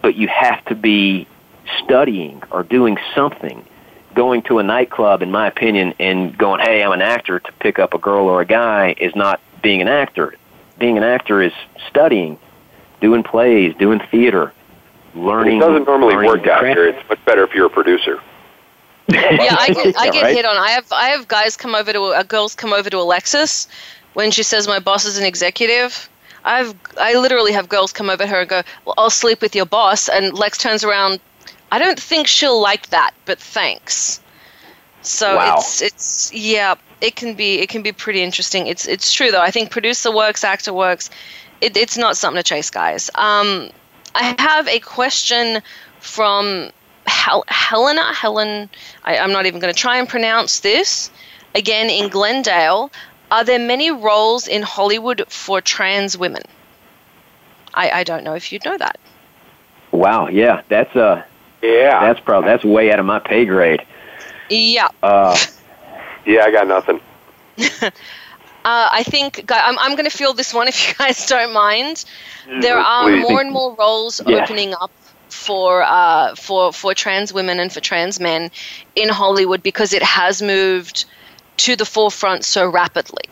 but 0.00 0.14
you 0.14 0.28
have 0.28 0.64
to 0.66 0.74
be 0.74 1.26
studying 1.84 2.42
or 2.50 2.62
doing 2.62 2.96
something. 3.14 3.64
Going 4.14 4.42
to 4.44 4.58
a 4.58 4.62
nightclub, 4.62 5.20
in 5.20 5.30
my 5.30 5.46
opinion, 5.46 5.92
and 6.00 6.36
going, 6.38 6.60
"Hey, 6.60 6.82
I'm 6.82 6.92
an 6.92 7.02
actor," 7.02 7.38
to 7.38 7.52
pick 7.60 7.78
up 7.78 7.92
a 7.92 7.98
girl 7.98 8.28
or 8.28 8.40
a 8.40 8.46
guy 8.46 8.94
is 8.98 9.14
not 9.14 9.40
being 9.62 9.82
an 9.82 9.88
actor. 9.88 10.34
Being 10.78 10.96
an 10.96 11.04
actor 11.04 11.42
is 11.42 11.52
studying, 11.88 12.38
doing 13.00 13.22
plays, 13.22 13.74
doing 13.78 14.00
theater, 14.10 14.52
learning. 15.16 15.56
It 15.58 15.60
doesn't 15.60 15.86
normally 15.86 16.16
work 16.16 16.46
out 16.46 16.60
craft. 16.60 16.76
here. 16.78 16.88
It's 16.88 17.08
much 17.08 17.24
better 17.24 17.42
if 17.44 17.54
you're 17.54 17.66
a 17.66 17.70
producer. 17.70 18.20
yeah, 19.08 19.56
I 19.58 19.68
get, 19.72 19.96
I 19.98 20.10
get 20.10 20.22
Right? 20.24 20.34
hit 20.36 20.44
on. 20.44 20.56
I 20.56 20.70
have 20.70 20.90
I 20.92 21.08
have 21.10 21.28
guys 21.28 21.56
come 21.56 21.74
over 21.74 21.92
to 21.92 22.02
uh, 22.06 22.22
girls 22.24 22.54
come 22.54 22.72
over 22.72 22.90
to 22.90 22.96
Alexis 22.98 23.68
when 24.14 24.30
she 24.32 24.42
says 24.42 24.66
my 24.66 24.78
boss 24.80 25.04
is 25.04 25.16
an 25.18 25.24
executive. 25.24 26.08
I've 26.44 26.74
I 27.00 27.14
literally 27.14 27.52
have 27.52 27.68
girls 27.68 27.92
come 27.92 28.10
over 28.10 28.24
to 28.24 28.26
her 28.28 28.40
and 28.40 28.48
go, 28.48 28.62
"Well, 28.84 28.94
I'll 28.98 29.10
sleep 29.10 29.40
with 29.42 29.54
your 29.54 29.66
boss," 29.66 30.08
and 30.08 30.36
Lex 30.36 30.58
turns 30.58 30.82
around. 30.84 31.20
I 31.70 31.78
don't 31.78 31.98
think 32.00 32.26
she'll 32.26 32.60
like 32.60 32.88
that, 32.90 33.12
but 33.26 33.38
thanks. 33.38 34.20
So 35.02 35.36
Wow. 35.36 35.56
it's 35.58 35.82
it's 35.82 36.32
yeah, 36.32 36.74
it 37.00 37.14
can 37.14 37.34
be 37.34 37.60
it 37.60 37.68
can 37.68 37.82
be 37.82 37.92
pretty 37.92 38.22
interesting. 38.24 38.66
It's 38.66 38.88
it's 38.88 39.12
true 39.12 39.30
though. 39.30 39.42
I 39.42 39.52
think 39.52 39.70
producer 39.70 40.10
works, 40.10 40.42
actor 40.42 40.72
works. 40.72 41.10
It, 41.60 41.76
it's 41.76 41.96
not 41.96 42.16
something 42.16 42.42
to 42.42 42.42
chase, 42.42 42.70
guys. 42.70 43.08
Um, 43.14 43.70
I 44.16 44.34
have 44.38 44.66
a 44.66 44.80
question 44.80 45.62
from 46.00 46.70
Hel- 47.06 47.44
Helena. 47.48 48.14
Helen, 48.14 48.70
I, 49.04 49.18
I'm 49.18 49.30
not 49.30 49.44
even 49.46 49.60
going 49.60 49.72
to 49.72 49.78
try 49.78 49.98
and 49.98 50.08
pronounce 50.08 50.60
this. 50.60 51.10
Again, 51.54 51.90
in 51.90 52.08
Glendale, 52.08 52.90
are 53.30 53.44
there 53.44 53.58
many 53.58 53.90
roles 53.90 54.48
in 54.48 54.62
Hollywood 54.62 55.24
for 55.28 55.60
trans 55.60 56.16
women? 56.16 56.42
I, 57.74 57.90
I 57.90 58.04
don't 58.04 58.24
know 58.24 58.34
if 58.34 58.52
you'd 58.52 58.64
know 58.64 58.78
that. 58.78 58.98
Wow, 59.92 60.28
yeah, 60.28 60.62
that's 60.68 60.94
uh, 60.96 61.22
Yeah. 61.62 62.00
that's 62.00 62.20
probably 62.20 62.48
that's 62.48 62.64
way 62.64 62.90
out 62.92 62.98
of 62.98 63.06
my 63.06 63.18
pay 63.18 63.44
grade. 63.44 63.84
Yeah. 64.48 64.88
Uh, 65.02 65.36
yeah, 66.26 66.44
I 66.44 66.50
got 66.50 66.66
nothing. 66.68 67.00
Uh, 68.66 68.88
I 68.90 69.04
think 69.04 69.44
I'm, 69.52 69.78
I'm 69.78 69.92
going 69.92 70.10
to 70.10 70.16
fill 70.16 70.34
this 70.34 70.52
one 70.52 70.66
if 70.66 70.88
you 70.88 70.94
guys 70.98 71.24
don't 71.26 71.52
mind. 71.52 72.04
There 72.60 72.78
are 72.78 73.08
more 73.22 73.40
and 73.40 73.52
more 73.52 73.76
roles 73.78 74.20
Yeah. 74.26 74.42
opening 74.42 74.74
up 74.74 74.90
for 75.30 75.82
uh, 75.84 76.34
for 76.34 76.72
for 76.72 76.92
trans 76.92 77.32
women 77.32 77.60
and 77.60 77.72
for 77.72 77.80
trans 77.80 78.18
men 78.18 78.50
in 78.96 79.08
Hollywood 79.08 79.62
because 79.62 79.92
it 79.92 80.02
has 80.02 80.42
moved 80.42 81.04
to 81.58 81.76
the 81.76 81.84
forefront 81.84 82.44
so 82.44 82.68
rapidly. 82.68 83.22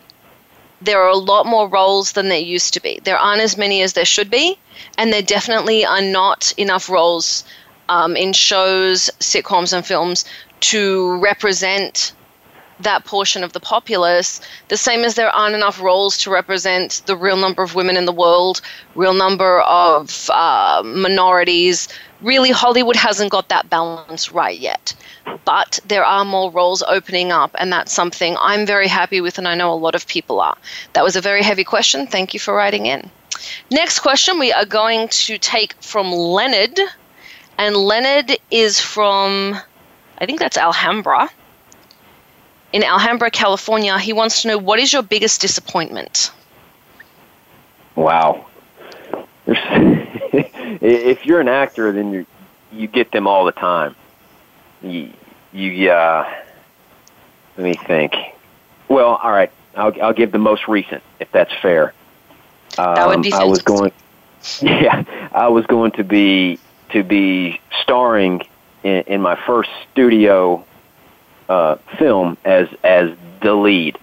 There 0.81 1.01
are 1.01 1.09
a 1.09 1.17
lot 1.17 1.45
more 1.45 1.67
roles 1.67 2.13
than 2.13 2.29
there 2.29 2.39
used 2.39 2.73
to 2.75 2.81
be. 2.81 2.99
There 3.03 3.17
aren't 3.17 3.41
as 3.41 3.57
many 3.57 3.81
as 3.81 3.93
there 3.93 4.05
should 4.05 4.29
be, 4.31 4.57
and 4.97 5.11
there 5.11 5.21
definitely 5.21 5.85
are 5.85 6.01
not 6.01 6.53
enough 6.57 6.89
roles 6.89 7.43
um, 7.89 8.15
in 8.15 8.31
shows, 8.33 9.09
sitcoms, 9.19 9.73
and 9.73 9.85
films 9.85 10.23
to 10.61 11.17
represent 11.19 12.13
that 12.79 13.05
portion 13.05 13.43
of 13.43 13.53
the 13.53 13.59
populace, 13.59 14.41
the 14.67 14.77
same 14.77 15.03
as 15.03 15.15
there 15.15 15.29
aren't 15.29 15.55
enough 15.55 15.81
roles 15.81 16.17
to 16.17 16.29
represent 16.29 17.01
the 17.05 17.15
real 17.15 17.37
number 17.37 17.63
of 17.63 17.75
women 17.75 17.95
in 17.95 18.05
the 18.05 18.11
world, 18.11 18.61
real 18.95 19.13
number 19.13 19.61
of 19.61 20.29
uh, 20.33 20.81
minorities. 20.85 21.87
Really, 22.21 22.51
Hollywood 22.51 22.95
hasn't 22.95 23.31
got 23.31 23.49
that 23.49 23.69
balance 23.69 24.31
right 24.31 24.57
yet. 24.57 24.93
But 25.45 25.79
there 25.87 26.03
are 26.03 26.25
more 26.25 26.51
roles 26.51 26.83
opening 26.83 27.31
up, 27.31 27.55
and 27.57 27.71
that's 27.71 27.93
something 27.93 28.35
I'm 28.39 28.65
very 28.65 28.87
happy 28.87 29.21
with, 29.21 29.37
and 29.37 29.47
I 29.47 29.55
know 29.55 29.71
a 29.71 29.75
lot 29.75 29.95
of 29.95 30.07
people 30.07 30.39
are. 30.39 30.57
That 30.93 31.03
was 31.03 31.15
a 31.15 31.21
very 31.21 31.43
heavy 31.43 31.63
question. 31.63 32.07
Thank 32.07 32.33
you 32.33 32.39
for 32.39 32.53
writing 32.53 32.85
in. 32.85 33.09
Next 33.69 33.99
question 33.99 34.39
we 34.39 34.51
are 34.51 34.65
going 34.65 35.07
to 35.09 35.37
take 35.37 35.81
from 35.81 36.11
Leonard, 36.11 36.79
and 37.57 37.75
Leonard 37.75 38.37
is 38.51 38.79
from, 38.79 39.59
I 40.19 40.25
think 40.25 40.39
that's 40.39 40.57
Alhambra 40.57 41.29
in 42.75 42.83
Alhambra, 42.83 43.31
California. 43.31 43.97
He 43.97 44.11
wants 44.11 44.41
to 44.41 44.49
know 44.49 44.57
what 44.57 44.79
is 44.79 44.91
your 44.91 45.01
biggest 45.01 45.39
disappointment? 45.41 46.31
wow. 47.95 48.45
If 50.81 51.25
you're 51.25 51.39
an 51.39 51.47
actor, 51.47 51.93
then 51.93 52.11
you 52.11 52.25
you 52.73 52.87
get 52.87 53.13
them 53.13 53.25
all 53.25 53.45
the 53.45 53.53
time. 53.53 53.95
You 54.81 55.13
you 55.53 55.89
uh, 55.89 56.29
let 57.55 57.63
me 57.63 57.75
think. 57.87 58.13
Well, 58.89 59.15
all 59.23 59.31
right. 59.31 59.49
I'll 59.75 59.93
I'll 60.03 60.13
give 60.13 60.33
the 60.33 60.39
most 60.39 60.67
recent, 60.67 61.01
if 61.21 61.31
that's 61.31 61.53
fair. 61.61 61.93
Um, 62.77 62.95
That 62.95 63.07
would 63.07 63.21
be 63.21 63.31
I 63.31 63.45
was 63.45 63.61
going. 63.61 63.91
Yeah, 64.61 65.03
I 65.31 65.47
was 65.47 65.65
going 65.65 65.91
to 65.93 66.03
be 66.03 66.59
to 66.89 67.03
be 67.03 67.61
starring 67.81 68.41
in, 68.83 69.03
in 69.07 69.21
my 69.21 69.39
first 69.47 69.69
studio 69.91 70.65
uh, 71.49 71.75
film 71.97 72.37
as 72.43 72.67
as 72.83 73.11
the 73.41 73.53
lead, 73.53 73.97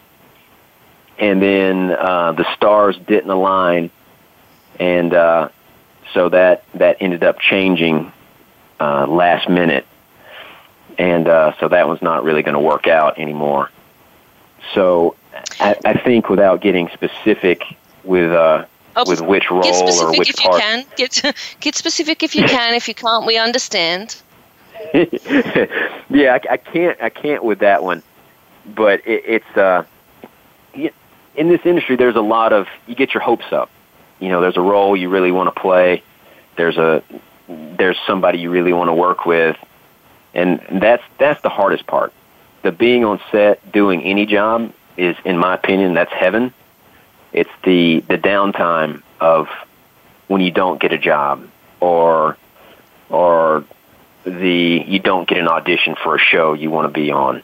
and 1.19 1.43
then 1.43 1.91
uh, 1.91 2.33
the 2.33 2.47
stars 2.55 2.97
didn't 3.07 3.31
align, 3.31 3.91
and 4.79 5.13
uh, 5.15 5.49
so 6.15 6.29
that 6.29 6.65
that 6.75 6.99
ended 7.01 7.25
up 7.25 7.39
changing 7.41 8.13
uh, 8.81 9.07
last 9.07 9.49
minute, 9.49 9.87
and 10.99 11.29
uh, 11.29 11.53
so 11.61 11.69
that 11.69 11.89
was 11.89 12.01
not 12.03 12.25
really 12.25 12.43
going 12.43 12.55
to 12.55 12.61
work 12.61 12.87
out 12.87 13.19
anymore. 13.19 13.71
So 14.75 15.17
I, 15.59 15.77
I 15.85 15.95
think 15.99 16.29
without 16.29 16.61
getting 16.61 16.89
specific 16.95 17.63
with 18.05 18.31
uh, 18.31 18.67
Oh, 18.95 19.05
with 19.09 19.23
which 19.23 19.51
role 19.51 19.63
Get 19.63 19.75
or 19.75 19.91
specific 19.91 20.19
which 20.19 20.31
if 20.31 20.45
you 20.45 20.51
part. 20.51 20.61
can. 20.61 20.85
Get 20.97 21.35
get 21.61 21.75
specific 21.75 22.23
if 22.23 22.35
you 22.35 22.45
can. 22.45 22.75
If 22.75 22.89
you 22.89 22.95
can't, 22.95 23.27
we 23.27 23.39
understand. 23.39 24.21
yeah, 26.11 26.35
I, 26.35 26.53
I 26.53 26.57
can't. 26.57 27.01
I 27.03 27.09
can't 27.11 27.45
with 27.45 27.61
that 27.61 27.83
one. 27.83 28.03
But 28.67 29.07
it, 29.07 29.25
it's 29.27 29.57
uh, 29.57 29.85
in 30.75 31.49
this 31.49 31.61
industry. 31.65 31.97
There's 31.97 32.17
a 32.17 32.21
lot 32.21 32.53
of 32.53 32.67
you 32.87 32.95
get 32.95 33.15
your 33.15 33.23
hopes 33.23 33.53
up. 33.53 33.71
You 34.21 34.29
know, 34.29 34.41
there's 34.41 34.57
a 34.57 34.63
role 34.63 34.97
you 34.97 35.09
really 35.09 35.33
want 35.33 35.55
to 35.55 35.61
play. 35.61 36.03
There's 36.57 36.77
a 36.77 37.03
there's 37.49 37.99
somebody 38.07 38.39
you 38.39 38.51
really 38.51 38.73
want 38.73 38.89
to 38.89 38.95
work 38.95 39.27
with, 39.27 39.57
and 40.35 40.61
that's 40.81 41.03
that's 41.19 41.41
the 41.43 41.49
hardest 41.49 41.87
part. 41.87 42.13
The 42.63 42.73
being 42.73 43.05
on 43.05 43.21
set 43.33 43.73
doing 43.73 44.03
any 44.03 44.27
job 44.27 44.73
is, 44.97 45.17
in 45.25 45.39
my 45.39 45.55
opinion, 45.55 45.95
that's 45.95 46.13
heaven. 46.13 46.53
It's 47.33 47.51
the 47.65 48.01
the 48.09 48.19
downtime 48.19 49.03
of 49.21 49.49
when 50.29 50.41
you 50.41 50.51
don't 50.51 50.81
get 50.81 50.93
a 50.93 50.99
job 50.99 51.49
or 51.81 52.37
or 53.09 53.65
the 54.25 54.85
you 54.87 54.99
don't 54.99 55.29
get 55.29 55.39
an 55.39 55.49
audition 55.49 55.97
for 56.03 56.15
a 56.15 56.19
show 56.19 56.53
you 56.53 56.71
want 56.71 56.87
to 56.87 56.93
be 56.93 57.11
on. 57.11 57.43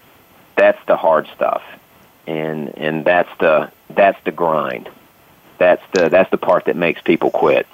That's 0.56 0.78
the 0.86 0.96
hard 0.96 1.28
stuff, 1.34 1.62
and 2.26 2.76
and 2.76 3.04
that's 3.04 3.30
the 3.38 3.70
that's 3.90 4.22
the 4.24 4.32
grind. 4.32 4.88
That's 5.58 5.82
the 5.92 6.08
that's 6.08 6.30
the 6.30 6.38
part 6.38 6.66
that 6.66 6.76
makes 6.76 7.00
people 7.02 7.30
quit. 7.30 7.66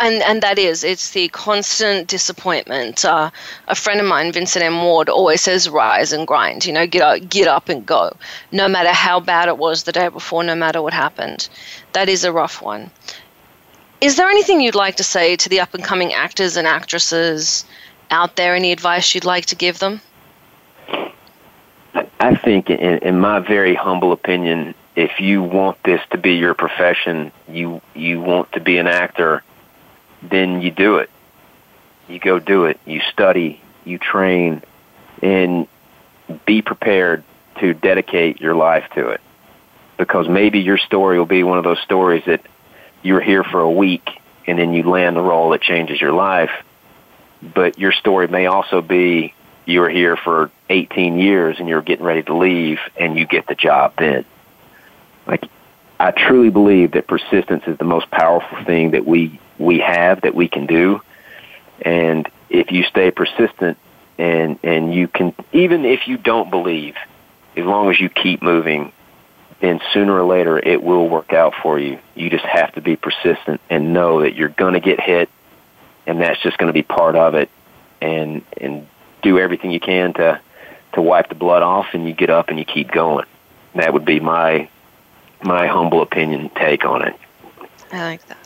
And 0.00 0.20
and 0.22 0.42
that 0.42 0.58
is 0.58 0.82
it's 0.82 1.10
the 1.10 1.28
constant 1.28 2.08
disappointment. 2.08 3.04
Uh, 3.04 3.30
a 3.68 3.74
friend 3.74 4.00
of 4.00 4.06
mine, 4.06 4.32
Vincent 4.32 4.64
M. 4.64 4.82
Ward, 4.82 5.08
always 5.08 5.40
says, 5.40 5.68
"Rise 5.68 6.12
and 6.12 6.26
grind." 6.26 6.66
You 6.66 6.72
know, 6.72 6.86
get 6.86 7.02
up, 7.02 7.28
get 7.28 7.46
up 7.46 7.68
and 7.68 7.86
go. 7.86 8.16
No 8.50 8.68
matter 8.68 8.92
how 8.92 9.20
bad 9.20 9.48
it 9.48 9.58
was 9.58 9.84
the 9.84 9.92
day 9.92 10.08
before, 10.08 10.42
no 10.42 10.56
matter 10.56 10.82
what 10.82 10.92
happened, 10.92 11.48
that 11.92 12.08
is 12.08 12.24
a 12.24 12.32
rough 12.32 12.60
one. 12.60 12.90
Is 14.02 14.16
there 14.16 14.28
anything 14.28 14.60
you'd 14.60 14.74
like 14.74 14.96
to 14.96 15.04
say 15.04 15.36
to 15.36 15.48
the 15.48 15.60
up 15.60 15.74
and 15.74 15.84
coming 15.84 16.12
actors 16.12 16.56
and 16.56 16.66
actresses 16.66 17.64
out 18.10 18.34
there? 18.34 18.56
Any 18.56 18.72
advice 18.72 19.14
you'd 19.14 19.24
like 19.24 19.46
to 19.46 19.54
give 19.54 19.78
them? 19.78 20.00
I 22.18 22.34
think, 22.34 22.68
in, 22.68 22.98
in 22.98 23.20
my 23.20 23.38
very 23.38 23.76
humble 23.76 24.10
opinion, 24.10 24.74
if 24.96 25.20
you 25.20 25.40
want 25.40 25.80
this 25.84 26.00
to 26.10 26.18
be 26.18 26.32
your 26.34 26.52
profession, 26.52 27.30
you 27.48 27.80
you 27.94 28.20
want 28.20 28.50
to 28.54 28.60
be 28.60 28.76
an 28.78 28.88
actor, 28.88 29.44
then 30.20 30.62
you 30.62 30.72
do 30.72 30.96
it. 30.96 31.08
You 32.08 32.18
go 32.18 32.40
do 32.40 32.64
it. 32.64 32.80
You 32.84 33.00
study, 33.12 33.60
you 33.84 33.98
train, 33.98 34.62
and 35.22 35.68
be 36.44 36.60
prepared 36.60 37.22
to 37.60 37.72
dedicate 37.72 38.40
your 38.40 38.56
life 38.56 38.84
to 38.96 39.10
it. 39.10 39.20
Because 39.96 40.28
maybe 40.28 40.58
your 40.58 40.78
story 40.78 41.18
will 41.18 41.26
be 41.26 41.44
one 41.44 41.58
of 41.58 41.62
those 41.62 41.80
stories 41.80 42.24
that 42.26 42.44
you're 43.02 43.20
here 43.20 43.44
for 43.44 43.60
a 43.60 43.70
week 43.70 44.08
and 44.46 44.58
then 44.58 44.72
you 44.72 44.82
land 44.82 45.16
the 45.16 45.22
role 45.22 45.50
that 45.50 45.62
changes 45.62 46.00
your 46.00 46.12
life. 46.12 46.50
But 47.42 47.78
your 47.78 47.92
story 47.92 48.28
may 48.28 48.46
also 48.46 48.80
be 48.80 49.34
you 49.64 49.80
were 49.80 49.90
here 49.90 50.16
for 50.16 50.50
18 50.68 51.18
years 51.18 51.56
and 51.58 51.68
you're 51.68 51.82
getting 51.82 52.04
ready 52.04 52.22
to 52.24 52.36
leave 52.36 52.78
and 52.96 53.16
you 53.16 53.26
get 53.26 53.46
the 53.46 53.54
job 53.54 53.94
then. 53.98 54.24
Like, 55.26 55.44
I 56.00 56.10
truly 56.10 56.50
believe 56.50 56.92
that 56.92 57.06
persistence 57.06 57.62
is 57.66 57.78
the 57.78 57.84
most 57.84 58.10
powerful 58.10 58.64
thing 58.64 58.92
that 58.92 59.06
we, 59.06 59.40
we 59.58 59.78
have, 59.78 60.22
that 60.22 60.34
we 60.34 60.48
can 60.48 60.66
do. 60.66 61.00
And 61.80 62.28
if 62.50 62.72
you 62.72 62.84
stay 62.84 63.10
persistent 63.10 63.78
and 64.18 64.58
and 64.62 64.94
you 64.94 65.08
can 65.08 65.34
even 65.52 65.84
if 65.84 66.06
you 66.06 66.16
don't 66.18 66.50
believe, 66.50 66.94
as 67.56 67.64
long 67.64 67.90
as 67.90 68.00
you 68.00 68.08
keep 68.08 68.42
moving, 68.42 68.92
then 69.62 69.80
sooner 69.92 70.12
or 70.12 70.24
later 70.24 70.58
it 70.58 70.82
will 70.82 71.08
work 71.08 71.32
out 71.32 71.54
for 71.62 71.78
you. 71.78 71.98
You 72.14 72.28
just 72.28 72.44
have 72.44 72.74
to 72.74 72.80
be 72.80 72.96
persistent 72.96 73.60
and 73.70 73.94
know 73.94 74.22
that 74.22 74.34
you're 74.34 74.48
going 74.48 74.74
to 74.74 74.80
get 74.80 75.00
hit, 75.00 75.30
and 76.06 76.20
that's 76.20 76.42
just 76.42 76.58
going 76.58 76.68
to 76.68 76.74
be 76.74 76.82
part 76.82 77.16
of 77.16 77.34
it. 77.34 77.48
And 78.00 78.44
and 78.56 78.88
do 79.22 79.38
everything 79.38 79.70
you 79.70 79.80
can 79.80 80.12
to 80.14 80.40
to 80.94 81.00
wipe 81.00 81.28
the 81.28 81.36
blood 81.36 81.62
off, 81.62 81.86
and 81.94 82.06
you 82.06 82.12
get 82.12 82.28
up 82.28 82.48
and 82.48 82.58
you 82.58 82.64
keep 82.64 82.90
going. 82.90 83.24
That 83.76 83.92
would 83.92 84.04
be 84.04 84.18
my 84.18 84.68
my 85.42 85.68
humble 85.68 86.02
opinion 86.02 86.50
take 86.56 86.84
on 86.84 87.06
it. 87.06 87.16
I 87.92 88.02
like 88.04 88.26
that. 88.26 88.38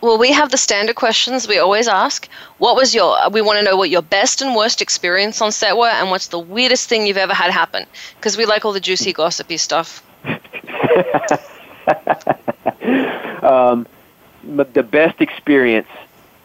Well, 0.00 0.18
we 0.18 0.32
have 0.32 0.50
the 0.50 0.56
standard 0.56 0.96
questions 0.96 1.46
we 1.46 1.58
always 1.58 1.88
ask. 1.88 2.28
What 2.58 2.76
was 2.76 2.94
your, 2.94 3.16
we 3.30 3.42
want 3.42 3.58
to 3.58 3.64
know 3.64 3.76
what 3.76 3.90
your 3.90 4.02
best 4.02 4.42
and 4.42 4.54
worst 4.54 4.80
experience 4.80 5.40
on 5.40 5.52
set 5.52 5.76
were, 5.76 5.88
and 5.88 6.10
what's 6.10 6.28
the 6.28 6.38
weirdest 6.38 6.88
thing 6.88 7.06
you've 7.06 7.16
ever 7.16 7.34
had 7.34 7.50
happen? 7.50 7.86
Because 8.16 8.36
we 8.36 8.46
like 8.46 8.64
all 8.64 8.72
the 8.72 8.80
juicy, 8.80 9.12
gossipy 9.12 9.56
stuff. 9.56 10.04
um, 13.42 13.86
the 14.44 14.82
best 14.82 15.20
experience 15.20 15.88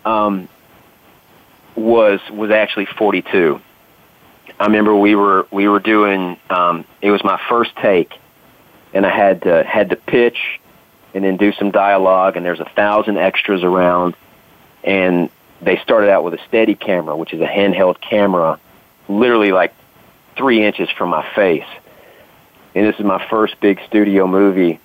um, 0.06 0.48
was 1.76 2.20
was 2.32 2.52
actually 2.52 2.86
42. 2.86 3.60
I 4.60 4.66
remember 4.66 4.96
we 4.96 5.16
were 5.16 5.48
we 5.52 5.68
were 5.68 5.80
doing. 5.80 6.38
Um, 6.50 6.86
it 7.02 7.12
was 7.12 7.24
my 7.24 7.40
first 7.50 7.76
take, 7.78 8.14
and 8.94 9.06
I 9.06 9.16
had 9.16 9.44
to 9.44 9.64
had 9.64 9.92
to 9.92 9.96
pitch 9.96 10.60
and 11.14 11.24
then 11.24 11.38
do 11.38 11.52
some 11.54 11.72
dialogue. 11.72 12.38
And 12.38 12.46
there's 12.46 12.60
a 12.60 12.70
thousand 12.76 13.18
extras 13.18 13.64
around, 13.64 14.16
and 14.84 15.30
they 15.62 15.78
started 15.78 16.10
out 16.10 16.24
with 16.24 16.34
a 16.34 16.40
steady 16.48 16.76
camera, 16.76 17.16
which 17.16 17.34
is 17.34 17.42
a 17.42 17.48
handheld 17.48 18.02
camera, 18.02 18.60
literally 19.08 19.52
like 19.52 19.74
three 20.36 20.66
inches 20.66 20.90
from 20.90 21.10
my 21.10 21.28
face. 21.36 21.66
And 22.78 22.86
this 22.86 23.00
is 23.00 23.06
my 23.06 23.26
first 23.28 23.60
big 23.60 23.80
studio 23.88 24.28
movie, 24.28 24.80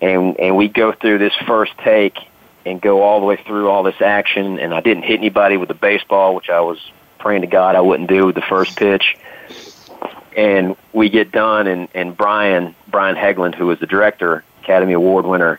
and 0.00 0.38
and 0.38 0.56
we 0.56 0.68
go 0.68 0.92
through 0.92 1.18
this 1.18 1.32
first 1.44 1.72
take 1.78 2.16
and 2.64 2.80
go 2.80 3.02
all 3.02 3.18
the 3.18 3.26
way 3.26 3.36
through 3.44 3.68
all 3.68 3.82
this 3.82 4.00
action, 4.00 4.60
and 4.60 4.72
I 4.72 4.80
didn't 4.80 5.02
hit 5.02 5.18
anybody 5.18 5.56
with 5.56 5.66
the 5.66 5.74
baseball, 5.74 6.36
which 6.36 6.50
I 6.50 6.60
was 6.60 6.78
praying 7.18 7.40
to 7.40 7.48
God 7.48 7.74
I 7.74 7.80
wouldn't 7.80 8.08
do 8.08 8.26
with 8.26 8.36
the 8.36 8.42
first 8.42 8.76
pitch. 8.76 9.16
And 10.36 10.76
we 10.92 11.10
get 11.10 11.32
done, 11.32 11.66
and 11.66 11.88
and 11.94 12.16
Brian 12.16 12.76
Brian 12.86 13.16
Helgeland, 13.16 13.56
who 13.56 13.66
was 13.66 13.80
the 13.80 13.88
director, 13.88 14.44
Academy 14.62 14.92
Award 14.92 15.26
winner, 15.26 15.58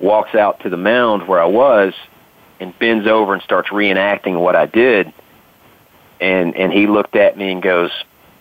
walks 0.00 0.34
out 0.34 0.58
to 0.64 0.70
the 0.70 0.76
mound 0.76 1.28
where 1.28 1.40
I 1.40 1.46
was 1.46 1.94
and 2.58 2.76
bends 2.80 3.06
over 3.06 3.32
and 3.32 3.40
starts 3.44 3.68
reenacting 3.68 4.40
what 4.40 4.56
I 4.56 4.66
did. 4.66 5.12
And 6.20 6.56
and 6.56 6.72
he 6.72 6.88
looked 6.88 7.14
at 7.14 7.38
me 7.38 7.52
and 7.52 7.62
goes, 7.62 7.92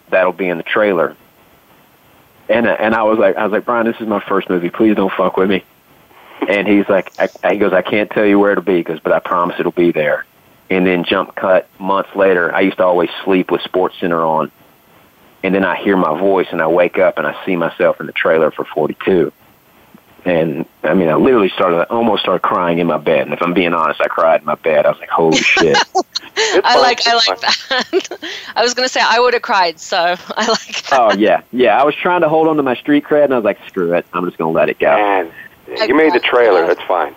"That'll 0.09 0.33
be 0.33 0.47
in 0.47 0.57
the 0.57 0.63
trailer." 0.63 1.15
And 2.47 2.67
and 2.67 2.93
I 2.93 3.03
was 3.03 3.17
like, 3.17 3.35
I 3.35 3.43
was 3.43 3.51
like, 3.51 3.65
Brian, 3.65 3.85
this 3.85 3.99
is 3.99 4.07
my 4.07 4.23
first 4.27 4.49
movie. 4.49 4.69
Please 4.69 4.95
don't 4.95 5.11
fuck 5.13 5.37
with 5.37 5.49
me. 5.49 5.63
And 6.47 6.67
he's 6.67 6.87
like, 6.87 7.11
I, 7.19 7.53
he 7.53 7.57
goes, 7.57 7.73
I 7.73 7.81
can't 7.81 8.09
tell 8.09 8.25
you 8.25 8.37
where 8.37 8.51
it'll 8.51 8.63
be, 8.63 8.77
he 8.77 8.83
goes, 8.83 8.99
but 8.99 9.13
I 9.13 9.19
promise 9.19 9.55
it'll 9.59 9.71
be 9.71 9.91
there. 9.91 10.25
And 10.69 10.85
then 10.85 11.03
jump 11.03 11.35
cut 11.35 11.67
months 11.79 12.09
later. 12.15 12.53
I 12.53 12.61
used 12.61 12.77
to 12.77 12.83
always 12.83 13.09
sleep 13.23 13.51
with 13.51 13.61
Sports 13.61 13.95
Center 13.99 14.23
on, 14.23 14.51
and 15.43 15.55
then 15.55 15.63
I 15.63 15.75
hear 15.81 15.95
my 15.95 16.19
voice 16.19 16.47
and 16.51 16.61
I 16.61 16.67
wake 16.67 16.97
up 16.97 17.17
and 17.17 17.25
I 17.25 17.43
see 17.45 17.55
myself 17.55 17.99
in 17.99 18.05
the 18.05 18.11
trailer 18.11 18.51
for 18.51 18.65
42 18.65 19.31
and 20.25 20.65
I 20.81 20.95
mean, 20.95 21.07
I 21.07 21.15
literally 21.15 21.49
started, 21.49 21.81
I 21.81 21.83
almost 21.83 22.23
started 22.23 22.41
crying 22.41 22.79
in 22.79 22.87
my 22.87 22.97
bed. 22.97 23.21
And 23.21 23.33
if 23.33 23.41
I'm 23.43 23.53
being 23.53 23.73
honest, 23.73 24.01
I 24.01 24.07
cried 24.07 24.41
in 24.41 24.45
my 24.45 24.55
bed. 24.55 24.87
I 24.87 24.89
was 24.89 24.99
like, 24.99 25.09
"Holy 25.09 25.37
shit!" 25.41 25.77
I 26.63 26.79
like, 26.81 27.07
I 27.07 27.13
like 27.13 27.39
that. 27.41 28.29
I 28.55 28.63
was 28.63 28.73
gonna 28.73 28.89
say 28.89 29.01
I 29.03 29.19
would 29.19 29.33
have 29.33 29.43
cried, 29.43 29.79
so 29.79 29.97
I 30.29 30.47
like. 30.47 30.83
That. 30.89 30.99
Oh 30.99 31.13
yeah, 31.13 31.43
yeah. 31.51 31.79
I 31.79 31.83
was 31.85 31.93
trying 31.95 32.21
to 32.21 32.29
hold 32.29 32.47
on 32.47 32.57
to 32.57 32.63
my 32.63 32.75
street 32.75 33.03
cred, 33.05 33.25
and 33.25 33.33
I 33.33 33.37
was 33.37 33.45
like, 33.45 33.59
"Screw 33.67 33.93
it! 33.93 34.05
I'm 34.13 34.25
just 34.25 34.37
gonna 34.37 34.51
let 34.51 34.69
it 34.69 34.79
go." 34.79 34.95
Man, 34.95 35.31
you 35.67 35.95
made 35.95 36.13
the 36.13 36.19
trailer. 36.19 36.65
That's 36.65 36.81
fine. 36.83 37.15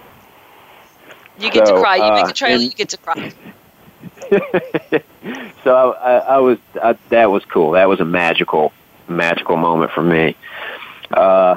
You 1.39 1.51
get 1.51 1.67
so, 1.67 1.77
to 1.77 1.81
cry. 1.81 1.97
You 1.97 2.03
uh, 2.03 2.15
make 2.17 2.27
the 2.27 2.33
trailer. 2.35 2.55
And, 2.57 2.65
you 2.65 2.71
get 2.71 2.91
to 2.91 2.99
cry. 2.99 3.33
so 5.65 5.93
I, 5.93 6.17
I, 6.17 6.19
I 6.19 6.39
was 6.39 6.59
I, 6.83 6.93
that 7.09 7.31
was 7.31 7.43
cool. 7.47 7.71
That 7.71 7.89
was 7.89 8.01
a 8.01 8.05
magical, 8.05 8.73
magical 9.09 9.57
moment 9.57 9.93
for 9.93 10.03
me. 10.03 10.37
Uh, 11.11 11.57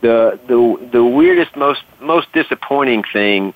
the 0.00 0.38
the 0.46 0.88
the 0.92 1.04
weirdest, 1.04 1.56
most 1.56 1.82
most 2.00 2.32
disappointing 2.32 3.02
thing, 3.12 3.54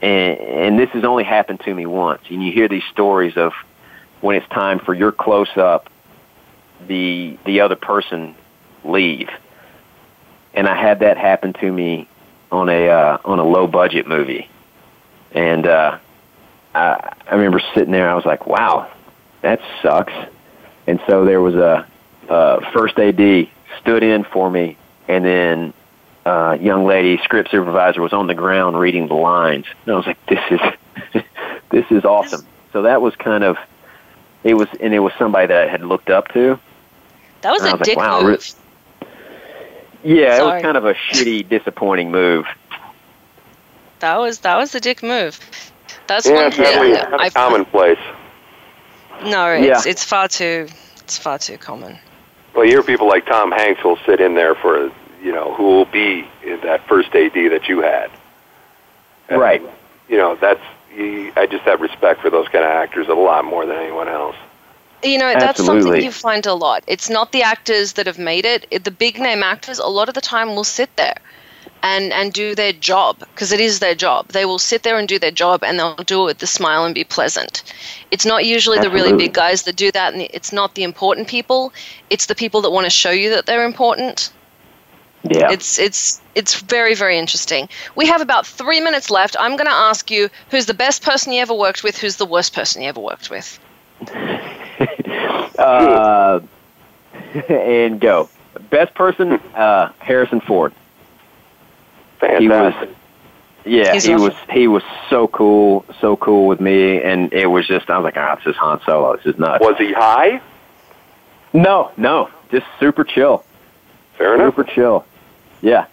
and, 0.00 0.38
and 0.38 0.78
this 0.78 0.90
has 0.90 1.04
only 1.04 1.24
happened 1.24 1.60
to 1.60 1.74
me 1.74 1.86
once. 1.86 2.22
And 2.30 2.42
you 2.42 2.52
hear 2.52 2.68
these 2.68 2.84
stories 2.92 3.36
of 3.36 3.52
when 4.20 4.36
it's 4.36 4.48
time 4.48 4.78
for 4.78 4.94
your 4.94 5.12
close 5.12 5.56
up, 5.56 5.90
the 6.86 7.38
the 7.44 7.60
other 7.60 7.76
person 7.76 8.34
leave, 8.84 9.28
and 10.54 10.66
I 10.68 10.80
had 10.80 11.00
that 11.00 11.16
happen 11.16 11.52
to 11.54 11.72
me 11.72 12.08
on 12.50 12.68
a 12.68 12.88
uh, 12.88 13.18
on 13.24 13.38
a 13.38 13.44
low 13.44 13.66
budget 13.66 14.06
movie, 14.06 14.48
and 15.32 15.66
uh, 15.66 15.98
I 16.74 17.14
I 17.26 17.34
remember 17.34 17.60
sitting 17.74 17.92
there. 17.92 18.08
I 18.08 18.14
was 18.14 18.24
like, 18.24 18.46
wow, 18.46 18.90
that 19.42 19.60
sucks. 19.82 20.12
And 20.86 21.00
so 21.06 21.24
there 21.24 21.40
was 21.40 21.54
a, 21.54 21.86
a 22.28 22.60
first 22.72 22.98
AD 22.98 23.48
stood 23.80 24.02
in 24.02 24.24
for 24.24 24.50
me, 24.50 24.76
and 25.08 25.24
then 25.24 25.72
uh, 26.30 26.52
young 26.60 26.84
lady, 26.84 27.18
script 27.24 27.50
supervisor, 27.50 28.00
was 28.00 28.12
on 28.12 28.26
the 28.28 28.34
ground 28.34 28.78
reading 28.78 29.08
the 29.08 29.14
lines. 29.14 29.66
And 29.84 29.94
I 29.94 29.96
was 29.96 30.06
like, 30.06 30.26
this 30.26 30.40
is, 30.50 31.22
this 31.70 31.84
is 31.90 32.04
awesome. 32.04 32.46
So 32.72 32.82
that 32.82 33.02
was 33.02 33.16
kind 33.16 33.42
of, 33.42 33.56
it 34.44 34.54
was, 34.54 34.68
and 34.80 34.94
it 34.94 35.00
was 35.00 35.12
somebody 35.18 35.48
that 35.48 35.68
I 35.68 35.70
had 35.70 35.82
looked 35.82 36.08
up 36.08 36.28
to. 36.28 36.58
That 37.42 37.50
was 37.52 37.62
a 37.62 37.76
was 37.76 37.80
dick 37.80 37.96
like, 37.96 38.06
wow, 38.06 38.22
move. 38.22 38.46
Yeah, 40.04 40.36
Sorry. 40.36 40.52
it 40.52 40.54
was 40.54 40.62
kind 40.62 40.76
of 40.76 40.84
a 40.86 40.94
shitty, 40.94 41.48
disappointing 41.48 42.10
move. 42.10 42.46
That 43.98 44.16
was 44.18 44.38
that 44.40 44.56
was 44.56 44.74
a 44.74 44.80
dick 44.80 45.02
move. 45.02 45.38
That's 46.06 46.26
yeah, 46.26 46.34
one 46.34 46.50
thing 46.52 46.62
definitely 46.62 46.92
that 46.92 47.10
kind 47.10 47.20
I 47.20 47.26
of 47.26 47.34
commonplace. 47.34 47.98
No, 49.24 49.48
it's 49.52 49.66
Yeah. 49.86 49.90
it's 49.90 50.04
far 50.04 50.28
too 50.28 50.68
it's 51.00 51.18
far 51.18 51.38
too 51.38 51.58
common. 51.58 51.98
Well, 52.54 52.64
you 52.64 52.70
hear 52.70 52.82
people 52.82 53.08
like 53.08 53.26
Tom 53.26 53.52
Hanks 53.52 53.84
will 53.84 53.98
sit 54.06 54.20
in 54.20 54.34
there 54.34 54.54
for 54.54 54.90
you 55.22 55.32
know 55.32 55.54
who 55.54 55.64
will 55.64 55.84
be 55.86 56.26
in 56.44 56.60
that 56.60 56.86
first 56.86 57.14
AD 57.14 57.34
that 57.34 57.68
you 57.68 57.80
had. 57.80 58.10
And, 59.28 59.40
Right. 59.40 59.62
You 60.08 60.16
know 60.16 60.36
that's 60.36 60.62
you, 60.94 61.32
I 61.36 61.46
just 61.46 61.64
have 61.64 61.80
respect 61.80 62.20
for 62.20 62.30
those 62.30 62.48
kind 62.48 62.64
of 62.64 62.70
actors 62.70 63.08
a 63.08 63.14
lot 63.14 63.44
more 63.44 63.64
than 63.66 63.76
anyone 63.76 64.08
else. 64.08 64.36
You 65.02 65.18
know, 65.18 65.32
that's 65.32 65.64
something 65.64 66.02
you 66.02 66.12
find 66.12 66.44
a 66.44 66.52
lot. 66.52 66.84
It's 66.86 67.08
not 67.08 67.32
the 67.32 67.42
actors 67.42 67.94
that 67.94 68.06
have 68.06 68.18
made 68.18 68.44
it. 68.44 68.66
it 68.70 68.84
the 68.84 68.90
big 68.90 69.18
name 69.18 69.42
actors, 69.42 69.78
a 69.78 69.86
lot 69.86 70.08
of 70.08 70.14
the 70.14 70.20
time, 70.20 70.54
will 70.54 70.64
sit 70.64 70.94
there 70.96 71.16
and, 71.82 72.12
and 72.12 72.32
do 72.32 72.54
their 72.54 72.72
job 72.72 73.18
because 73.18 73.52
it 73.52 73.60
is 73.60 73.78
their 73.78 73.94
job. 73.94 74.28
They 74.28 74.44
will 74.44 74.58
sit 74.58 74.82
there 74.82 74.98
and 74.98 75.08
do 75.08 75.18
their 75.18 75.30
job 75.30 75.64
and 75.64 75.78
they'll 75.78 75.96
do 75.96 76.22
it 76.22 76.26
with 76.26 76.42
a 76.42 76.46
smile 76.46 76.84
and 76.84 76.94
be 76.94 77.04
pleasant. 77.04 77.62
It's 78.10 78.26
not 78.26 78.44
usually 78.44 78.78
the 78.78 78.90
really 78.90 79.16
big 79.16 79.32
guys 79.32 79.62
that 79.62 79.76
do 79.76 79.90
that, 79.92 80.12
and 80.12 80.22
it's 80.22 80.52
not 80.52 80.74
the 80.74 80.82
important 80.82 81.28
people. 81.28 81.72
It's 82.10 82.26
the 82.26 82.34
people 82.34 82.60
that 82.62 82.70
want 82.70 82.84
to 82.84 82.90
show 82.90 83.10
you 83.10 83.30
that 83.30 83.46
they're 83.46 83.64
important. 83.64 84.32
Yeah. 85.22 85.50
It's 85.52 85.78
it's 85.78 86.20
it's 86.34 86.60
very 86.62 86.94
very 86.94 87.18
interesting. 87.18 87.68
We 87.94 88.06
have 88.06 88.20
about 88.22 88.46
three 88.46 88.80
minutes 88.80 89.10
left. 89.10 89.36
I'm 89.38 89.52
going 89.56 89.66
to 89.66 89.72
ask 89.72 90.10
you 90.10 90.30
who's 90.50 90.66
the 90.66 90.74
best 90.74 91.02
person 91.02 91.32
you 91.32 91.40
ever 91.42 91.52
worked 91.54 91.82
with, 91.84 91.98
who's 91.98 92.16
the 92.16 92.24
worst 92.26 92.54
person 92.54 92.82
you 92.82 92.88
ever 92.88 93.00
worked 93.00 93.28
with. 93.30 93.58
uh, 95.58 96.40
and 97.48 98.00
go. 98.00 98.28
Best 98.70 98.94
person, 98.94 99.32
uh, 99.54 99.92
Harrison 99.98 100.40
Ford. 100.40 100.72
He 102.20 102.48
was, 102.48 102.74
Fantastic. 102.74 102.96
yeah, 103.64 103.92
He's 103.92 104.04
he 104.04 104.14
awesome. 104.14 104.24
was 104.24 104.34
he 104.50 104.68
was 104.68 104.82
so 105.08 105.28
cool, 105.28 105.84
so 106.00 106.16
cool 106.16 106.46
with 106.46 106.60
me, 106.60 107.00
and 107.02 107.32
it 107.32 107.46
was 107.46 107.66
just 107.66 107.88
I 107.90 107.98
was 107.98 108.04
like, 108.04 108.16
ah, 108.16 108.36
this 108.36 108.46
is 108.46 108.56
Han 108.56 108.80
Solo. 108.84 109.16
This 109.16 109.26
is 109.26 109.38
nuts. 109.38 109.62
Was 109.64 109.76
he 109.78 109.92
high? 109.92 110.40
No, 111.52 111.90
no, 111.96 112.30
just 112.50 112.66
super 112.78 113.04
chill, 113.04 113.44
Fair 114.18 114.34
enough. 114.34 114.54
super 114.54 114.64
chill. 114.64 115.04
Yeah. 115.62 115.86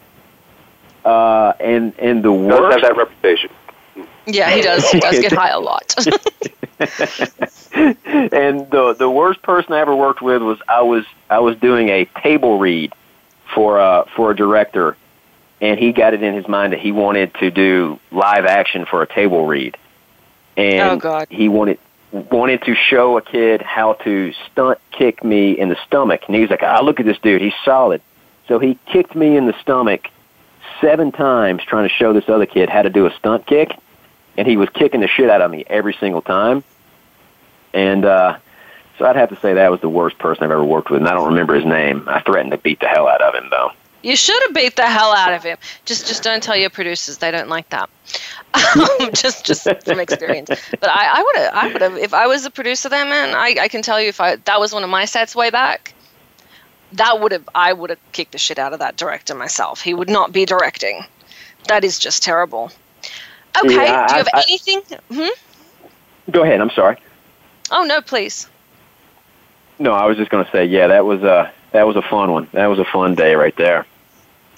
Uh, 1.06 1.54
and 1.60 1.94
and 2.00 2.24
the 2.24 2.32
Does 2.32 2.60
worst. 2.60 2.80
have 2.80 2.82
that 2.82 2.98
reputation. 2.98 3.50
Yeah, 4.26 4.50
he 4.52 4.62
does. 4.62 4.90
He 4.92 5.00
does 5.00 5.20
get 5.20 5.32
high 5.32 5.50
a 5.50 5.60
lot. 5.60 5.96
and 7.74 8.70
the 8.72 8.96
the 8.98 9.10
worst 9.10 9.42
person 9.42 9.74
I 9.74 9.80
ever 9.80 9.96
worked 9.96 10.22
with 10.22 10.42
was 10.42 10.60
I 10.68 10.82
was 10.82 11.06
I 11.30 11.40
was 11.40 11.58
doing 11.58 11.90
a 11.90 12.06
table 12.22 12.60
read 12.60 12.94
for 13.54 13.80
uh 13.80 14.06
for 14.16 14.32
a 14.32 14.36
director 14.36 14.98
and 15.62 15.80
he 15.80 15.92
got 15.94 16.14
it 16.14 16.22
in 16.22 16.34
his 16.36 16.48
mind 16.48 16.74
that 16.74 16.80
he 16.80 16.92
wanted 16.92 17.34
to 17.36 17.50
do 17.52 18.00
live 18.12 18.46
action 18.46 18.86
for 18.86 19.02
a 19.02 19.08
table 19.08 19.48
read. 19.48 19.76
And 20.56 20.82
Oh, 20.92 20.98
God. 20.98 21.28
he 21.30 21.50
wanted 21.50 21.80
wanted 22.12 22.64
to 22.64 22.76
show 22.76 23.18
a 23.18 23.22
kid 23.22 23.62
how 23.62 23.94
to 23.94 24.34
stunt 24.52 24.80
kick 24.92 25.24
me 25.24 25.58
in 25.58 25.70
the 25.70 25.78
stomach. 25.88 26.22
And 26.28 26.36
he 26.36 26.42
was 26.42 26.50
like, 26.50 26.64
I 26.64 26.82
look 26.82 27.00
at 27.00 27.06
this 27.06 27.18
dude. 27.20 27.42
He's 27.42 27.54
solid." 27.66 28.02
So 28.48 28.60
he 28.60 28.78
kicked 28.86 29.16
me 29.16 29.36
in 29.36 29.46
the 29.46 29.60
stomach 29.62 30.08
seven 30.80 31.12
times 31.12 31.64
trying 31.64 31.88
to 31.88 31.94
show 31.94 32.14
this 32.14 32.30
other 32.30 32.46
kid 32.46 32.70
how 32.70 32.82
to 32.82 32.90
do 32.90 33.06
a 33.06 33.12
stunt 33.12 33.46
kick, 33.46 33.72
and 34.38 34.48
he 34.48 34.58
was 34.58 34.70
kicking 34.70 35.02
the 35.02 35.08
shit 35.08 35.30
out 35.30 35.42
of 35.42 35.52
me 35.52 35.66
every 35.68 35.94
single 35.94 36.22
time. 36.22 36.64
And 37.74 38.06
uh, 38.06 38.38
so 38.98 39.06
I'd 39.06 39.16
have 39.16 39.30
to 39.30 39.40
say 39.40 39.54
that 39.54 39.72
was 39.72 39.82
the 39.82 39.90
worst 39.90 40.18
person 40.18 40.44
I've 40.44 40.52
ever 40.52 40.64
worked 40.64 40.90
with, 40.90 41.00
and 41.00 41.08
I 41.08 41.14
don't 41.14 41.28
remember 41.28 41.56
his 41.56 41.66
name. 41.66 42.04
I 42.08 42.22
threatened 42.22 42.52
to 42.52 42.58
beat 42.58 42.80
the 42.80 42.88
hell 42.88 43.08
out 43.08 43.22
of 43.22 43.36
him, 43.36 43.50
though. 43.50 43.72
You 44.04 44.16
should 44.16 44.42
have 44.44 44.54
beat 44.54 44.76
the 44.76 44.88
hell 44.88 45.12
out 45.12 45.34
of 45.34 45.44
him. 45.44 45.58
Just, 45.86 46.08
just 46.08 46.24
don't 46.24 46.42
tell 46.42 46.56
your 46.56 46.70
producers; 46.70 47.18
they 47.18 47.32
don't 47.32 47.50
like 47.50 47.70
that. 47.70 47.90
Um, 48.58 49.12
just, 49.14 49.46
just 49.46 49.64
from 49.86 50.00
experience. 50.00 50.50
But 50.50 50.90
I, 50.90 51.20
I 51.20 51.24
would 51.24 51.36
have, 51.36 51.54
I 51.54 51.74
would 51.74 51.82
have, 51.82 51.98
if 51.98 52.14
I 52.14 52.26
was 52.26 52.46
a 52.46 52.50
producer 52.50 52.90
there, 52.90 53.06
man. 53.06 53.36
I, 53.36 53.56
I 53.62 53.68
can 53.68 53.82
tell 53.82 54.02
you, 54.02 54.08
if 54.08 54.20
I 54.20 54.38
that 54.38 54.60
was 54.60 54.74
one 54.74 54.84
of 54.84 54.90
my 54.90 55.06
sets 55.06 55.36
way 55.36 55.52
back, 55.52 55.94
that 56.94 57.20
would 57.20 57.32
have, 57.32 57.48
I 57.54 57.74
would 57.74 57.90
have 57.90 58.00
kicked 58.12 58.32
the 58.32 58.38
shit 58.38 58.60
out 58.60 58.74
of 58.74 58.80
that 58.80 58.98
director 58.98 59.36
myself. 59.36 59.82
He 59.82 59.94
would 59.94 60.10
not 60.10 60.32
be 60.32 60.46
directing. 60.46 61.04
That 61.68 61.84
is 61.84 62.00
just 62.00 62.24
terrible. 62.24 62.72
Okay. 63.64 63.76
Yeah, 63.76 64.08
do 64.08 64.14
you 64.14 64.18
have 64.18 64.30
I- 64.34 64.44
anything? 64.48 64.82
Hmm? 65.12 66.32
Go 66.32 66.44
ahead. 66.44 66.62
I'm 66.62 66.70
sorry. 66.72 66.98
Oh 67.72 67.84
no, 67.84 68.02
please. 68.02 68.48
No, 69.80 69.92
I 69.92 70.06
was 70.06 70.18
just 70.18 70.32
going 70.32 70.44
to 70.46 70.52
say, 70.52 70.66
yeah, 70.66 70.88
that 70.88 71.06
was 71.06 71.22
a 71.24 71.52
that 71.72 71.86
was 71.86 71.96
a 71.96 72.02
fun 72.02 72.32
one. 72.32 72.48
That 72.54 72.68
was 72.68 72.80
a 72.80 72.86
fun 72.86 73.16
day 73.16 73.36
right 73.36 73.56
there. 73.58 73.86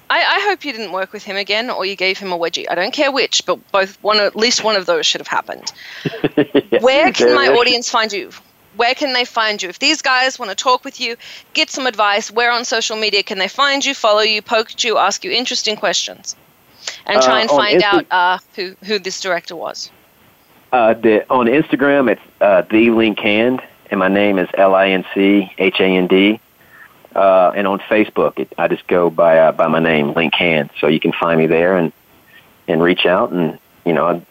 I, 0.08 0.18
I 0.18 0.40
hope 0.48 0.64
you 0.64 0.72
didn't 0.72 0.90
work 0.90 1.12
with 1.12 1.22
him 1.22 1.36
again, 1.36 1.70
or 1.70 1.86
you 1.86 1.94
gave 1.94 2.18
him 2.18 2.32
a 2.32 2.38
wedgie. 2.38 2.66
I 2.68 2.74
don't 2.74 2.92
care 2.92 3.12
which, 3.12 3.46
but 3.46 3.70
both 3.70 3.96
one, 4.02 4.18
at 4.18 4.34
least 4.34 4.64
one 4.64 4.74
of 4.74 4.86
those 4.86 5.06
should 5.06 5.20
have 5.20 5.28
happened. 5.28 5.72
Where 6.80 7.12
can 7.12 7.32
my 7.34 7.48
audience 7.48 7.88
find 7.88 8.12
you? 8.12 8.30
Where 8.76 8.94
can 8.94 9.12
they 9.12 9.24
find 9.24 9.62
you? 9.62 9.68
If 9.68 9.78
these 9.78 10.00
guys 10.02 10.38
want 10.38 10.50
to 10.50 10.56
talk 10.56 10.84
with 10.84 11.00
you, 11.00 11.16
get 11.54 11.70
some 11.70 11.86
advice, 11.86 12.30
where 12.30 12.52
on 12.52 12.64
social 12.64 12.96
media 12.96 13.22
can 13.22 13.38
they 13.38 13.48
find 13.48 13.84
you, 13.84 13.94
follow 13.94 14.20
you, 14.20 14.42
poke 14.42 14.72
at 14.72 14.84
you, 14.84 14.96
ask 14.98 15.24
you 15.24 15.30
interesting 15.30 15.76
questions, 15.76 16.36
and 17.06 17.20
try 17.22 17.38
Uh, 17.38 17.40
and 17.42 17.50
on 17.50 17.56
find 17.56 17.82
Insta- 17.82 17.84
out 17.84 18.06
uh, 18.10 18.38
who 18.54 18.76
who 18.84 18.98
this 18.98 19.20
director 19.20 19.56
was? 19.56 19.90
Uh, 20.72 20.94
the, 20.94 21.28
on 21.30 21.46
Instagram, 21.46 22.10
it's 22.10 22.22
uh, 22.40 22.62
the 22.70 22.90
Linc 22.90 23.18
Hand, 23.18 23.60
and 23.90 23.98
my 23.98 24.08
name 24.08 24.38
is 24.38 24.48
L 24.54 24.74
I 24.74 24.90
N 24.90 25.04
C 25.14 25.52
H 25.58 25.80
A 25.80 25.84
N 25.84 26.06
D. 26.06 26.40
Uh, 27.14 27.50
and 27.56 27.66
on 27.66 27.80
Facebook, 27.80 28.38
it, 28.38 28.52
I 28.56 28.68
just 28.68 28.86
go 28.86 29.10
by 29.10 29.38
uh, 29.38 29.52
by 29.52 29.66
my 29.66 29.80
name, 29.80 30.12
Linc 30.12 30.32
Hand. 30.34 30.70
So 30.78 30.86
you 30.86 31.00
can 31.00 31.12
find 31.12 31.40
me 31.40 31.48
there 31.48 31.76
and 31.76 31.92
and 32.68 32.80
reach 32.80 33.04
out. 33.04 33.32
And 33.32 33.58
you 33.84 33.92
know, 33.92 34.24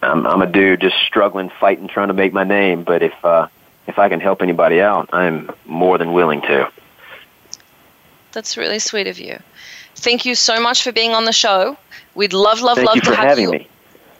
I'm 0.00 0.26
I'm 0.26 0.42
a 0.42 0.46
dude 0.46 0.80
just 0.80 0.96
struggling, 1.06 1.50
fighting, 1.58 1.88
trying 1.88 2.08
to 2.08 2.14
make 2.14 2.32
my 2.32 2.44
name. 2.44 2.84
But 2.84 3.02
if 3.02 3.12
uh, 3.24 3.48
if 3.86 3.98
I 3.98 4.08
can 4.08 4.20
help 4.20 4.42
anybody 4.42 4.80
out, 4.80 5.10
I'm 5.12 5.50
more 5.66 5.98
than 5.98 6.12
willing 6.12 6.40
to. 6.42 6.70
That's 8.32 8.56
really 8.56 8.78
sweet 8.78 9.06
of 9.06 9.18
you. 9.18 9.38
Thank 9.96 10.24
you 10.24 10.34
so 10.34 10.60
much 10.60 10.82
for 10.82 10.92
being 10.92 11.12
on 11.12 11.24
the 11.24 11.32
show. 11.32 11.76
We'd 12.14 12.32
love, 12.32 12.60
love, 12.60 12.76
Thank 12.76 12.88
love 12.88 13.00
to 13.04 13.14
have 13.14 13.38
you 13.38 13.50
me. 13.50 13.68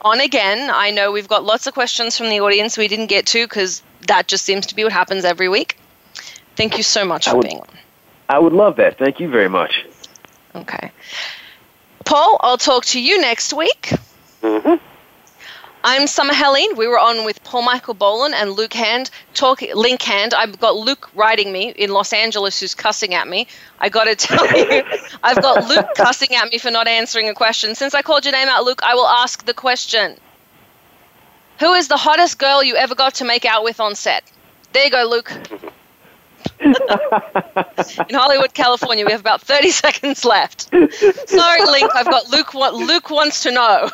on 0.03 0.21
again. 0.21 0.71
I 0.73 0.91
know 0.91 1.11
we've 1.11 1.29
got 1.29 1.45
lots 1.45 1.67
of 1.67 1.75
questions 1.75 2.17
from 2.17 2.29
the 2.29 2.41
audience 2.41 2.79
we 2.79 2.89
didn't 2.89 3.07
get 3.07 3.27
to 3.27 3.45
because 3.45 3.83
that 4.07 4.29
just 4.29 4.45
seems 4.45 4.67
to 4.67 4.75
be 4.77 4.85
what 4.85 4.93
happens 4.93 5.25
every 5.25 5.49
week. 5.49 5.79
Thank 6.57 6.77
you 6.77 6.83
so 6.85 7.05
much 7.05 7.27
I 7.27 7.33
for 7.33 7.39
would- 7.39 7.47
being 7.47 7.59
on. 7.61 7.69
I 8.29 8.39
would 8.39 8.53
love 8.55 8.77
that. 8.77 8.99
Thank 8.99 9.21
you 9.21 9.29
very 9.29 9.49
much. 9.49 9.85
Okay. 10.55 10.91
Paul, 12.07 12.39
I'll 12.41 12.57
talk 12.57 12.85
to 12.87 13.01
you 13.01 13.21
next 13.21 13.53
week. 13.53 13.93
Mm-hmm. 14.43 14.83
I'm 15.87 16.07
Summer 16.07 16.33
Helene. 16.33 16.77
We 16.77 16.89
were 16.89 16.99
on 16.99 17.27
with 17.27 17.45
Paul 17.45 17.61
Michael 17.61 17.93
Bolan 17.93 18.33
and 18.33 18.53
Luke 18.53 18.73
Hand, 18.73 19.11
talk, 19.35 19.61
Linc 19.61 20.01
Hand. 20.01 20.33
I've 20.33 20.59
got 20.59 20.77
Luke 20.77 21.11
writing 21.15 21.53
me 21.53 21.75
in 21.77 21.91
Los 21.91 22.15
Angeles 22.15 22.59
who's 22.59 22.75
cussing 22.75 23.13
at 23.13 23.29
me. 23.29 23.47
I 23.81 23.91
got 23.91 24.05
to 24.05 24.17
tell 24.17 24.47
you, 24.57 24.83
I've 25.23 25.43
got 25.43 25.69
Luke 25.69 25.89
cussing 25.95 26.35
at 26.35 26.51
me 26.51 26.57
for 26.57 26.71
not 26.71 26.89
answering 26.89 27.29
a 27.29 27.35
question. 27.35 27.75
Since 27.75 27.93
I 27.93 28.01
called 28.01 28.25
your 28.25 28.33
name 28.33 28.49
out, 28.49 28.65
Luke, 28.65 28.81
I 28.83 28.95
will 28.95 29.07
ask 29.07 29.45
the 29.45 29.53
question 29.53 30.17
Who 31.59 31.75
is 31.75 31.89
the 31.89 31.99
hottest 31.99 32.39
girl 32.39 32.65
you 32.65 32.77
ever 32.77 32.95
got 32.95 33.17
to 33.17 33.27
make 33.27 33.45
out 33.45 33.63
with 33.63 33.79
on 33.79 33.95
set? 33.95 34.25
There 34.73 34.87
you 34.87 34.91
go, 34.91 35.05
Luke. 35.07 35.31
in 36.61 38.15
Hollywood, 38.15 38.55
California, 38.55 39.05
we 39.05 39.13
have 39.13 39.21
about 39.21 39.41
30 39.43 39.71
seconds 39.85 40.25
left. 40.25 40.71
Sorry, 41.29 41.65
Linc, 41.65 41.91
I've 41.95 42.07
got 42.07 42.29
Luke. 42.31 42.55
Wa- 42.55 42.71
Luke 42.71 43.11
wants 43.11 43.43
to 43.43 43.51
know. 43.53 43.91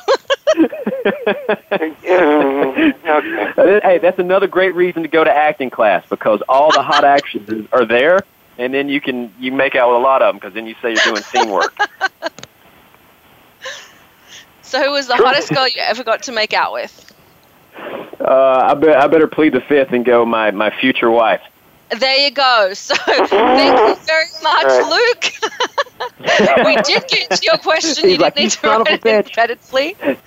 okay. 2.04 3.80
Hey, 3.82 3.98
that's 3.98 4.18
another 4.18 4.46
great 4.46 4.74
reason 4.74 5.02
to 5.02 5.08
go 5.08 5.24
to 5.24 5.30
acting 5.30 5.70
class 5.70 6.04
because 6.08 6.42
all 6.48 6.70
the 6.72 6.82
hot 6.82 7.04
actions 7.16 7.68
are 7.72 7.84
there, 7.84 8.20
and 8.58 8.72
then 8.74 8.88
you 8.88 9.00
can 9.00 9.32
you 9.38 9.52
make 9.52 9.74
out 9.74 9.90
with 9.90 9.96
a 9.96 10.02
lot 10.02 10.22
of 10.22 10.28
them 10.28 10.36
because 10.36 10.54
then 10.54 10.66
you 10.66 10.74
say 10.82 10.92
you're 10.92 11.04
doing 11.04 11.22
scene 11.22 11.50
work. 11.50 11.74
So, 14.62 14.80
who 14.82 14.92
was 14.92 15.08
the 15.08 15.16
hottest 15.16 15.48
girl 15.52 15.66
you 15.66 15.80
ever 15.80 16.04
got 16.04 16.22
to 16.24 16.32
make 16.32 16.52
out 16.52 16.72
with? 16.72 17.12
Uh, 18.20 18.68
I, 18.70 18.74
be, 18.74 18.88
I 18.88 19.06
better 19.08 19.26
plead 19.26 19.52
the 19.54 19.60
fifth 19.62 19.92
and 19.92 20.04
go 20.04 20.24
my 20.24 20.50
my 20.52 20.70
future 20.80 21.10
wife. 21.10 21.40
There 21.98 22.16
you 22.16 22.30
go. 22.30 22.72
So, 22.74 22.94
thank 22.94 23.78
you 23.78 24.04
very 24.04 24.26
much, 24.42 24.70
Luke. 24.90 25.32
we 26.64 26.76
did 26.82 27.06
get 27.08 27.30
to 27.30 27.40
your 27.42 27.58
question. 27.58 28.04
You 28.04 28.10
He's 28.10 28.18
didn't 28.18 28.20
like, 28.20 28.36
need 28.36 28.50
to 28.50 28.58
son 28.58 28.80
of 28.82 28.86
a 28.86 28.90
write 28.90 29.06
it 29.06 29.06
in 29.06 29.22
bitch." 29.22 30.18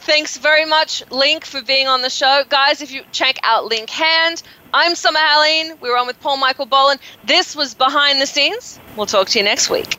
Thanks 0.00 0.36
very 0.38 0.64
much, 0.64 1.02
Linc, 1.10 1.44
for 1.44 1.62
being 1.62 1.88
on 1.88 2.02
the 2.02 2.10
show. 2.10 2.44
Guys, 2.48 2.80
if 2.80 2.92
you 2.92 3.02
check 3.10 3.38
out 3.42 3.64
Linc 3.66 3.90
Hand, 3.90 4.42
I'm 4.72 4.94
Summer 4.94 5.18
Helene. 5.20 5.76
We 5.80 5.90
were 5.90 5.98
on 5.98 6.06
with 6.06 6.20
Paul 6.20 6.36
Michael 6.36 6.66
Bolan. 6.66 6.98
This 7.24 7.56
was 7.56 7.74
Behind 7.74 8.20
the 8.20 8.26
Scenes. 8.26 8.78
We'll 8.96 9.06
talk 9.06 9.28
to 9.30 9.38
you 9.38 9.44
next 9.44 9.68
week. 9.68 9.98